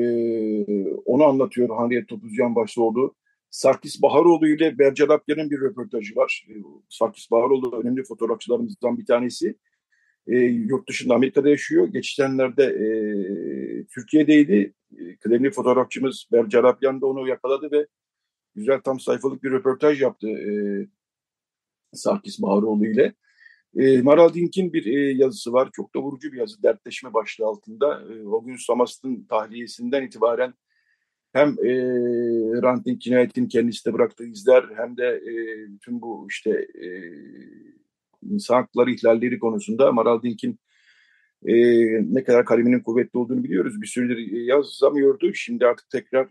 onu 1.06 1.24
anlatıyor 1.24 1.76
Hanriye 1.76 2.06
Topuzcan 2.06 2.56
Başlıoğlu. 2.56 3.16
Sarkis 3.50 4.02
Baharoğlu 4.02 4.48
ile 4.48 4.80
Bercer 4.80 5.10
Apya'nın 5.10 5.52
bir 5.52 5.60
röportajı 5.60 6.16
var. 6.16 6.48
E, 6.50 6.54
Sarkis 6.90 7.32
Baharoğlu 7.32 7.80
önemli 7.82 8.04
fotoğrafçılarımızdan 8.04 8.98
bir 8.98 9.06
tanesi. 9.06 9.56
E, 10.30 10.38
yurt 10.38 10.90
dışında 10.90 11.16
Amerika'da 11.16 11.50
yaşıyor. 11.50 11.88
Geçenlerde 11.88 12.64
e, 12.64 12.88
Türkiye'deydi. 13.86 14.74
E, 15.46 15.52
fotoğrafçımız 15.52 16.28
Bercer 16.32 16.64
Apyan 16.64 17.02
da 17.02 17.06
onu 17.06 17.28
yakaladı 17.28 17.72
ve 17.72 17.88
güzel 18.56 18.82
tam 18.82 19.00
sayfalık 19.00 19.44
bir 19.44 19.52
röportaj 19.52 20.02
yaptı 20.02 20.28
e, 20.30 20.52
Sarkis 21.94 22.42
Baharoğlu 22.42 22.86
ile. 22.86 23.14
E, 23.78 24.02
Maral 24.02 24.34
Dink'in 24.34 24.74
bir 24.74 24.86
e, 24.86 25.12
yazısı 25.12 25.54
var. 25.54 25.70
Çok 25.74 25.96
da 25.96 26.00
vurucu 26.00 26.32
bir 26.32 26.38
yazı. 26.38 26.64
Dertleşme 26.64 27.14
başlığı 27.14 27.46
altında. 27.46 28.04
E, 28.14 28.28
o 28.28 28.46
gün 28.46 28.56
Samast'ın 28.68 29.24
tahliyesinden 29.30 30.04
itibaren 30.04 30.54
hem 31.34 31.50
e, 31.50 31.72
Hrant 32.62 32.86
Dink 32.86 33.02
cinayetinin 33.02 33.48
kendisi 33.48 33.86
de 33.86 33.94
bıraktığı 33.94 34.26
izler 34.26 34.66
hem 34.78 34.98
de 34.98 35.08
e, 35.08 35.34
bütün 35.74 36.02
bu 36.02 36.28
işte 36.30 36.50
e, 36.84 36.88
insan 38.24 38.56
hakları 38.56 38.92
ihlalleri 38.92 39.40
konusunda 39.40 39.92
Maral 39.92 40.24
Dink'in 40.24 40.60
e, 41.46 41.54
ne 42.14 42.24
kadar 42.24 42.46
kaleminin 42.46 42.80
kuvvetli 42.80 43.20
olduğunu 43.20 43.44
biliyoruz. 43.44 43.82
Bir 43.82 43.88
süredir 43.88 44.18
yazamıyordu. 44.32 45.34
Şimdi 45.34 45.66
artık 45.66 45.90
tekrar 45.90 46.28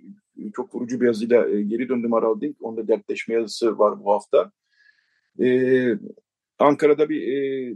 çok 0.56 0.74
vurucu 0.74 1.00
bir 1.00 1.06
yazıyla 1.06 1.48
e, 1.48 1.62
geri 1.62 1.88
döndü 1.88 2.08
Maral 2.08 2.40
Dink. 2.40 2.56
Onda 2.60 2.88
dertleşme 2.88 3.34
yazısı 3.34 3.78
var 3.78 4.04
bu 4.04 4.12
hafta. 4.12 4.52
E, 5.40 5.98
Ankara'da 6.58 7.08
bir 7.08 7.28
e, 7.32 7.74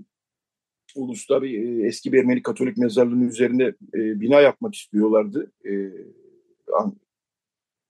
ulusta 0.94 1.42
bir 1.42 1.82
e, 1.82 1.86
eski 1.86 2.12
bir 2.12 2.18
Ermeni 2.18 2.42
Katolik 2.42 2.76
mezarlığının 2.76 3.28
üzerine 3.28 3.64
e, 3.94 4.20
bina 4.20 4.40
yapmak 4.40 4.74
istiyorlardı. 4.74 5.52
E, 5.64 5.72
an, 6.78 6.96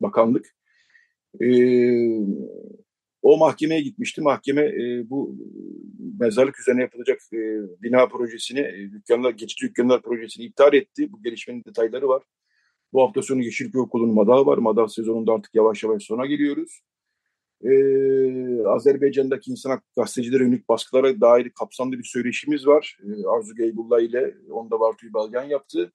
bakanlık. 0.00 0.54
E, 1.40 1.46
o 3.22 3.36
mahkemeye 3.36 3.80
gitmişti. 3.80 4.20
Mahkeme 4.20 4.62
e, 4.62 5.10
bu 5.10 5.36
mezarlık 6.20 6.60
üzerine 6.60 6.80
yapılacak 6.80 7.20
e, 7.32 7.38
bina 7.82 8.06
projesini, 8.06 8.60
e, 8.60 8.90
dükkanlar, 8.92 9.30
geçici 9.30 9.66
dükkanlar 9.66 10.02
projesini 10.02 10.44
iptal 10.44 10.74
etti. 10.74 11.12
Bu 11.12 11.22
gelişmenin 11.22 11.64
detayları 11.64 12.08
var. 12.08 12.22
Bu 12.92 13.02
hafta 13.02 13.22
sonu 13.22 13.42
Yeşilköy 13.42 13.80
Okulu'nun 13.80 14.14
madahı 14.14 14.46
var. 14.46 14.58
Madah 14.58 14.88
sezonunda 14.88 15.32
artık 15.32 15.54
yavaş 15.54 15.84
yavaş 15.84 16.02
sona 16.02 16.26
geliyoruz. 16.26 16.82
Ee, 17.64 18.64
Azerbaycan'daki 18.66 19.50
insan 19.50 19.70
hakları 19.70 19.92
gazetecilere 19.96 20.44
yönelik 20.44 20.68
baskılara 20.68 21.20
dair 21.20 21.50
kapsamlı 21.50 21.98
bir 21.98 22.04
söyleşimiz 22.04 22.66
var. 22.66 22.98
Ee, 23.04 23.26
Arzu 23.26 23.54
Geybullah 23.54 24.00
ile 24.00 24.34
onda 24.50 24.80
Bartu'yu 24.80 25.12
Balgan 25.12 25.44
yaptı. 25.44 25.92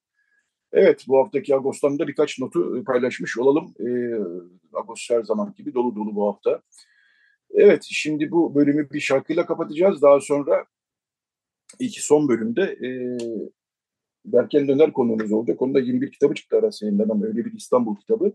Evet 0.72 1.06
bu 1.08 1.18
haftaki 1.18 1.56
Ağustos'tan 1.56 2.00
da 2.00 2.08
birkaç 2.08 2.40
notu 2.40 2.84
paylaşmış 2.84 3.38
olalım. 3.38 3.74
Ee, 3.80 4.16
Ağustos 4.74 5.10
her 5.10 5.24
zaman 5.24 5.54
gibi 5.58 5.74
dolu 5.74 5.96
dolu 5.96 6.16
bu 6.16 6.28
hafta. 6.28 6.62
Evet 7.54 7.84
şimdi 7.90 8.32
bu 8.32 8.56
bölümü 8.56 8.90
bir 8.90 9.00
şarkıyla 9.00 9.46
kapatacağız. 9.46 10.02
Daha 10.02 10.20
sonra 10.22 10.66
iki 11.80 12.06
son 12.06 12.28
bölümde 12.28 12.62
e, 12.62 12.90
Berken 14.26 14.68
Döner 14.68 14.94
konuğumuz 14.94 15.32
olacak. 15.32 15.62
Onda 15.62 15.80
21 15.80 16.12
kitabı 16.12 16.36
çıktı 16.36 16.58
arası 16.58 16.86
yayınlanan 16.86 17.24
öyle 17.24 17.46
bir 17.46 17.54
İstanbul 17.54 17.96
kitabı. 17.96 18.34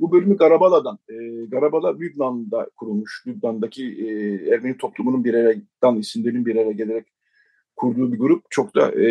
Bu 0.00 0.12
bölümü 0.12 0.36
Garabala'dan, 0.36 0.98
e, 1.08 1.14
Garabala 1.46 1.98
Lübnan'da 1.98 2.70
kurulmuş, 2.76 3.24
Lübnan'daki 3.26 3.84
e, 3.84 4.08
Ermeni 4.54 4.76
toplumunun 4.76 5.24
bir 5.24 5.34
aradan 5.34 5.98
isimlerin 5.98 6.46
bir 6.46 6.56
araya 6.56 6.72
gelerek 6.72 7.06
kurduğu 7.76 8.12
bir 8.12 8.18
grup. 8.18 8.44
Çok 8.50 8.74
da 8.74 9.02
e, 9.02 9.08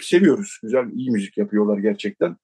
seviyoruz. 0.00 0.58
Güzel, 0.62 0.90
iyi 0.92 1.10
müzik 1.10 1.38
yapıyorlar 1.38 1.78
gerçekten. 1.78 2.36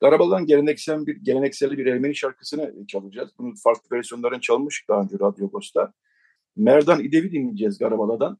Garabala'dan 0.00 0.46
geleneksel 0.46 1.06
bir 1.06 1.16
geleneksel 1.16 1.78
bir 1.78 1.86
Ermeni 1.86 2.14
şarkısını 2.14 2.86
çalacağız. 2.86 3.30
Bunun 3.38 3.54
farklı 3.54 3.96
versiyonlarını 3.96 4.40
çalmış 4.40 4.84
daha 4.88 5.02
önce 5.02 5.16
Radyo 5.20 5.46
Agos'ta. 5.46 5.92
Merdan 6.56 7.04
İdev'i 7.04 7.32
dinleyeceğiz 7.32 7.78
Garabala'dan. 7.78 8.38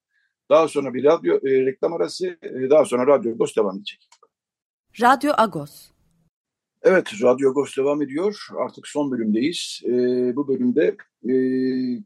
Daha 0.50 0.68
sonra 0.68 0.94
bir 0.94 1.04
radyo 1.04 1.36
e, 1.36 1.66
reklam 1.66 1.92
arası, 1.92 2.26
e, 2.42 2.70
daha 2.70 2.84
sonra 2.84 3.06
Radyo 3.06 3.32
Agos 3.32 3.56
devam 3.56 3.76
edecek. 3.76 4.08
Radyo 5.00 5.32
Agos. 5.36 5.90
Evet, 6.82 7.12
Radyo 7.22 7.50
Agos 7.50 7.76
devam 7.76 8.02
ediyor. 8.02 8.46
Artık 8.58 8.88
son 8.88 9.10
bölümdeyiz. 9.10 9.80
E, 9.84 9.90
bu 10.36 10.48
bölümde 10.48 10.96
e, 11.28 11.34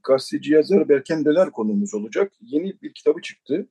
gazeteci 0.03 0.53
yazar 0.53 0.89
Berken 0.89 1.25
Döner 1.25 1.51
konuğumuz 1.51 1.95
olacak. 1.95 2.33
Yeni 2.41 2.83
bir 2.83 2.95
kitabı 2.95 3.21
çıktı 3.21 3.69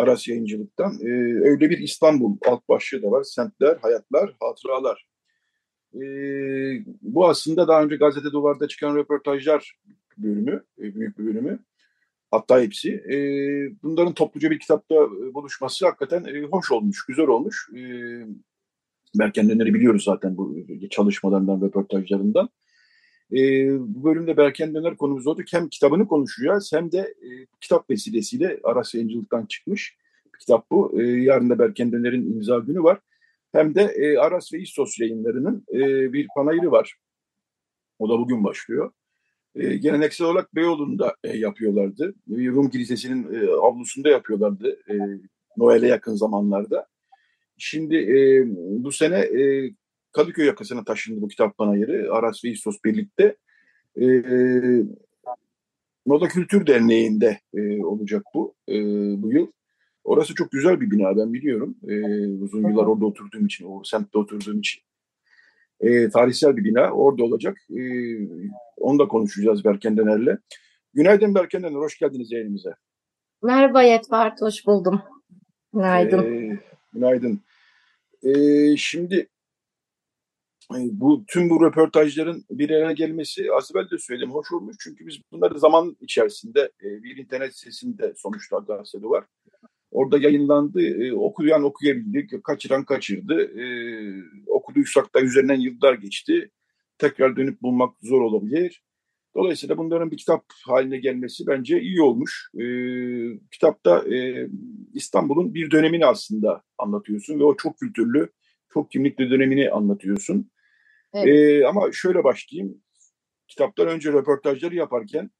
Aras 0.00 0.28
Yayıncılık'tan. 0.28 0.92
E, 1.02 1.08
öyle 1.50 1.70
bir 1.70 1.78
İstanbul 1.78 2.36
alt 2.46 2.68
başlığı 2.68 3.02
da 3.02 3.10
var. 3.10 3.22
Semtler, 3.22 3.76
hayatlar, 3.82 4.36
hatıralar. 4.40 5.06
E, 5.94 6.00
bu 7.02 7.28
aslında 7.28 7.68
daha 7.68 7.82
önce 7.82 7.96
Gazete 7.96 8.32
Duvar'da 8.32 8.68
çıkan 8.68 8.96
röportajlar 8.96 9.76
bölümü, 10.18 10.64
e, 10.78 10.94
büyük 10.94 11.18
bir 11.18 11.26
bölümü. 11.26 11.58
Hatta 12.30 12.60
hepsi. 12.60 12.90
E, 12.90 13.16
bunların 13.82 14.14
topluca 14.14 14.50
bir 14.50 14.58
kitapta 14.58 14.94
buluşması 15.34 15.86
hakikaten 15.86 16.24
e, 16.24 16.42
hoş 16.42 16.72
olmuş, 16.72 17.06
güzel 17.06 17.26
olmuş. 17.26 17.70
E, 17.76 17.80
Berkendenleri 19.18 19.74
biliyoruz 19.74 20.04
zaten 20.04 20.36
bu 20.36 20.56
çalışmalarından, 20.90 21.60
röportajlarından. 21.60 22.48
E, 23.32 23.70
bu 23.80 24.04
bölümde 24.04 24.36
Berken 24.36 24.74
Döner 24.74 24.96
konumuz 24.96 25.26
oldu. 25.26 25.42
Hem 25.50 25.68
kitabını 25.68 26.08
konuşacağız 26.08 26.72
hem 26.72 26.92
de 26.92 26.98
e, 26.98 27.28
kitap 27.60 27.90
vesilesiyle 27.90 28.60
Aras 28.64 28.94
Yayıncılık'tan 28.94 29.46
çıkmış 29.46 29.96
bir 30.34 30.38
kitap 30.38 30.70
bu. 30.70 31.02
E, 31.02 31.06
yarın 31.06 31.50
da 31.50 31.58
Berken 31.58 31.92
Döner'in 31.92 32.32
imza 32.32 32.58
günü 32.58 32.82
var. 32.82 33.00
Hem 33.52 33.74
de 33.74 33.82
e, 33.82 34.16
Aras 34.16 34.52
ve 34.52 34.58
İstos 34.58 34.98
yayınlarının 35.00 35.64
e, 35.72 36.12
bir 36.12 36.26
panayırı 36.36 36.70
var. 36.70 36.94
O 37.98 38.08
da 38.08 38.18
bugün 38.18 38.44
başlıyor. 38.44 38.92
E, 39.54 39.76
geleneksel 39.76 40.26
olarak 40.26 40.54
Beyoğlu'nda 40.54 41.16
e, 41.24 41.38
yapıyorlardı. 41.38 42.14
Rum 42.30 42.70
Kilisesi'nin 42.70 43.34
e, 43.34 43.50
avlusunda 43.50 44.08
yapıyorlardı 44.08 44.78
e, 44.90 44.94
Noel'e 45.56 45.88
yakın 45.88 46.14
zamanlarda. 46.14 46.86
Şimdi 47.58 47.96
e, 47.96 48.44
bu 48.84 48.92
sene 48.92 49.18
e, 49.18 49.70
Kadıköy 50.12 50.46
yakasına 50.46 50.84
taşındı 50.84 51.22
bu 51.22 51.28
kitap 51.28 51.58
panayırı. 51.58 52.12
Aras 52.12 52.44
ve 52.44 52.48
İstos 52.48 52.76
birlikte. 52.84 53.36
E, 54.00 54.06
Moda 56.06 56.28
Kültür 56.28 56.66
Derneği'nde 56.66 57.40
e, 57.54 57.84
olacak 57.84 58.22
bu 58.34 58.54
e, 58.68 58.74
bu 59.22 59.32
yıl. 59.32 59.46
Orası 60.04 60.34
çok 60.34 60.50
güzel 60.50 60.80
bir 60.80 60.90
bina 60.90 61.16
ben 61.16 61.32
biliyorum. 61.32 61.76
E, 61.88 62.26
uzun 62.26 62.68
yıllar 62.68 62.86
orada 62.86 63.06
oturduğum 63.06 63.46
için, 63.46 63.66
o 63.66 63.82
semtte 63.84 64.18
oturduğum 64.18 64.58
için. 64.58 64.82
E, 65.80 66.08
tarihsel 66.08 66.56
bir 66.56 66.64
bina 66.64 66.90
orada 66.90 67.24
olacak. 67.24 67.56
E, 67.70 67.82
onu 68.76 68.98
da 68.98 69.08
konuşacağız 69.08 69.64
Berken 69.64 69.96
Dener'le. 69.96 70.38
Günaydın 70.94 71.34
Berken 71.34 71.62
Dener, 71.62 71.74
hoş 71.74 71.98
geldiniz 71.98 72.32
yayınımıza. 72.32 72.76
Merhaba 73.42 73.82
Yetvart, 73.82 74.40
hoş 74.40 74.66
buldum. 74.66 75.02
Günaydın. 75.72 76.22
E, 76.22 76.58
günaydın. 76.92 77.40
E, 78.22 78.32
şimdi 78.76 79.28
bu 80.78 81.24
tüm 81.28 81.50
bu 81.50 81.66
röportajların 81.66 82.44
bir 82.50 82.70
araya 82.70 82.92
gelmesi 82.92 83.52
az 83.52 83.70
evvel 83.74 83.90
de 83.90 83.98
söyledim 83.98 84.30
hoş 84.30 84.52
olmuş. 84.52 84.76
Çünkü 84.80 85.06
biz 85.06 85.18
bunları 85.32 85.58
zaman 85.58 85.96
içerisinde 86.00 86.60
e, 86.60 87.02
bir 87.02 87.16
internet 87.16 87.56
sitesinde 87.56 88.12
sonuçta 88.16 88.58
gazetede 88.58 89.06
var. 89.06 89.24
Orada 89.90 90.18
yayınlandı. 90.18 90.82
E, 90.82 91.12
okuyan 91.12 91.62
okuyabildi, 91.62 92.40
kaçıran 92.44 92.84
kaçırdı. 92.84 93.60
E, 93.60 93.64
okuduysak 94.46 95.14
da 95.14 95.20
üzerinden 95.20 95.60
yıllar 95.60 95.94
geçti. 95.94 96.50
Tekrar 96.98 97.36
dönüp 97.36 97.62
bulmak 97.62 97.94
zor 98.02 98.20
olabilir. 98.20 98.82
Dolayısıyla 99.36 99.78
bunların 99.78 100.10
bir 100.10 100.16
kitap 100.16 100.44
haline 100.66 100.98
gelmesi 100.98 101.46
bence 101.46 101.80
iyi 101.80 102.02
olmuş. 102.02 102.50
E, 102.54 102.64
kitapta 103.52 104.14
e, 104.14 104.46
İstanbul'un 104.94 105.54
bir 105.54 105.70
dönemini 105.70 106.06
aslında 106.06 106.62
anlatıyorsun 106.78 107.38
ve 107.38 107.44
o 107.44 107.56
çok 107.56 107.78
kültürlü, 107.78 108.28
çok 108.72 108.90
kimlikli 108.90 109.30
dönemini 109.30 109.70
anlatıyorsun. 109.70 110.49
Evet. 111.14 111.28
E, 111.28 111.66
ama 111.66 111.92
şöyle 111.92 112.24
başlayayım. 112.24 112.82
Kitaptan 113.48 113.88
önce 113.88 114.12
röportajları 114.12 114.74
yaparken 114.74 115.30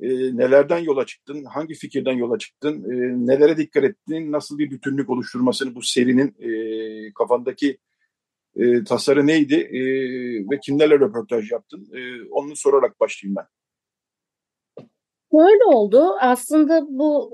e, 0.00 0.08
nelerden 0.36 0.78
yola 0.78 1.06
çıktın, 1.06 1.44
hangi 1.44 1.74
fikirden 1.74 2.12
yola 2.12 2.38
çıktın, 2.38 2.84
e, 2.84 3.26
nelere 3.26 3.56
dikkat 3.56 3.84
ettin, 3.84 4.32
nasıl 4.32 4.58
bir 4.58 4.70
bütünlük 4.70 5.10
oluşturmasını 5.10 5.74
bu 5.74 5.82
serinin 5.82 6.36
e, 6.38 7.12
kafandaki 7.12 7.78
e, 8.56 8.84
tasarı 8.84 9.26
neydi 9.26 9.54
e, 9.54 9.80
ve 10.50 10.60
kimlerle 10.62 10.94
röportaj 10.94 11.52
yaptın? 11.52 11.88
E, 11.94 12.30
onu 12.30 12.56
sorarak 12.56 13.00
başlayayım 13.00 13.36
ben. 13.36 13.46
Böyle 15.32 15.64
oldu. 15.64 16.16
Aslında 16.20 16.86
bu 16.88 17.30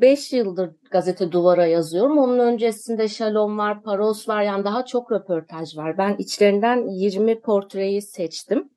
5 0.00 0.32
e, 0.32 0.36
yıldır 0.36 0.70
gazete 0.90 1.32
duvara 1.32 1.66
yazıyorum. 1.66 2.18
Onun 2.18 2.38
öncesinde 2.38 3.08
Şalom 3.08 3.58
var, 3.58 3.82
Paros 3.82 4.28
var. 4.28 4.42
Yani 4.42 4.64
daha 4.64 4.84
çok 4.84 5.12
röportaj 5.12 5.76
var. 5.76 5.98
Ben 5.98 6.16
içlerinden 6.18 6.88
20 6.88 7.40
portreyi 7.40 8.02
seçtim. 8.02 8.70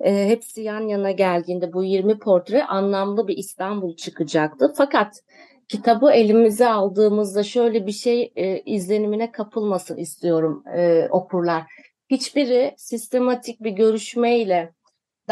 E, 0.00 0.28
hepsi 0.28 0.62
yan 0.62 0.80
yana 0.88 1.10
geldiğinde 1.10 1.72
bu 1.72 1.84
20 1.84 2.18
portre 2.18 2.64
anlamlı 2.64 3.28
bir 3.28 3.36
İstanbul 3.36 3.96
çıkacaktı. 3.96 4.72
Fakat 4.76 5.22
kitabı 5.68 6.10
elimize 6.10 6.68
aldığımızda 6.68 7.42
şöyle 7.42 7.86
bir 7.86 7.92
şey 7.92 8.32
e, 8.36 8.60
izlenimine 8.60 9.32
kapılmasın 9.32 9.96
istiyorum 9.96 10.64
e, 10.76 11.08
okurlar. 11.10 11.62
Hiçbiri 12.10 12.74
sistematik 12.76 13.60
bir 13.60 13.70
görüşmeyle 13.70 14.72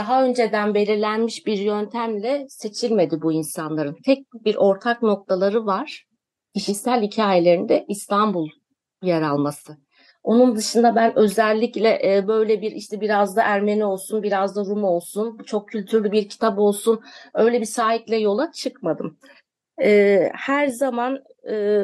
daha 0.01 0.25
önceden 0.25 0.75
belirlenmiş 0.75 1.47
bir 1.47 1.59
yöntemle 1.59 2.47
seçilmedi 2.49 3.23
bu 3.23 3.33
insanların. 3.33 3.97
Tek 4.05 4.19
bir 4.45 4.57
ortak 4.57 5.03
noktaları 5.03 5.67
var. 5.67 6.07
Kişisel 6.55 7.03
hikayelerinde 7.03 7.85
İstanbul 7.89 8.49
yer 9.03 9.23
alması. 9.23 9.77
Onun 10.23 10.57
dışında 10.57 10.97
ben 10.97 11.19
özellikle 11.19 12.17
e, 12.17 12.29
böyle 12.29 12.63
bir 12.63 12.73
işte 12.73 13.01
biraz 13.01 13.37
da 13.37 13.43
Ermeni 13.43 13.85
olsun, 13.85 14.23
biraz 14.23 14.57
da 14.57 14.65
Rum 14.65 14.85
olsun, 14.85 15.39
çok 15.47 15.69
kültürlü 15.69 16.13
bir 16.13 16.29
kitap 16.29 16.59
olsun 16.59 17.01
öyle 17.35 17.61
bir 17.61 17.67
sahikle 17.67 18.17
yola 18.17 18.53
çıkmadım. 18.53 19.19
E, 19.83 20.21
her 20.35 20.67
zaman 20.67 21.25
e, 21.51 21.83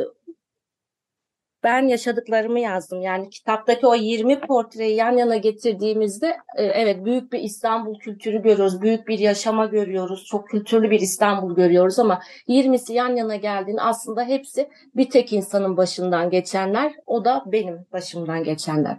ben 1.67 1.89
yaşadıklarımı 1.89 2.61
yazdım. 2.61 3.01
Yani 3.01 3.31
kitaptaki 3.31 3.87
o 3.87 3.95
20 3.95 4.41
portreyi 4.41 4.97
yan 4.97 5.17
yana 5.17 5.37
getirdiğimizde 5.37 6.37
e, 6.57 6.65
evet 6.65 7.05
büyük 7.05 7.33
bir 7.33 7.39
İstanbul 7.39 7.99
kültürü 7.99 8.43
görüyoruz. 8.43 8.83
Büyük 8.83 9.09
bir 9.09 9.19
yaşama 9.19 9.67
görüyoruz. 9.67 10.25
Çok 10.25 10.49
kültürlü 10.49 10.91
bir 10.91 11.01
İstanbul 11.01 11.57
görüyoruz 11.57 11.99
ama 11.99 12.21
20'si 12.49 12.93
yan 12.93 13.17
yana 13.17 13.37
geldiğinde 13.37 13.81
aslında 13.81 14.25
hepsi 14.25 14.69
bir 14.97 15.11
tek 15.11 15.33
insanın 15.33 15.77
başından 15.77 16.31
geçenler. 16.31 16.95
O 17.07 17.25
da 17.25 17.45
benim 17.47 17.87
başımdan 17.93 18.45
geçenler. 18.45 18.97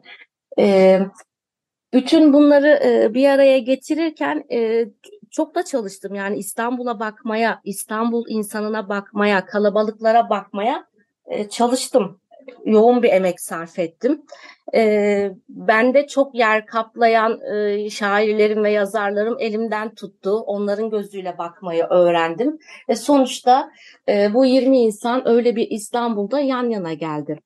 E, 0.59 0.99
bütün 1.93 2.33
bunları 2.33 2.79
e, 2.85 3.13
bir 3.13 3.29
araya 3.29 3.59
getirirken 3.59 4.43
çok 5.31 5.55
da 5.55 5.65
çalıştım. 5.65 6.15
Yani 6.15 6.37
İstanbul'a 6.37 6.99
bakmaya, 6.99 7.61
İstanbul 7.63 8.25
insanına 8.29 8.89
bakmaya, 8.89 9.45
kalabalıklara 9.45 10.29
bakmaya 10.29 10.87
çalıştım 11.49 12.19
yoğun 12.65 13.03
bir 13.03 13.09
emek 13.09 13.41
sarf 13.41 13.79
ettim. 13.79 14.21
E, 14.75 15.31
ben 15.49 15.93
de 15.93 16.07
çok 16.07 16.35
yer 16.35 16.65
kaplayan 16.65 17.41
e, 17.41 17.89
şairlerim 17.89 18.63
ve 18.63 18.71
yazarlarım 18.71 19.37
elimden 19.39 19.95
tuttu. 19.95 20.37
Onların 20.37 20.89
gözüyle 20.89 21.37
bakmayı 21.37 21.83
öğrendim. 21.83 22.59
Ve 22.89 22.95
sonuçta 22.95 23.71
e, 24.09 24.33
bu 24.33 24.45
20 24.45 24.79
insan 24.79 25.27
öyle 25.27 25.55
bir 25.55 25.71
İstanbul'da 25.71 26.39
yan 26.39 26.69
yana 26.69 26.93
geldi. 26.93 27.39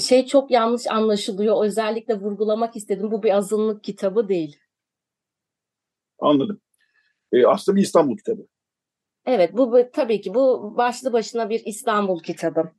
Şey 0.00 0.26
çok 0.26 0.50
yanlış 0.50 0.86
anlaşılıyor. 0.86 1.64
Özellikle 1.64 2.14
vurgulamak 2.14 2.76
istedim. 2.76 3.10
Bu 3.10 3.22
bir 3.22 3.36
azınlık 3.36 3.84
kitabı 3.84 4.28
değil. 4.28 4.56
Anladım. 6.18 6.60
E, 7.32 7.46
aslında 7.46 7.76
bir 7.76 7.82
İstanbul 7.82 8.16
kitabı. 8.16 8.46
Evet, 9.26 9.56
bu 9.56 9.82
tabii 9.92 10.20
ki 10.20 10.34
bu 10.34 10.74
başlı 10.76 11.12
başına 11.12 11.50
bir 11.50 11.62
İstanbul 11.64 12.22
kitabı. 12.22 12.70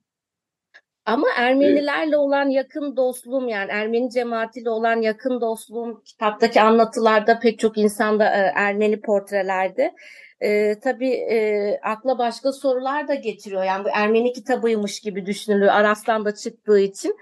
Ama 1.05 1.27
Ermenilerle 1.37 2.17
olan 2.17 2.49
yakın 2.49 2.95
dostluğum 2.95 3.47
yani 3.47 3.71
Ermeni 3.71 4.09
cemaatiyle 4.09 4.69
olan 4.69 5.01
yakın 5.01 5.41
dostluğum 5.41 6.01
kitaptaki 6.05 6.61
anlatılarda 6.61 7.39
pek 7.39 7.59
çok 7.59 7.77
insanda 7.77 8.25
e, 8.25 8.51
Ermeni 8.55 9.01
portrelerde 9.01 9.93
e, 10.41 10.79
tabii 10.79 11.13
e, 11.13 11.79
akla 11.83 12.17
başka 12.17 12.51
sorular 12.51 13.07
da 13.07 13.15
getiriyor. 13.15 13.63
Yani 13.63 13.85
bu 13.85 13.89
Ermeni 13.93 14.33
kitabıymış 14.33 14.99
gibi 14.99 15.25
düşünülüyor 15.25 15.73
Aras'tan 15.73 16.25
da 16.25 16.35
çıktığı 16.35 16.79
için. 16.79 17.15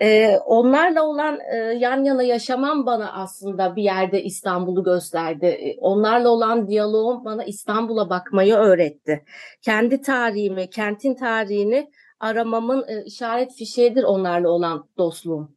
E, 0.00 0.36
onlarla 0.36 1.02
olan 1.02 1.38
e, 1.52 1.56
yan 1.56 2.04
yana 2.04 2.22
yaşamam 2.22 2.86
bana 2.86 3.12
aslında 3.12 3.76
bir 3.76 3.82
yerde 3.82 4.22
İstanbul'u 4.22 4.84
gösterdi. 4.84 5.46
E, 5.46 5.76
onlarla 5.80 6.28
olan 6.28 6.68
diyaloğum 6.68 7.24
bana 7.24 7.44
İstanbul'a 7.44 8.10
bakmayı 8.10 8.54
öğretti. 8.54 9.24
Kendi 9.62 10.00
tarihimi, 10.00 10.70
kentin 10.70 11.14
tarihini 11.14 11.90
aramamın 12.24 12.84
e, 12.88 13.04
işaret 13.04 13.54
fişeğidir 13.54 14.02
onlarla 14.02 14.48
olan 14.48 14.88
dostluğum. 14.98 15.50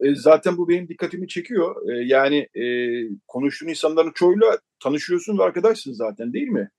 E, 0.00 0.14
zaten 0.14 0.56
bu 0.56 0.68
benim 0.68 0.88
dikkatimi 0.88 1.28
çekiyor. 1.28 1.88
E, 1.90 2.06
yani 2.06 2.48
e, 2.54 2.64
konuştuğun 3.28 3.68
insanların 3.68 4.12
çoğuyla 4.14 4.58
tanışıyorsun 4.82 5.38
ve 5.38 5.42
arkadaşsın 5.42 5.92
zaten 5.92 6.32
değil 6.32 6.48
mi? 6.48 6.70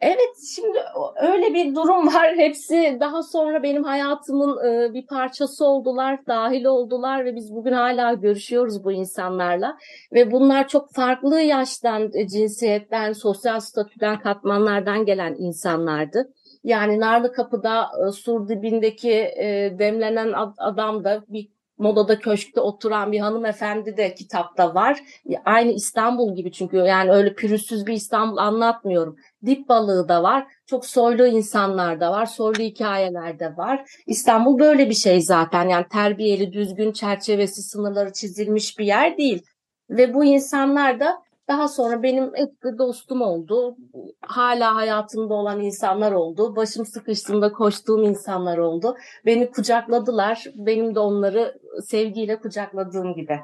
Evet 0.00 0.36
şimdi 0.54 0.78
öyle 1.22 1.54
bir 1.54 1.74
durum 1.74 2.06
var. 2.06 2.34
Hepsi 2.36 2.96
daha 3.00 3.22
sonra 3.22 3.62
benim 3.62 3.84
hayatımın 3.84 4.66
e, 4.66 4.94
bir 4.94 5.06
parçası 5.06 5.64
oldular, 5.64 6.26
dahil 6.26 6.64
oldular 6.64 7.24
ve 7.24 7.36
biz 7.36 7.54
bugün 7.54 7.72
hala 7.72 8.12
görüşüyoruz 8.12 8.84
bu 8.84 8.92
insanlarla. 8.92 9.78
Ve 10.12 10.30
bunlar 10.30 10.68
çok 10.68 10.94
farklı 10.94 11.40
yaştan, 11.40 12.10
e, 12.14 12.28
cinsiyetten, 12.28 13.12
sosyal 13.12 13.60
statüden, 13.60 14.20
katmanlardan 14.20 15.04
gelen 15.04 15.34
insanlardı. 15.38 16.32
Yani 16.66 17.00
Narlı 17.00 17.32
Kapı'da 17.32 17.90
e, 18.08 18.12
sur 18.12 18.48
dibindeki 18.48 19.12
e, 19.12 19.76
demlenen 19.78 20.32
ad, 20.32 20.54
adam 20.58 21.04
da 21.04 21.24
bir 21.28 21.48
Modada 21.78 22.18
köşkte 22.18 22.60
oturan 22.60 23.12
bir 23.12 23.20
hanımefendi 23.20 23.96
de 23.96 24.14
kitapta 24.14 24.74
var. 24.74 25.02
Aynı 25.44 25.72
İstanbul 25.72 26.36
gibi 26.36 26.52
çünkü 26.52 26.76
yani 26.76 27.10
öyle 27.10 27.34
pürüzsüz 27.34 27.86
bir 27.86 27.92
İstanbul 27.92 28.36
anlatmıyorum. 28.36 29.16
Dip 29.46 29.68
balığı 29.68 30.08
da 30.08 30.22
var. 30.22 30.46
Çok 30.66 30.86
soylu 30.86 31.26
insanlar 31.26 32.00
da 32.00 32.12
var. 32.12 32.26
Soylu 32.26 32.62
hikayeler 32.62 33.38
de 33.38 33.56
var. 33.56 33.90
İstanbul 34.06 34.58
böyle 34.58 34.90
bir 34.90 34.94
şey 34.94 35.20
zaten. 35.20 35.68
Yani 35.68 35.86
terbiyeli, 35.92 36.52
düzgün 36.52 36.92
çerçevesi, 36.92 37.62
sınırları 37.62 38.12
çizilmiş 38.12 38.78
bir 38.78 38.84
yer 38.84 39.18
değil. 39.18 39.42
Ve 39.90 40.14
bu 40.14 40.24
insanlar 40.24 41.00
da 41.00 41.22
daha 41.48 41.68
sonra 41.68 42.02
benim 42.02 42.24
etkili 42.24 42.78
dostum 42.78 43.22
oldu. 43.22 43.76
Hala 44.20 44.74
hayatımda 44.74 45.34
olan 45.34 45.60
insanlar 45.60 46.12
oldu. 46.12 46.56
Başım 46.56 46.86
sıkıştığında 46.86 47.52
koştuğum 47.52 48.02
insanlar 48.02 48.58
oldu. 48.58 48.96
Beni 49.26 49.50
kucakladılar. 49.50 50.44
Benim 50.54 50.94
de 50.94 50.98
onları 50.98 51.58
sevgiyle 51.84 52.40
kucakladığım 52.40 53.14
gibi. 53.14 53.40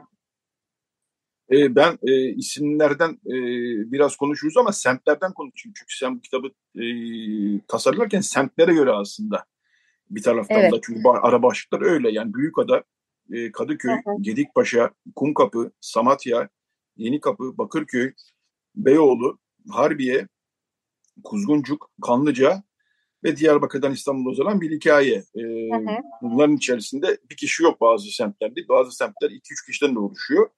E, 1.53 1.76
ben 1.76 1.98
e, 2.03 2.28
isimlerden 2.28 3.11
e, 3.11 3.36
biraz 3.92 4.16
konuşuruz 4.16 4.57
ama 4.57 4.72
semtlerden 4.72 5.32
konuşayım. 5.32 5.74
Çünkü 5.76 5.96
sen 5.96 6.16
bu 6.16 6.20
kitabı 6.20 6.46
e, 6.74 6.84
tasarlarken 7.68 8.20
semtlere 8.20 8.74
göre 8.74 8.90
aslında 8.90 9.44
bir 10.11 10.22
taraftan 10.22 10.61
evet. 10.61 10.72
da. 10.72 10.76
Çünkü 10.82 11.00
ara 11.22 11.42
başlıklar 11.42 11.82
öyle. 11.82 12.11
Yani 12.11 12.34
Büyükada, 12.34 12.82
e, 13.32 13.53
Kadıköy. 13.53 13.94
Gedikpaşa, 14.20 14.90
Kumkapı, 15.16 15.70
Samatya, 15.80 16.48
Yenikapı, 17.03 17.59
Bakırköy, 17.59 18.12
Beyoğlu, 18.74 19.38
Harbiye, 19.70 20.28
Kuzguncuk, 21.24 21.90
Kanlıca 22.03 22.62
ve 23.24 23.36
Diyarbakır'dan 23.36 23.92
İstanbul'a 23.92 24.32
uzanan 24.32 24.61
bir 24.61 24.70
hikaye. 24.70 25.24
Ee, 25.34 25.40
hı 25.42 25.76
hı. 25.76 25.96
Bunların 26.22 26.57
içerisinde 26.57 27.18
bir 27.30 27.36
kişi 27.36 27.62
yok 27.62 27.80
bazı 27.80 28.11
semtlerde. 28.11 28.68
Bazı 28.68 28.96
semtler 28.96 29.30
iki 29.30 29.53
üç 29.53 29.66
kişiden 29.66 29.94
de 29.94 29.98
oluşuyor. 29.98 30.50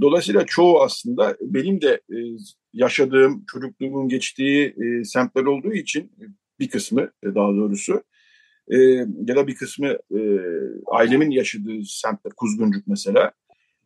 Dolayısıyla 0.00 0.46
çoğu 0.46 0.82
aslında 0.82 1.36
benim 1.40 1.80
de 1.80 2.00
e, 2.10 2.16
yaşadığım, 2.72 3.44
çocukluğumun 3.46 4.08
geçtiği 4.08 4.66
e, 4.66 5.04
semtler 5.04 5.44
olduğu 5.44 5.72
için 5.72 6.12
bir 6.60 6.68
kısmı 6.68 7.02
e, 7.02 7.26
daha 7.34 7.48
doğrusu 7.48 8.02
e, 8.68 8.76
ya 9.26 9.36
da 9.36 9.46
bir 9.46 9.54
kısmı 9.54 9.88
e, 9.88 10.20
ailemin 10.86 11.30
yaşadığı 11.30 11.84
semtler, 11.84 12.32
Kuzguncuk 12.36 12.86
mesela. 12.86 13.32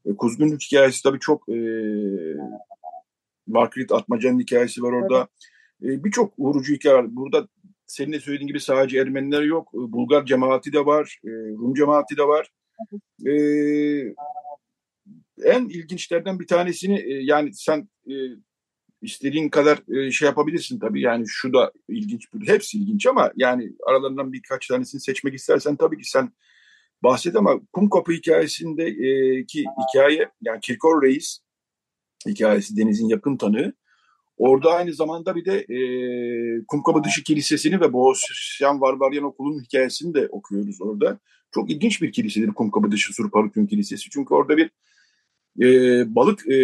E, 0.06 0.16
Kuzgun'un 0.16 0.58
hikayesi 0.58 1.02
tabii 1.02 1.20
çok 1.20 1.48
e, 1.48 1.56
Margaret 3.46 3.92
Atmaca'nın 3.92 4.40
hikayesi 4.40 4.82
var 4.82 4.92
orada. 4.92 5.28
Evet. 5.82 5.98
E, 6.00 6.04
Birçok 6.04 6.38
vurucu 6.38 6.74
hikaye 6.74 6.94
var. 6.94 7.16
Burada 7.16 7.48
senin 7.86 8.12
de 8.12 8.20
söylediğin 8.20 8.48
gibi 8.48 8.60
sadece 8.60 8.98
Ermeniler 8.98 9.42
yok. 9.42 9.68
E, 9.74 9.78
Bulgar 9.92 10.26
cemaati 10.26 10.72
de 10.72 10.86
var. 10.86 11.18
E, 11.24 11.30
Rum 11.30 11.74
cemaati 11.74 12.16
de 12.16 12.22
var. 12.22 12.50
E, 13.26 13.32
en 15.44 15.68
ilginçlerden 15.68 16.40
bir 16.40 16.46
tanesini 16.46 17.00
e, 17.00 17.22
yani 17.22 17.54
sen 17.54 17.88
e, 18.10 18.14
istediğin 19.02 19.48
kadar 19.48 19.96
e, 19.96 20.10
şey 20.10 20.26
yapabilirsin 20.26 20.78
tabii. 20.78 21.00
Yani 21.00 21.24
şu 21.28 21.52
da 21.52 21.72
ilginç. 21.88 22.28
Hepsi 22.46 22.78
ilginç 22.78 23.06
ama 23.06 23.32
yani 23.36 23.72
aralarından 23.86 24.32
birkaç 24.32 24.66
tanesini 24.68 25.00
seçmek 25.00 25.34
istersen 25.34 25.76
tabii 25.76 25.98
ki 25.98 26.10
sen 26.10 26.32
bahset 27.02 27.36
ama 27.36 27.60
kum 27.72 27.90
kapı 27.90 28.12
hikayesindeki 28.12 29.64
hikaye 29.88 30.28
yani 30.42 30.60
Kirkor 30.60 31.02
Reis 31.02 31.38
hikayesi 32.26 32.76
Deniz'in 32.76 33.08
yakın 33.08 33.36
tanığı. 33.36 33.72
Orada 34.36 34.72
aynı 34.72 34.92
zamanda 34.92 35.36
bir 35.36 35.44
de 35.44 35.58
e, 35.58 35.78
Kumkapı 36.68 37.04
Dışı 37.04 37.22
Kilisesi'ni 37.22 37.80
ve 37.80 37.92
Boğazyan 37.92 38.80
Varvaryan 38.80 39.24
Okulu'nun 39.24 39.62
hikayesini 39.62 40.14
de 40.14 40.28
okuyoruz 40.28 40.82
orada. 40.82 41.18
Çok 41.54 41.70
ilginç 41.70 42.02
bir 42.02 42.12
kilisedir 42.12 42.48
Kumkapı 42.48 42.90
Dışı 42.90 43.14
Surparukun 43.14 43.66
Kilisesi. 43.66 44.10
Çünkü 44.10 44.34
orada 44.34 44.56
bir 44.56 44.70
e, 45.60 45.66
balık 46.14 46.50
e, 46.50 46.56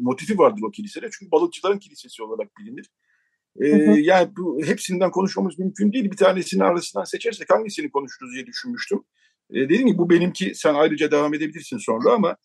motifi 0.00 0.38
vardır 0.38 0.62
o 0.62 0.70
kilisede. 0.70 1.08
Çünkü 1.12 1.32
balıkçıların 1.32 1.78
kilisesi 1.78 2.22
olarak 2.22 2.48
bilinir. 2.58 2.90
E, 3.60 3.68
hı 3.68 3.92
hı. 3.92 3.98
Yani 3.98 4.30
bu 4.36 4.60
hepsinden 4.64 5.10
konuşmamız 5.10 5.58
mümkün 5.58 5.92
değil. 5.92 6.10
Bir 6.10 6.16
tanesini 6.16 6.64
arasından 6.64 7.04
seçersek 7.04 7.50
hangisini 7.50 7.90
konuşuruz 7.90 8.34
diye 8.34 8.46
düşünmüştüm. 8.46 9.04
E, 9.52 9.68
dedim 9.68 9.86
ki 9.86 9.98
bu 9.98 10.10
benimki 10.10 10.54
sen 10.54 10.74
ayrıca 10.74 11.10
devam 11.10 11.34
edebilirsin 11.34 11.78
sonra 11.78 12.12
ama 12.12 12.36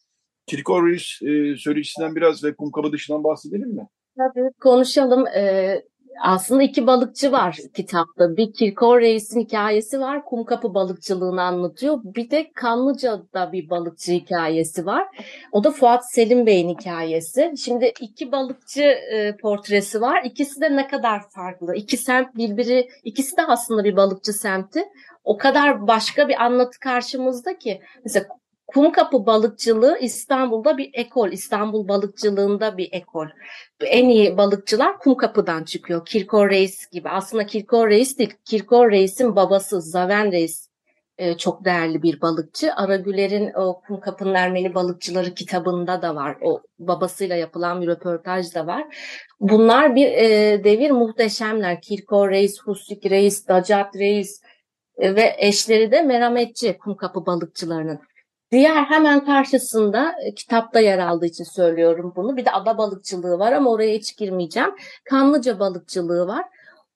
Kirikoris 0.48 1.22
e, 1.22 1.56
söyleşisinden 1.58 2.16
biraz 2.16 2.44
ve 2.44 2.56
Kumkaba 2.56 2.92
dışından 2.92 3.24
bahsedelim 3.24 3.70
mi? 3.70 3.88
Tabii 4.18 4.50
konuşalım. 4.62 5.28
Ee, 5.28 5.82
aslında 6.22 6.64
iki 6.64 6.88
balıkçı 6.88 7.32
var 7.32 7.58
kitapta. 7.74 8.38
Bir 8.38 8.54
Kirkor 8.54 9.02
hikayesi 9.02 10.00
var. 10.00 10.26
Kumkapı 10.26 10.74
balıkçılığını 10.74 11.42
anlatıyor. 11.42 12.00
Bir 12.04 12.30
de 12.30 12.52
Kanlıca'da 12.56 13.52
bir 13.52 13.70
balıkçı 13.70 14.12
hikayesi 14.12 14.86
var. 14.86 15.08
O 15.52 15.64
da 15.64 15.72
Fuat 15.72 16.12
Selim 16.12 16.46
Bey'in 16.46 16.70
hikayesi. 16.70 17.54
Şimdi 17.58 17.94
iki 18.02 18.32
balıkçı 18.32 18.84
e, 18.84 19.38
portresi 19.38 20.02
var. 20.02 20.22
İkisi 20.26 20.62
de 20.62 20.76
ne 20.76 20.88
kadar 20.88 21.30
farklı. 21.30 21.76
İki 21.76 21.98
semt 21.98 22.36
birbiri, 22.36 22.90
ikisi 23.04 23.38
de 23.38 23.46
aslında 23.46 23.84
bir 23.84 23.96
balıkçı 23.96 24.34
semti 24.34 24.84
o 25.28 25.38
kadar 25.38 25.88
başka 25.88 26.30
bir 26.30 26.44
anlatı 26.44 26.80
karşımızda 26.80 27.58
ki 27.58 27.82
mesela 28.04 28.28
Kumkapı 28.68 29.26
balıkçılığı 29.26 29.98
İstanbul'da 30.02 30.78
bir 30.78 30.90
ekol. 30.94 31.32
İstanbul 31.32 31.88
balıkçılığında 31.88 32.78
bir 32.78 32.90
ekol. 32.92 33.28
En 33.82 34.10
iyi 34.10 34.38
balıkçılar 34.38 35.00
Kumkapı'dan 35.00 35.64
çıkıyor. 35.64 36.06
Kirkor 36.06 36.50
Reis 36.50 36.88
gibi. 36.88 37.10
Aslında 37.10 37.46
Kirkor 37.46 37.90
Reis 37.90 38.18
değil. 38.18 38.34
Kirkor 38.46 38.92
Reis'in 38.92 39.36
babası 39.36 39.82
Zaven 39.82 40.32
Reis 40.32 40.70
e, 41.18 41.38
çok 41.38 41.66
değerli 41.66 42.04
bir 42.04 42.22
balıkçı. 42.22 42.74
Aragüler'in 42.74 43.54
o 43.54 43.82
Kumkapı'nın 43.88 44.34
Ermeni 44.34 44.76
balıkçıları 44.76 45.34
kitabında 45.34 46.02
da 46.02 46.16
var. 46.16 46.38
O 46.42 46.62
babasıyla 46.80 47.36
yapılan 47.36 47.82
bir 47.82 47.88
röportaj 47.88 48.56
da 48.56 48.68
var. 48.68 48.84
Bunlar 49.40 49.96
bir 49.96 50.08
e, 50.08 50.64
devir 50.64 50.92
muhteşemler. 50.92 51.82
Kirkor 51.82 52.30
Reis, 52.30 52.62
Husik 52.62 53.06
Reis, 53.06 53.48
Dacat 53.48 53.96
Reis, 53.96 54.42
ve 55.00 55.36
eşleri 55.38 55.92
de 55.92 56.02
merhametçi 56.02 56.78
Kumkapı 56.78 57.26
balıkçılarının. 57.26 58.00
Diğer 58.52 58.84
hemen 58.84 59.26
karşısında 59.26 60.16
e, 60.26 60.34
kitapta 60.34 60.80
yer 60.80 61.00
aldığı 61.00 61.26
için 61.26 61.44
söylüyorum 61.44 62.14
bunu. 62.16 62.38
Bir 62.38 62.46
de 62.46 62.52
ada 62.52 62.78
balıkçılığı 62.78 63.40
var 63.40 63.52
ama 63.52 63.72
oraya 63.72 63.94
hiç 63.94 64.18
girmeyeceğim. 64.18 64.70
Kanlıca 65.04 65.60
balıkçılığı 65.60 66.28
var. 66.28 66.46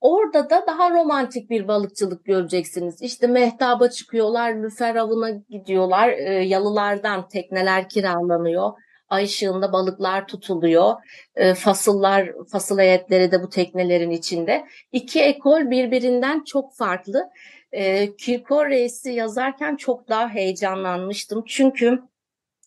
Orada 0.02 0.50
da 0.50 0.64
daha 0.68 0.92
romantik 0.92 1.50
bir 1.50 1.68
balıkçılık 1.68 2.26
göreceksiniz. 2.26 3.02
İşte 3.02 3.28
mehtaba 3.28 3.90
çıkıyorlar, 3.90 4.54
lüfer 4.54 4.96
avına 4.96 5.30
gidiyorlar, 5.30 6.10
e, 6.10 6.34
yalılardan 6.34 7.28
tekneler 7.28 7.90
kiralanıyor. 7.90 8.72
Ay 9.10 9.24
ışığında 9.24 9.74
balıklar 9.74 10.28
tutuluyor. 10.28 10.94
E, 11.36 11.54
fasıllar, 11.54 12.32
fasıl 12.52 12.80
heyetleri 12.80 13.32
de 13.32 13.44
bu 13.44 13.50
teknelerin 13.50 14.12
içinde. 14.12 14.66
İki 14.92 15.22
ekol 15.22 15.70
birbirinden 15.70 16.44
çok 16.44 16.76
farklı 16.76 17.30
e, 17.72 18.16
Kirkor 18.16 18.70
Reis'i 18.70 19.12
yazarken 19.12 19.76
çok 19.76 20.10
daha 20.10 20.30
heyecanlanmıştım. 20.30 21.44
Çünkü 21.48 22.02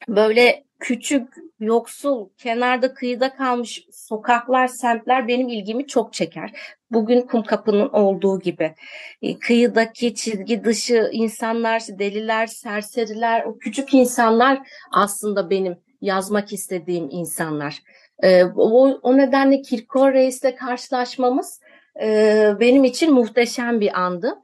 böyle 0.08 0.64
küçük, 0.80 1.34
yoksul, 1.60 2.28
kenarda 2.38 2.94
kıyıda 2.94 3.36
kalmış 3.36 3.86
sokaklar, 3.92 4.66
semtler 4.66 5.28
benim 5.28 5.48
ilgimi 5.48 5.86
çok 5.86 6.12
çeker. 6.12 6.52
Bugün 6.90 7.20
Kumkapı'nın 7.22 7.88
olduğu 7.88 8.40
gibi. 8.40 8.74
E, 9.22 9.38
kıyıdaki 9.38 10.14
çizgi 10.14 10.64
dışı 10.64 11.08
insanlar, 11.12 11.82
deliler, 11.88 12.46
serseriler, 12.46 13.44
o 13.44 13.58
küçük 13.58 13.94
insanlar 13.94 14.58
aslında 14.92 15.50
benim 15.50 15.76
yazmak 16.00 16.52
istediğim 16.52 17.08
insanlar. 17.10 17.82
E, 18.22 18.44
o, 18.44 18.98
o 19.02 19.16
nedenle 19.16 19.62
Kirkor 19.62 20.12
Reis'le 20.12 20.56
karşılaşmamız 20.58 21.60
e, 22.02 22.52
benim 22.60 22.84
için 22.84 23.14
muhteşem 23.14 23.80
bir 23.80 24.00
andı 24.00 24.43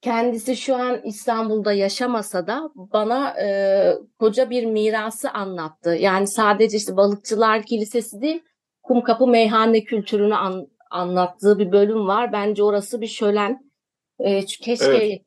kendisi 0.00 0.56
şu 0.56 0.76
an 0.76 1.00
İstanbul'da 1.04 1.72
yaşamasa 1.72 2.46
da 2.46 2.70
bana 2.74 3.40
e, 3.40 3.48
koca 4.18 4.50
bir 4.50 4.64
mirası 4.64 5.30
anlattı. 5.30 5.90
Yani 5.90 6.26
sadece 6.26 6.76
işte 6.76 6.96
balıkçılar 6.96 7.62
kilisesi 7.62 8.20
değil, 8.20 8.42
Kumkapı 8.82 9.26
meyhane 9.26 9.84
kültürünü 9.84 10.34
an, 10.34 10.68
anlattığı 10.90 11.58
bir 11.58 11.72
bölüm 11.72 12.06
var. 12.06 12.32
Bence 12.32 12.62
orası 12.62 13.00
bir 13.00 13.06
şölen. 13.06 13.70
E, 14.18 14.44
keşke 14.44 14.86
evet. 14.86 15.22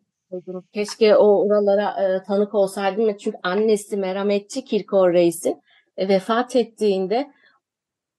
Keşke 0.73 1.15
o 1.15 1.45
oralara 1.45 2.03
e, 2.03 2.23
tanık 2.23 2.55
olsaydım. 2.55 3.17
Çünkü 3.17 3.37
annesi 3.43 3.97
merhametçi 3.97 4.65
Kirkor 4.65 5.13
Reis'in 5.13 5.61
e, 5.97 6.09
vefat 6.09 6.55
ettiğinde 6.55 7.31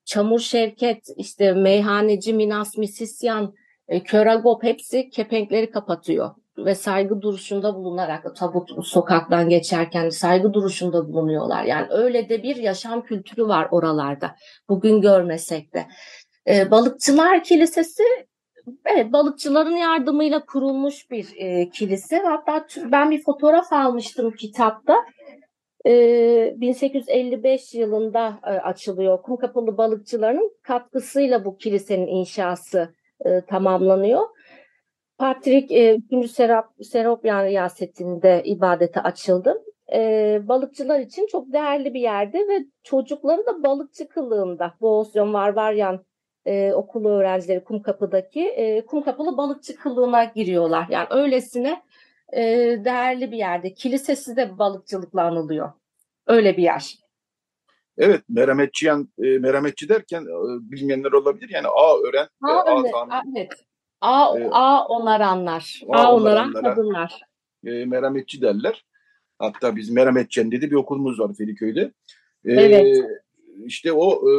Çamur 0.05 0.41
Şevket, 0.41 1.07
işte 1.17 1.53
meyhaneci 1.53 2.35
Minas 2.35 2.77
Misisyan, 2.77 3.55
e, 3.91 4.03
Köragop 4.03 4.63
hepsi 4.63 5.11
kepenkleri 5.11 5.71
kapatıyor 5.71 6.31
ve 6.59 6.75
saygı 6.75 7.23
duruşunda 7.23 7.75
bulunarak 7.75 8.37
tabut 8.37 8.87
sokaktan 8.87 9.49
geçerken 9.49 10.09
saygı 10.09 10.53
duruşunda 10.53 11.09
bulunuyorlar. 11.09 11.65
Yani 11.65 11.87
öyle 11.91 12.29
de 12.29 12.43
bir 12.43 12.57
yaşam 12.57 13.03
kültürü 13.03 13.49
var 13.49 13.69
oralarda. 13.71 14.37
Bugün 14.69 15.01
görmesek 15.01 15.75
de. 15.75 15.87
E, 16.49 16.71
Balıkçılar 16.71 17.45
Kilisesi 17.45 18.03
Evet, 18.87 19.13
balıkçıların 19.13 19.77
yardımıyla 19.77 20.45
kurulmuş 20.45 21.11
bir 21.11 21.29
e, 21.37 21.71
kilise. 21.71 22.19
Hatta 22.19 22.67
ben 22.93 23.11
bir 23.11 23.23
fotoğraf 23.23 23.73
almıştım 23.73 24.31
kitapta. 24.31 24.97
E, 25.87 26.55
1855 26.57 27.75
yılında 27.75 28.41
e, 28.45 28.51
açılıyor. 28.51 29.23
Kumkapılı 29.23 29.77
balıkçılarının 29.77 30.53
katkısıyla 30.63 31.45
bu 31.45 31.57
kilisenin 31.57 32.07
inşası 32.07 32.95
e, 33.25 33.41
tamamlanıyor. 33.41 34.27
Patrik 35.19 35.73
e, 35.73 35.99
3. 36.11 36.31
Serap, 36.31 36.73
Seropyan 36.83 37.45
riyasetinde 37.45 38.43
ibadete 38.45 39.01
açıldı. 39.01 39.65
E, 39.93 40.41
balıkçılar 40.49 41.01
için 41.01 41.27
çok 41.27 41.53
değerli 41.53 41.95
bir 41.95 42.01
yerde 42.01 42.39
ve 42.39 42.65
çocukları 42.83 43.47
da 43.47 43.63
balıkçı 43.63 44.09
kılığında 44.09 44.75
Boğazyon 44.81 45.35
Varvaryan 45.35 46.05
e, 46.45 46.73
okulu 46.73 47.09
öğrencileri 47.09 47.65
Kumkapı'daki 47.65 48.49
e, 48.49 48.87
Kumkapılı 48.87 49.37
balıkçı 49.37 49.77
kılığına 49.77 50.25
giriyorlar. 50.25 50.87
Yani 50.91 51.07
öylesine 51.11 51.83
e, 52.33 52.43
değerli 52.85 53.33
bir 53.33 53.37
yerde. 53.37 53.75
Kilisesi 53.75 54.37
de 54.37 54.59
balıkçılıkla 54.59 55.23
anılıyor. 55.23 55.73
Öyle 56.27 56.57
bir 56.57 56.63
yer. 56.63 56.99
Evet, 57.99 58.23
merhametçiyen, 58.29 59.09
e, 59.23 59.39
merhametçi 59.39 59.89
derken 59.89 60.23
e, 60.23 60.71
bilmeyenler 60.71 61.13
olabilir. 61.13 61.51
Yani 61.51 61.67
A 61.67 61.99
öğren, 61.99 62.29
A, 62.43 62.51
e, 62.51 62.53
A 62.53 62.65
tahmin, 62.91 63.11
A, 63.13 63.23
evet. 63.37 63.53
A, 64.01 64.35
Evet. 64.37 64.49
A 64.53 64.87
onaranlar. 64.87 65.81
A 65.89 65.99
A, 65.99 66.15
onaran 66.15 66.53
kadınlar. 66.53 67.21
e, 67.67 67.85
merhametçi 67.85 68.43
derler. 68.43 68.85
Hatta 69.39 69.77
biz 69.77 69.91
Merhametçen 69.91 70.53
dedi 70.53 70.71
bir 70.71 70.77
okulumuz 70.77 71.21
var 71.21 71.35
Feriköy'de. 71.35 71.81
E, 72.45 72.53
Evet. 72.53 72.97
İşte 73.65 73.93
o 73.93 74.31
e, 74.31 74.33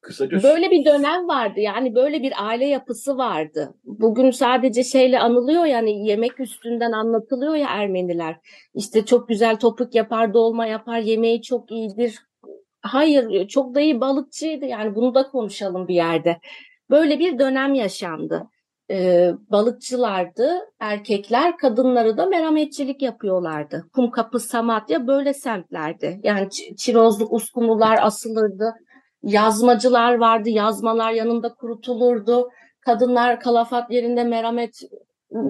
kısaca 0.00 0.42
Böyle 0.42 0.70
bir 0.70 0.84
dönem 0.84 1.28
vardı. 1.28 1.60
Yani 1.60 1.94
böyle 1.94 2.22
bir 2.22 2.32
aile 2.46 2.66
yapısı 2.66 3.18
vardı. 3.18 3.74
Bugün 3.84 4.30
sadece 4.30 4.84
şeyle 4.84 5.20
anılıyor 5.20 5.64
yani 5.64 6.08
yemek 6.08 6.40
üstünden 6.40 6.92
anlatılıyor 6.92 7.54
ya 7.54 7.68
Ermeniler. 7.70 8.36
İşte 8.74 9.04
çok 9.04 9.28
güzel 9.28 9.58
topuk 9.58 9.94
yapar, 9.94 10.34
dolma 10.34 10.66
yapar, 10.66 10.98
yemeği 10.98 11.42
çok 11.42 11.70
iyidir. 11.70 12.18
Hayır, 12.80 13.48
çok 13.48 13.74
da 13.74 13.80
iyi 13.80 14.00
balıkçıydı. 14.00 14.64
Yani 14.64 14.94
bunu 14.94 15.14
da 15.14 15.28
konuşalım 15.28 15.88
bir 15.88 15.94
yerde. 15.94 16.36
Böyle 16.90 17.18
bir 17.18 17.38
dönem 17.38 17.74
yaşandı. 17.74 18.46
Ee, 18.90 19.30
balıkçılardı, 19.50 20.58
erkekler, 20.80 21.56
kadınları 21.56 22.16
da 22.16 22.26
merhametçilik 22.26 23.02
yapıyorlardı. 23.02 23.86
Kumkapı, 23.92 24.40
Samatya 24.40 25.06
böyle 25.06 25.34
semtlerdi. 25.34 26.20
Yani 26.22 26.48
Çirozluk, 26.76 27.32
Uskumrular 27.32 27.98
asılırdı. 28.02 28.74
Yazmacılar 29.22 30.14
vardı, 30.14 30.50
yazmalar 30.50 31.12
yanında 31.12 31.54
kurutulurdu. 31.54 32.50
Kadınlar 32.80 33.40
kalafat 33.40 33.90
yerinde 33.90 34.24
merhamet 34.24 34.82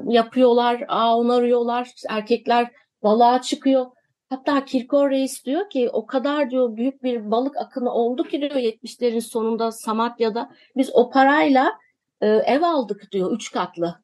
yapıyorlar, 0.08 0.84
ağ 0.88 1.16
onarıyorlar. 1.16 1.90
Erkekler 2.08 2.70
balığa 3.02 3.42
çıkıyor. 3.42 3.86
Hatta 4.30 4.64
Kirkor 4.64 5.10
Reis 5.10 5.44
diyor 5.44 5.70
ki 5.70 5.90
o 5.92 6.06
kadar 6.06 6.50
diyor 6.50 6.76
büyük 6.76 7.02
bir 7.02 7.30
balık 7.30 7.56
akını 7.56 7.92
oldu 7.92 8.24
ki 8.24 8.40
diyor 8.40 8.54
70'lerin 8.54 9.20
sonunda 9.20 9.72
Samatya'da 9.72 10.50
biz 10.76 10.90
o 10.94 11.10
parayla 11.10 11.72
e, 12.20 12.26
ev 12.28 12.62
aldık 12.62 13.12
diyor 13.12 13.32
üç 13.32 13.52
katlı. 13.52 13.94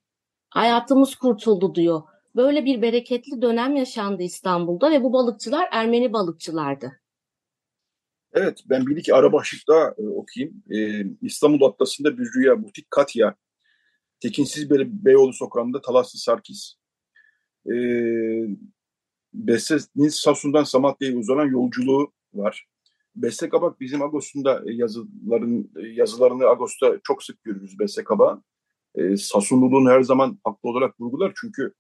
Hayatımız 0.51 1.15
kurtuldu 1.15 1.75
diyor. 1.75 2.03
Böyle 2.37 2.65
bir 2.65 2.83
bereketli 2.83 3.43
dönem 3.43 3.77
yaşandı 3.77 4.23
İstanbul'da 4.23 4.91
ve 4.91 5.03
bu 5.03 5.13
balıkçılar 5.13 5.69
Ermeni 5.73 6.13
balıkçılardı. 6.13 6.93
Evet, 8.33 8.65
ben 8.67 8.87
bir 8.87 8.97
iki 8.97 9.15
ara 9.15 9.33
başlık 9.33 9.61
daha 9.69 9.89
e, 9.99 10.03
okuyayım. 10.09 10.63
E, 10.71 11.07
İstanbul 11.23 11.67
Atlası'nda 11.67 12.19
bir 12.19 12.29
rüya, 12.37 12.63
butik 12.63 12.91
Katya, 12.91 13.35
Tekinsiz 14.21 14.71
Bey, 14.71 14.87
Beyoğlu 14.89 15.33
Sokağı'nda 15.33 15.81
Talaslı 15.81 16.19
Sarkis. 16.19 16.75
E, 17.67 17.75
Beste'nin 19.35 20.09
Sasun'dan 20.09 20.65
Samatya'ya 20.65 21.17
uzanan 21.17 21.47
yolculuğu 21.47 22.13
var. 22.35 22.67
Beste 23.17 23.49
Kabak 23.49 23.81
bizim 23.81 24.03
Ağustos'un 24.03 24.45
da 24.45 24.63
yazıların, 24.67 25.71
yazılarını 25.77 26.47
Ağustos'ta 26.47 27.01
çok 27.05 27.23
sık 27.23 27.45
görürüz 27.45 27.79
Beste 27.79 28.05
Kabak'ın. 28.05 28.45
E, 28.95 29.17
Sasunluluğunu 29.17 29.91
her 29.91 30.03
zaman 30.03 30.39
haklı 30.45 30.69
olarak 30.69 31.01
vurgular 31.01 31.33
çünkü 31.41 31.75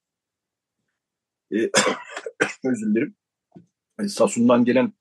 e, 1.52 1.56
özür 2.64 2.94
dilerim. 2.94 3.14
E, 4.00 4.08
Sasun'dan 4.08 4.64
gelen 4.64 4.92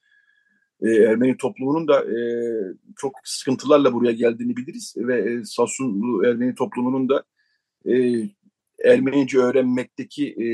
e, 0.81 0.89
Ermeni 0.89 1.37
toplumunun 1.37 1.87
da 1.87 2.03
e, 2.03 2.17
çok 2.97 3.13
sıkıntılarla 3.23 3.93
buraya 3.93 4.11
geldiğini 4.11 4.57
biliriz 4.57 4.93
ve 4.97 5.31
e, 5.31 5.43
Sasunlu 5.43 6.25
Ermeni 6.25 6.55
toplumunun 6.55 7.09
da 7.09 7.23
e, 7.85 7.95
Ermenice 8.83 9.37
öğrenmekteki 9.37 10.29
e, 10.29 10.47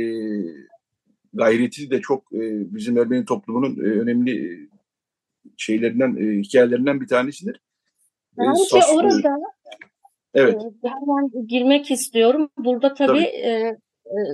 gayreti 1.33 1.89
de 1.89 2.01
çok 2.01 2.33
e, 2.33 2.39
bizim 2.75 2.97
Ermeni 2.97 3.25
toplumunun 3.25 3.75
e, 3.77 3.87
önemli 3.87 4.53
e, 4.53 4.67
şeylerinden, 5.57 6.15
e, 6.15 6.41
hikayelerinden 6.41 7.01
bir 7.01 7.07
tanesidir. 7.07 7.55
E, 7.55 7.59
Bence 8.37 8.63
Sasun- 8.63 8.95
orada 8.95 9.37
evet, 10.33 10.55
e, 10.83 10.87
hemen 10.87 11.47
girmek 11.47 11.91
istiyorum. 11.91 12.49
Burada 12.57 12.93
tabii, 12.93 13.07
Tabii. 13.07 13.23
e, 13.23 13.49
e, 13.49 13.77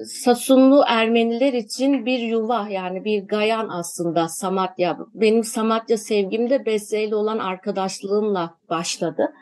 Sasunlu 0.06 0.84
Ermeniler 0.88 1.54
için 1.54 2.06
bir 2.06 2.20
yuva 2.20 2.68
yani 2.70 3.06
bir 3.06 3.24
gayan 3.24 3.70
aslında 3.70 4.28
Samatya. 4.28 4.98
Benim 5.14 5.44
Samatya 5.44 5.98
sevgim 5.98 6.50
de 6.50 6.66
Beste 6.66 7.04
ile 7.04 7.16
olan 7.16 7.40
arkadaşlığımla 7.40 8.58
başladı. 8.70 9.34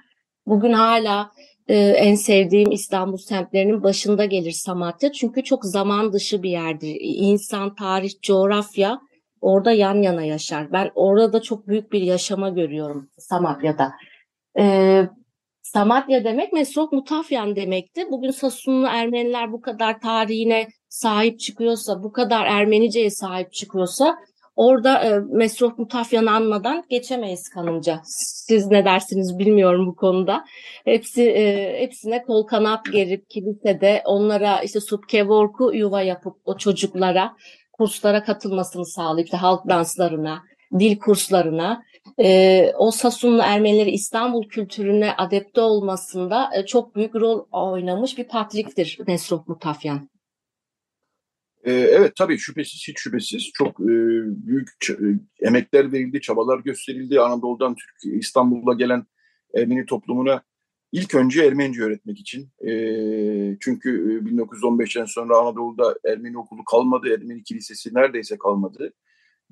Bugün 0.46 0.74
hala 0.74 1.32
e, 1.68 1.76
en 1.78 2.16
sevdiğim 2.16 2.72
İstanbul 2.72 3.18
semtlerinin 3.18 3.84
başında 3.84 4.26
gelir 4.26 4.52
Samatya. 4.52 5.12
Çünkü 5.12 5.44
çok 5.44 5.66
zaman 5.66 6.14
dışı 6.14 6.44
bir 6.44 6.50
yerdir. 6.50 6.98
İnsan, 7.00 7.76
tarih, 7.76 8.12
coğrafya 8.22 9.00
orada 9.42 9.72
yan 9.72 10.02
yana 10.02 10.24
yaşar. 10.24 10.72
Ben 10.72 10.92
orada 10.96 11.42
çok 11.42 11.68
büyük 11.68 11.92
bir 11.92 12.02
yaşama 12.02 12.50
görüyorum 12.50 13.10
Samatya'da. 13.18 13.92
E, 14.60 15.06
Samatya 15.74 16.24
demek 16.24 16.54
Mesrop 16.54 16.92
Mutafyan 16.92 17.56
demekti. 17.56 18.12
Bugün 18.12 18.32
Sasunlu 18.32 18.88
Ermeniler 18.88 19.52
bu 19.52 19.62
kadar 19.62 20.00
tarihine 20.00 20.68
sahip 20.90 21.40
çıkıyorsa, 21.40 22.04
bu 22.04 22.12
kadar 22.12 22.46
Ermeniceye 22.46 23.10
sahip 23.10 23.54
çıkıyorsa 23.54 24.18
orada 24.56 25.04
e, 25.04 25.20
Mesrop 25.20 25.80
Mutafyan'ı 25.80 26.32
anmadan 26.32 26.84
geçemeyiz 26.90 27.50
kanımca. 27.50 28.02
Siz 28.48 28.68
ne 28.68 28.86
dersiniz 28.86 29.40
bilmiyorum 29.40 29.88
bu 29.88 29.96
konuda. 29.96 30.46
Hepsi 30.86 31.24
e, 31.30 31.76
hepsine 31.82 32.24
kol 32.24 32.48
kanat 32.48 32.86
gerip 32.92 33.30
kilisede 33.30 34.02
onlara 34.06 34.62
işte 34.62 34.80
Subkevorku 34.80 35.74
yuva 35.74 36.02
yapıp 36.02 36.36
o 36.46 36.58
çocuklara 36.58 37.36
kurslara 37.74 38.24
katılmasını 38.24 38.86
sağlayıp 38.86 39.28
işte 39.28 39.38
halk 39.38 39.70
danslarına, 39.70 40.44
dil 40.80 41.00
kurslarına 41.00 41.84
e, 42.20 42.72
o 42.78 42.92
Sasunlu 42.92 43.42
Ermenileri 43.42 43.92
İstanbul 43.92 44.48
kültürüne 44.48 45.14
adapte 45.14 45.62
olmasında 45.62 46.50
e, 46.56 46.66
çok 46.66 46.96
büyük 46.96 47.16
rol 47.16 47.46
oynamış 47.52 48.18
bir 48.18 48.24
patriktir 48.24 49.00
Mesrop 49.08 49.48
Mutafyan. 49.48 50.10
E, 51.64 51.74
evet 51.74 52.16
tabii 52.16 52.38
şüphesiz, 52.38 52.88
hiç 52.88 53.00
şüphesiz 53.00 53.50
çok 53.54 53.80
e, 53.80 53.94
büyük 54.48 54.70
e, 54.90 55.06
emekler 55.48 55.92
verildi, 55.92 56.22
çabalar 56.22 56.60
gösterildi. 56.60 57.20
Anadolu'dan 57.20 57.76
Türkiye, 57.76 58.20
İstanbul'a 58.20 58.74
gelen 58.74 59.06
Ermeni 59.56 59.86
toplumuna 59.86 60.44
ilk 60.92 61.16
önce 61.16 61.46
Ermenice 61.46 61.84
öğretmek 61.84 62.20
için. 62.20 62.50
E, 62.68 62.70
çünkü 63.60 63.90
e, 63.90 64.30
1915'ten 64.30 65.06
sonra 65.06 65.38
Anadolu'da 65.38 65.96
Ermeni 66.06 66.38
okulu 66.38 66.64
kalmadı, 66.64 67.10
Ermeni 67.14 67.44
kilisesi 67.44 67.94
neredeyse 67.94 68.38
kalmadı. 68.38 68.94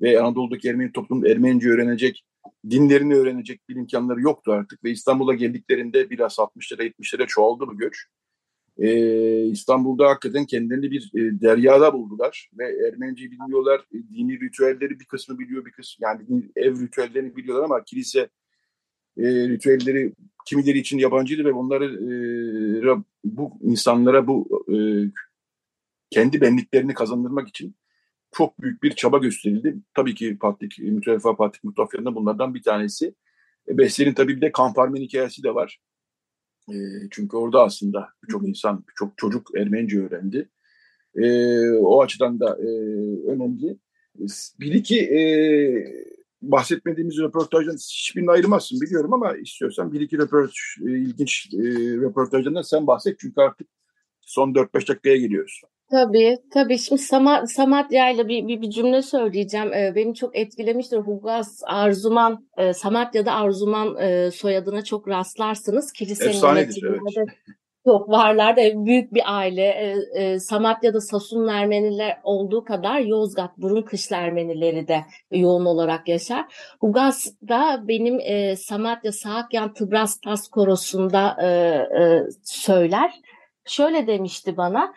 Ve 0.00 0.20
Anadolu'daki 0.20 0.68
Ermeni 0.68 0.92
toplum 0.92 1.26
Ermenice 1.26 1.68
öğrenecek, 1.68 2.24
dinlerini 2.70 3.14
öğrenecek 3.14 3.68
bir 3.68 3.76
imkanları 3.76 4.20
yoktu 4.20 4.52
artık. 4.52 4.84
Ve 4.84 4.90
İstanbul'a 4.90 5.34
geldiklerinde 5.34 6.10
biraz 6.10 6.32
60'lara 6.32 6.82
70'lere 6.82 7.26
çoğaldı 7.26 7.66
bu 7.66 7.78
göç. 7.78 8.06
Ee, 8.78 9.42
İstanbul'da 9.42 10.08
hakikaten 10.08 10.46
kendilerini 10.46 10.90
bir 10.90 11.10
e, 11.14 11.40
deryada 11.40 11.92
buldular 11.92 12.50
ve 12.58 12.88
Ermeniceyi 12.88 13.30
bilmiyorlar, 13.30 13.80
e, 13.80 13.96
dini 14.14 14.40
ritüelleri 14.40 15.00
bir 15.00 15.04
kısmı 15.04 15.38
biliyor, 15.38 15.64
bir 15.64 15.72
kısmı 15.72 16.06
yani 16.06 16.50
ev 16.56 16.80
ritüellerini 16.80 17.36
biliyorlar 17.36 17.64
ama 17.64 17.84
kilise 17.84 18.28
e, 19.18 19.48
ritüelleri 19.48 20.12
kimileri 20.46 20.78
için 20.78 20.98
yabancıydı 20.98 21.44
ve 21.44 21.54
bunları 21.54 21.84
e, 21.84 23.04
bu 23.24 23.52
insanlara 23.62 24.26
bu 24.26 24.64
e, 24.74 24.76
kendi 26.10 26.40
benliklerini 26.40 26.94
kazandırmak 26.94 27.48
için 27.48 27.74
çok 28.34 28.60
büyük 28.60 28.82
bir 28.82 28.90
çaba 28.90 29.18
gösterildi. 29.18 29.76
Tabii 29.94 30.14
ki 30.14 30.38
Patrik, 30.38 30.78
Müteveffa 30.78 31.36
Patrik 31.36 31.64
Mutafyan'ın 31.64 32.06
da 32.06 32.14
bunlardan 32.14 32.54
bir 32.54 32.62
tanesi. 32.62 33.14
E, 33.68 34.14
tabii 34.14 34.36
bir 34.36 34.40
de 34.40 34.52
Kamparmen 34.52 35.00
hikayesi 35.00 35.42
de 35.42 35.54
var. 35.54 35.80
E, 36.68 36.74
çünkü 37.10 37.36
orada 37.36 37.62
aslında 37.64 38.08
birçok 38.22 38.48
insan, 38.48 38.84
birçok 38.88 39.18
çocuk 39.18 39.50
Ermenice 39.56 40.00
öğrendi. 40.00 40.48
E, 41.16 41.26
o 41.70 42.02
açıdan 42.02 42.40
da 42.40 42.58
e, 42.60 42.68
önemli. 43.26 43.76
Bir 44.60 44.72
iki 44.72 45.00
e, 45.00 45.20
bahsetmediğimiz 46.42 47.18
röportajdan 47.18 47.76
hiçbirini 47.76 48.30
ayırmazsın 48.30 48.80
biliyorum 48.80 49.12
ama 49.12 49.36
istiyorsan 49.36 49.92
bir 49.92 50.00
iki 50.00 50.18
röportaj, 50.18 50.54
e, 50.86 50.90
ilginç 50.90 51.48
e, 51.54 51.58
röportajlarından 51.96 52.62
sen 52.62 52.86
bahset. 52.86 53.18
Çünkü 53.18 53.40
artık 53.40 53.68
son 54.20 54.54
4-5 54.54 54.88
dakikaya 54.88 55.16
geliyoruz. 55.16 55.62
Tabii, 55.90 56.36
tabii. 56.52 56.78
Şimdi 56.78 57.02
Sama, 57.02 57.46
Samatya 57.46 58.10
ile 58.10 58.28
bir, 58.28 58.48
bir, 58.48 58.62
bir 58.62 58.70
cümle 58.70 59.02
söyleyeceğim. 59.02 59.72
Ee, 59.72 59.92
beni 59.94 60.14
çok 60.14 60.36
etkilemiştir. 60.36 60.96
Hugas 60.96 61.60
Arzuman, 61.66 62.48
e, 62.56 62.72
Samatya'da 62.72 63.32
Arzuman 63.32 63.96
e, 63.96 64.30
soyadına 64.30 64.84
çok 64.84 65.08
rastlarsınız. 65.08 65.92
Kilisenin 65.92 66.30
Efsanedir, 66.30 66.82
yönetiminde 66.82 67.10
evet. 67.16 67.28
de 67.28 67.32
çok 67.86 68.08
varlar 68.08 68.56
da 68.56 68.86
büyük 68.86 69.14
bir 69.14 69.22
aile. 69.24 69.62
E, 69.62 69.96
e, 70.22 70.40
Samatya'da 70.40 71.00
Sasun 71.00 71.48
Ermeniler 71.48 72.20
olduğu 72.22 72.64
kadar 72.64 73.00
Yozgat, 73.00 73.58
Burun 73.58 73.86
Ermenileri 74.10 74.88
de 74.88 75.04
yoğun 75.30 75.64
olarak 75.64 76.08
yaşar. 76.08 76.44
Hugas 76.80 77.26
da 77.48 77.88
benim 77.88 78.20
e, 78.20 78.56
Samatya 78.56 79.12
Saakyan 79.12 79.72
Tıbrastas 79.72 80.48
Korosu'nda 80.48 81.36
e, 81.42 81.46
e, 81.46 82.22
söyler. 82.42 83.12
Şöyle 83.66 84.06
demişti 84.06 84.56
bana, 84.56 84.94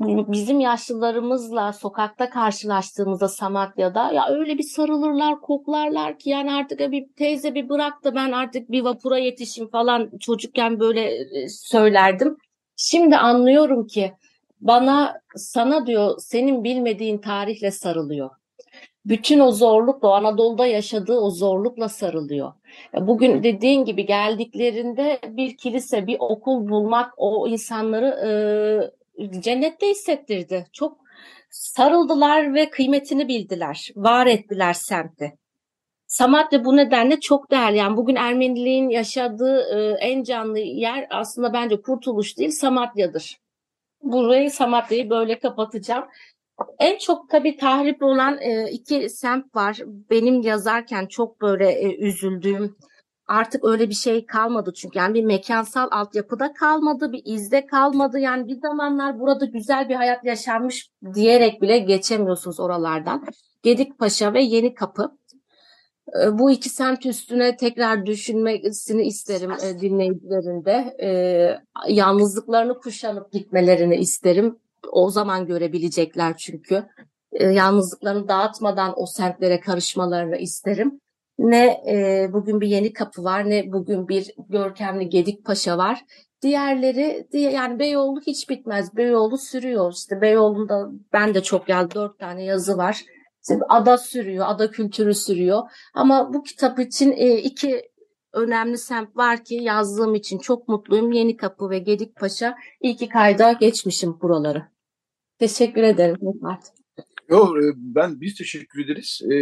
bizim 0.00 0.60
yaşlılarımızla 0.60 1.72
sokakta 1.72 2.30
karşılaştığımızda 2.30 3.28
Samatya'da 3.28 4.12
ya 4.12 4.28
öyle 4.28 4.58
bir 4.58 4.62
sarılırlar, 4.62 5.40
koklarlar 5.40 6.18
ki 6.18 6.30
yani 6.30 6.52
artık 6.52 6.80
bir 6.80 7.06
teyze 7.16 7.54
bir 7.54 7.68
bırak 7.68 8.04
da 8.04 8.14
ben 8.14 8.32
artık 8.32 8.70
bir 8.70 8.82
vapura 8.82 9.18
yetişim 9.18 9.68
falan 9.68 10.10
çocukken 10.20 10.80
böyle 10.80 11.00
e, 11.02 11.48
söylerdim. 11.48 12.36
Şimdi 12.76 13.16
anlıyorum 13.16 13.86
ki 13.86 14.12
bana 14.60 15.20
sana 15.36 15.86
diyor 15.86 16.14
senin 16.18 16.64
bilmediğin 16.64 17.18
tarihle 17.18 17.70
sarılıyor. 17.70 18.30
Bütün 19.04 19.40
o 19.40 19.52
zorlukla, 19.52 20.08
o 20.08 20.12
Anadolu'da 20.12 20.66
yaşadığı 20.66 21.18
o 21.18 21.30
zorlukla 21.30 21.88
sarılıyor. 21.88 22.52
Bugün 23.00 23.42
dediğin 23.42 23.84
gibi 23.84 24.06
geldiklerinde 24.06 25.18
bir 25.28 25.56
kilise, 25.56 26.06
bir 26.06 26.16
okul 26.18 26.68
bulmak 26.68 27.12
o 27.16 27.48
insanları 27.48 28.06
e, 28.06 28.30
cennette 29.40 29.90
hissettirdi. 29.90 30.66
Çok 30.72 30.98
sarıldılar 31.50 32.54
ve 32.54 32.70
kıymetini 32.70 33.28
bildiler. 33.28 33.90
Var 33.96 34.26
ettiler 34.26 34.72
semti. 34.72 35.38
Samatya 36.06 36.64
bu 36.64 36.76
nedenle 36.76 37.20
çok 37.20 37.50
değerli. 37.50 37.76
Yani 37.76 37.96
bugün 37.96 38.14
Ermeniliğin 38.14 38.88
yaşadığı 38.88 39.60
e, 39.60 39.96
en 40.00 40.22
canlı 40.22 40.58
yer 40.58 41.06
aslında 41.10 41.52
bence 41.52 41.82
Kurtuluş 41.82 42.38
değil 42.38 42.50
Samatya'dır. 42.50 43.40
Burayı 44.02 44.50
Samatya'yı 44.50 45.10
böyle 45.10 45.38
kapatacağım. 45.38 46.04
En 46.78 46.98
çok 46.98 47.30
tabii 47.30 47.56
tahrip 47.56 48.02
olan 48.02 48.38
e, 48.40 48.70
iki 48.70 49.08
semt 49.08 49.56
var. 49.56 49.78
Benim 49.86 50.42
yazarken 50.42 51.06
çok 51.06 51.40
böyle 51.40 51.72
e, 51.72 51.96
üzüldüğüm 51.96 52.76
artık 53.30 53.64
öyle 53.64 53.88
bir 53.88 53.94
şey 53.94 54.26
kalmadı 54.26 54.72
çünkü 54.74 54.98
yani 54.98 55.14
bir 55.14 55.24
mekansal 55.24 55.88
altyapıda 55.90 56.52
kalmadı, 56.52 57.12
bir 57.12 57.22
izde 57.24 57.66
kalmadı. 57.66 58.18
Yani 58.18 58.48
bir 58.48 58.60
zamanlar 58.60 59.20
burada 59.20 59.44
güzel 59.44 59.88
bir 59.88 59.94
hayat 59.94 60.24
yaşanmış 60.24 60.90
diyerek 61.14 61.62
bile 61.62 61.78
geçemiyorsunuz 61.78 62.60
oralardan. 62.60 63.26
Gedikpaşa 63.62 64.34
ve 64.34 64.42
Yeni 64.42 64.74
Kapı. 64.74 65.18
Ee, 66.22 66.38
bu 66.38 66.50
iki 66.50 66.68
semt 66.68 67.06
üstüne 67.06 67.56
tekrar 67.56 68.06
düşünmesini 68.06 69.02
isterim 69.02 69.50
e, 69.50 69.80
dinleyicilerin 69.80 70.64
de. 70.64 70.96
Ee, 71.02 71.92
yalnızlıklarını 71.92 72.78
kuşanıp 72.78 73.32
gitmelerini 73.32 73.96
isterim. 73.96 74.58
O 74.92 75.10
zaman 75.10 75.46
görebilecekler 75.46 76.36
çünkü. 76.36 76.86
Ee, 77.32 77.46
yalnızlıklarını 77.46 78.28
dağıtmadan 78.28 78.92
o 78.96 79.06
semtlere 79.06 79.60
karışmalarını 79.60 80.36
isterim 80.36 81.00
ne 81.40 81.82
e, 81.88 82.28
bugün 82.32 82.60
bir 82.60 82.66
yeni 82.66 82.92
kapı 82.92 83.24
var 83.24 83.50
ne 83.50 83.72
bugün 83.72 84.08
bir 84.08 84.30
görkemli 84.48 85.08
Gedik 85.08 85.44
Paşa 85.44 85.78
var. 85.78 86.04
Diğerleri 86.42 87.26
yani 87.32 87.78
Beyoğlu 87.78 88.20
hiç 88.26 88.50
bitmez. 88.50 88.96
Beyoğlu 88.96 89.38
sürüyor. 89.38 89.92
İşte 89.92 90.20
Beyoğlu'nda 90.20 90.90
ben 91.12 91.34
de 91.34 91.42
çok 91.42 91.66
geldi 91.66 91.94
dört 91.94 92.18
tane 92.18 92.44
yazı 92.44 92.76
var. 92.76 93.04
İşte 93.42 93.58
ada 93.68 93.98
sürüyor, 93.98 94.46
ada 94.48 94.70
kültürü 94.70 95.14
sürüyor. 95.14 95.62
Ama 95.94 96.34
bu 96.34 96.42
kitap 96.42 96.78
için 96.78 97.12
e, 97.12 97.36
iki 97.36 97.90
önemli 98.32 98.78
semt 98.78 99.16
var 99.16 99.44
ki 99.44 99.54
yazdığım 99.54 100.14
için 100.14 100.38
çok 100.38 100.68
mutluyum. 100.68 101.12
Yeni 101.12 101.36
Kapı 101.36 101.70
ve 101.70 101.78
Gedik 101.78 102.16
Paşa. 102.16 102.56
İyi 102.80 102.96
ki 102.96 103.08
kayda 103.08 103.52
geçmişim 103.52 104.20
buraları. 104.20 104.62
Teşekkür 105.38 105.82
ederim. 105.82 106.18
Artık. 106.44 106.79
Yok 107.30 107.56
e, 107.56 107.62
ben 107.76 108.20
biz 108.20 108.34
teşekkür 108.34 108.84
ederiz. 108.84 109.20
E, 109.24 109.34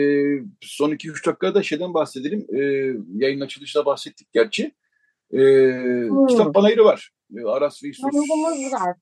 son 0.61 0.91
2-3 0.91 1.27
dakikada 1.27 1.63
şeyden 1.63 1.95
bahsedelim. 1.95 2.47
E, 2.55 2.61
yayın 3.25 3.41
açılışında 3.41 3.87
bahsettik 3.87 4.33
gerçi. 4.33 4.75
E, 5.33 5.39
hmm. 5.39 6.27
Kitap 6.27 6.55
panayırı 6.55 6.85
var. 6.85 7.11
E, 7.37 7.45
Aras 7.45 7.85
ve 7.85 7.89
İstos. 7.89 8.15
var. 8.73 8.97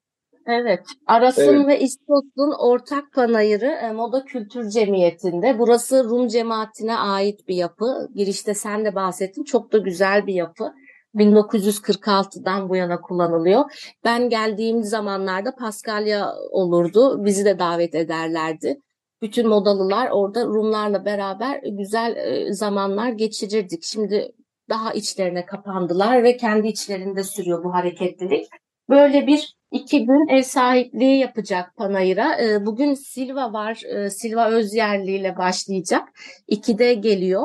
Evet. 0.46 0.80
Aras'ın 1.06 1.56
evet. 1.56 1.66
ve 1.66 1.80
İstos'un 1.80 2.52
ortak 2.58 3.12
panayırı 3.12 3.94
Moda 3.94 4.24
Kültür 4.24 4.70
Cemiyeti'nde. 4.70 5.58
Burası 5.58 6.04
Rum 6.04 6.28
cemaatine 6.28 6.96
ait 6.96 7.48
bir 7.48 7.54
yapı. 7.54 8.08
Girişte 8.14 8.54
sen 8.54 8.84
de 8.84 8.94
bahsettin. 8.94 9.44
Çok 9.44 9.72
da 9.72 9.78
güzel 9.78 10.26
bir 10.26 10.34
yapı. 10.34 10.72
1946'dan 11.16 12.68
bu 12.68 12.76
yana 12.76 13.00
kullanılıyor. 13.00 13.64
Ben 14.04 14.28
geldiğim 14.28 14.82
zamanlarda 14.82 15.54
Paskalya 15.54 16.34
olurdu. 16.50 17.24
Bizi 17.24 17.44
de 17.44 17.58
davet 17.58 17.94
ederlerdi. 17.94 18.80
Bütün 19.22 19.48
modalılar 19.48 20.10
orada 20.10 20.44
Rumlarla 20.44 21.04
beraber 21.04 21.60
güzel 21.62 22.16
e, 22.16 22.52
zamanlar 22.52 23.08
geçirirdik. 23.08 23.84
Şimdi 23.84 24.32
daha 24.68 24.92
içlerine 24.92 25.46
kapandılar 25.46 26.22
ve 26.22 26.36
kendi 26.36 26.68
içlerinde 26.68 27.24
sürüyor 27.24 27.64
bu 27.64 27.74
hareketlilik. 27.74 28.46
Böyle 28.88 29.26
bir 29.26 29.56
iki 29.70 30.06
gün 30.06 30.28
ev 30.28 30.42
sahipliği 30.42 31.18
yapacak 31.18 31.76
Panayır'a. 31.76 32.42
E, 32.42 32.66
bugün 32.66 32.94
Silva 32.94 33.52
var. 33.52 33.82
E, 33.86 34.10
Silva 34.10 34.50
Özyerli 34.50 35.10
ile 35.16 35.36
başlayacak. 35.36 36.08
İkide 36.46 36.94
geliyor. 36.94 37.42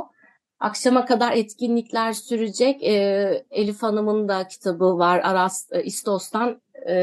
Akşama 0.61 1.05
kadar 1.05 1.31
etkinlikler 1.31 2.13
sürecek. 2.13 2.83
E, 2.83 2.93
Elif 3.51 3.83
Hanım'ın 3.83 4.27
da 4.27 4.47
kitabı 4.47 4.97
var 4.97 5.21
Aras 5.23 5.71
e, 5.71 5.83
İstos'tan. 5.83 6.61
E, 6.87 6.93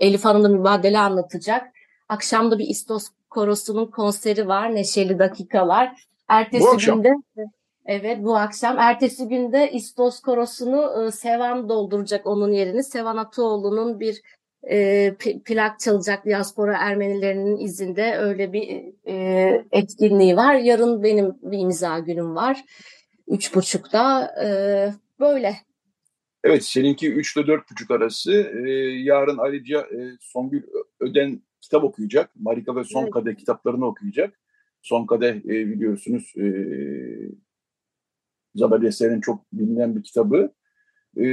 Elif 0.00 0.24
Hanım 0.24 0.44
da 0.44 0.48
mübadele 0.48 0.98
anlatacak. 0.98 1.66
Akşam 2.08 2.50
da 2.50 2.58
bir 2.58 2.66
İstos 2.66 3.08
korosunun 3.30 3.86
konseri 3.86 4.48
var. 4.48 4.74
Neşeli 4.74 5.18
dakikalar. 5.18 6.06
Ertesi 6.28 6.64
bu 6.64 6.78
günde 6.78 7.08
Evet 7.86 8.18
bu 8.24 8.36
akşam. 8.36 8.78
Ertesi 8.78 9.28
günde 9.28 9.72
İstos 9.72 10.20
korosunu 10.20 11.06
e, 11.06 11.10
Sevan 11.10 11.68
dolduracak 11.68 12.26
onun 12.26 12.52
yerini. 12.52 12.84
Sevan 12.84 13.16
Ataoğlu'nun 13.16 14.00
bir 14.00 14.22
e, 14.70 15.14
plak 15.44 15.80
çalacak 15.80 16.24
diaspora 16.24 16.76
Ermenilerinin 16.76 17.56
izinde 17.56 18.16
öyle 18.18 18.52
bir 18.52 18.92
e, 19.06 19.64
etkinliği 19.72 20.36
var. 20.36 20.54
Yarın 20.54 21.02
benim 21.02 21.34
bir 21.42 21.58
imza 21.58 21.98
günüm 21.98 22.36
var. 22.36 22.64
Üç 23.32 23.54
buçukta 23.54 24.34
e, 24.44 24.46
böyle. 25.20 25.56
Evet 26.44 26.64
seninki 26.64 27.12
üç 27.12 27.36
ile 27.36 27.46
dört 27.46 27.70
buçuk 27.70 27.90
arası. 27.90 28.32
E, 28.32 28.70
yarın 29.02 29.38
ayrıca 29.38 29.80
e, 29.80 30.16
Songül 30.20 30.62
Öden 31.00 31.42
kitap 31.60 31.84
okuyacak. 31.84 32.30
Marika 32.36 32.76
ve 32.76 32.84
Son 32.84 33.02
evet. 33.02 33.12
Kadeh 33.12 33.36
kitaplarını 33.36 33.86
okuyacak. 33.86 34.40
Son 34.82 35.06
Kadeh 35.06 35.36
e, 35.36 35.48
biliyorsunuz 35.48 36.32
e, 36.36 36.46
Zabel 38.54 38.82
Eser'in 38.82 39.20
çok 39.20 39.52
bilinen 39.52 39.96
bir 39.96 40.02
kitabı. 40.02 40.52
E, 41.20 41.26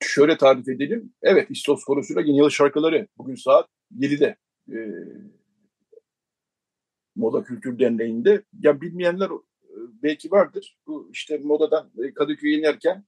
şöyle 0.00 0.36
tarif 0.36 0.68
edelim. 0.68 1.12
Evet 1.22 1.46
İstos 1.50 1.84
Korosu'yla 1.84 2.22
Yeni 2.22 2.38
Yıl 2.38 2.50
şarkıları 2.50 3.08
bugün 3.18 3.34
saat 3.34 3.68
7'de. 3.98 4.36
E, 4.72 4.78
Moda 7.16 7.44
Kültür 7.44 7.78
Derneği'nde. 7.78 8.42
Ya 8.62 8.80
bilmeyenler 8.80 9.30
belki 10.02 10.30
vardır. 10.30 10.78
Bu 10.86 11.10
işte 11.12 11.38
modadan 11.38 11.90
e, 12.04 12.14
Kadıköy'e 12.14 12.58
inerken 12.58 13.04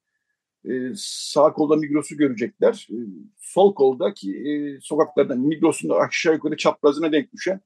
e, 0.64 0.72
sağ 0.96 1.52
kolda 1.52 1.76
Migros'u 1.76 2.16
görecekler. 2.16 2.88
E, 2.90 2.98
sol 3.38 3.74
koldaki 3.74 4.36
e, 4.36 4.80
sokaklardan 4.80 5.40
Migros'un 5.40 5.88
aşağı 5.88 6.34
yukarı 6.34 6.56
çaprazına 6.56 7.12
denk 7.12 7.32
düşen 7.32 7.60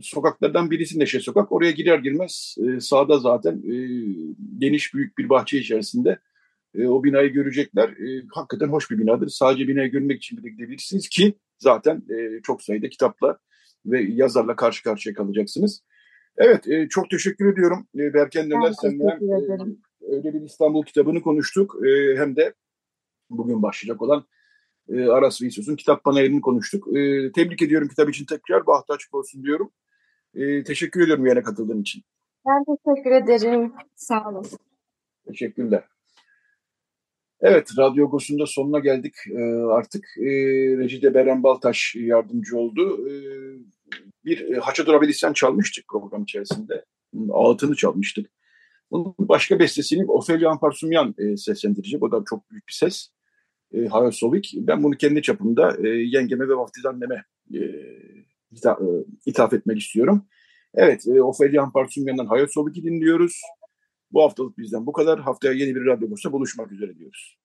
sokaklardan 0.00 0.70
birisi 0.70 0.98
Neşe 0.98 1.20
Sokak. 1.20 1.52
Oraya 1.52 1.70
girer 1.70 1.98
girmez 1.98 2.56
e, 2.58 2.80
sağda 2.80 3.18
zaten 3.18 3.56
e, 3.56 3.74
geniş 4.58 4.94
büyük 4.94 5.18
bir 5.18 5.28
bahçe 5.28 5.58
içerisinde 5.58 6.18
e, 6.74 6.86
o 6.86 7.04
binayı 7.04 7.32
görecekler. 7.32 7.88
E, 7.88 8.24
hakikaten 8.32 8.68
hoş 8.68 8.90
bir 8.90 8.98
binadır. 8.98 9.28
Sadece 9.28 9.68
binayı 9.68 9.90
görmek 9.90 10.16
için 10.16 10.38
bile 10.38 10.48
gidebilirsiniz 10.48 11.08
ki 11.08 11.34
zaten 11.58 12.02
e, 12.10 12.42
çok 12.42 12.62
sayıda 12.62 12.88
kitapla 12.88 13.38
ve 13.86 14.02
yazarla 14.02 14.56
karşı 14.56 14.82
karşıya 14.82 15.14
kalacaksınız. 15.14 15.82
Evet, 16.36 16.68
e, 16.68 16.88
çok 16.88 17.10
teşekkür 17.10 17.52
ediyorum. 17.52 17.86
E, 17.94 18.14
Berken 18.14 18.50
Neler 18.50 18.72
senden 18.72 19.06
e, 19.06 20.14
öyle 20.16 20.34
bir 20.34 20.40
İstanbul 20.40 20.84
kitabını 20.84 21.22
konuştuk. 21.22 21.76
E, 21.86 22.16
hem 22.16 22.36
de 22.36 22.54
bugün 23.30 23.62
başlayacak 23.62 24.02
olan 24.02 24.24
e, 24.88 25.06
Aras 25.06 25.42
Veysus'un 25.42 25.76
kitap 25.76 26.04
panelini 26.04 26.40
konuştuk. 26.40 26.88
E, 26.96 27.32
tebrik 27.32 27.62
ediyorum 27.62 27.88
kitap 27.88 28.08
için 28.08 28.24
tekrar. 28.24 28.66
Bahtaç 28.66 29.00
olsun 29.12 29.42
diyorum. 29.42 29.70
E, 30.34 30.64
teşekkür 30.64 31.00
ediyorum 31.00 31.26
yine 31.26 31.42
katıldığın 31.42 31.80
için. 31.80 32.02
Ben 32.46 32.76
teşekkür 32.76 33.10
ederim. 33.10 33.72
Sağ 33.94 34.28
olun. 34.28 34.46
Teşekkürler. 35.26 35.84
Evet, 37.44 37.70
Radyo 37.78 38.06
Agos'un 38.06 38.44
sonuna 38.44 38.78
geldik 38.78 39.14
ee, 39.30 39.42
artık. 39.70 40.04
E, 40.18 40.30
Recide 40.78 41.14
Beren 41.14 41.42
Baltaş 41.42 41.94
yardımcı 41.94 42.56
oldu. 42.56 43.08
Ee, 43.08 43.14
bir 44.24 44.50
e, 44.50 44.58
Haça 44.58 44.86
Durabilirsen 44.86 45.32
çalmıştık 45.32 45.84
program 45.88 46.22
içerisinde. 46.22 46.84
Ağıtını 47.30 47.76
çalmıştık. 47.76 48.30
Bunun 48.90 49.14
başka 49.18 49.58
bestesini 49.58 50.04
Ofelia 50.06 50.50
Amparsumyan 50.50 51.14
e, 51.18 51.36
seslendirecek. 51.36 52.02
O 52.02 52.12
da 52.12 52.22
çok 52.28 52.50
büyük 52.50 52.68
bir 52.68 52.72
ses. 52.72 53.08
E, 53.74 53.86
Hayosovik. 53.86 54.54
Ben 54.56 54.82
bunu 54.82 54.96
kendi 54.96 55.22
çapımda 55.22 55.76
e, 55.84 55.88
yengeme 55.88 56.48
ve 56.48 56.56
vaftiz 56.56 56.86
anneme 56.86 57.24
e, 57.54 57.60
ithaf, 59.26 59.52
e, 59.52 59.56
etmek 59.56 59.80
istiyorum. 59.80 60.26
Evet, 60.74 61.06
e, 61.06 61.22
Ofelia 61.22 61.62
Amparsumyan'dan 61.62 62.26
Hayosovik'i 62.26 62.82
dinliyoruz. 62.82 63.40
Bu 64.14 64.22
haftalık 64.22 64.58
bizden 64.58 64.86
bu 64.86 64.92
kadar. 64.92 65.20
Haftaya 65.20 65.54
yeni 65.54 65.74
bir 65.74 65.86
radyo 65.86 66.10
buluşmak 66.32 66.72
üzere 66.72 66.98
diyoruz. 66.98 67.38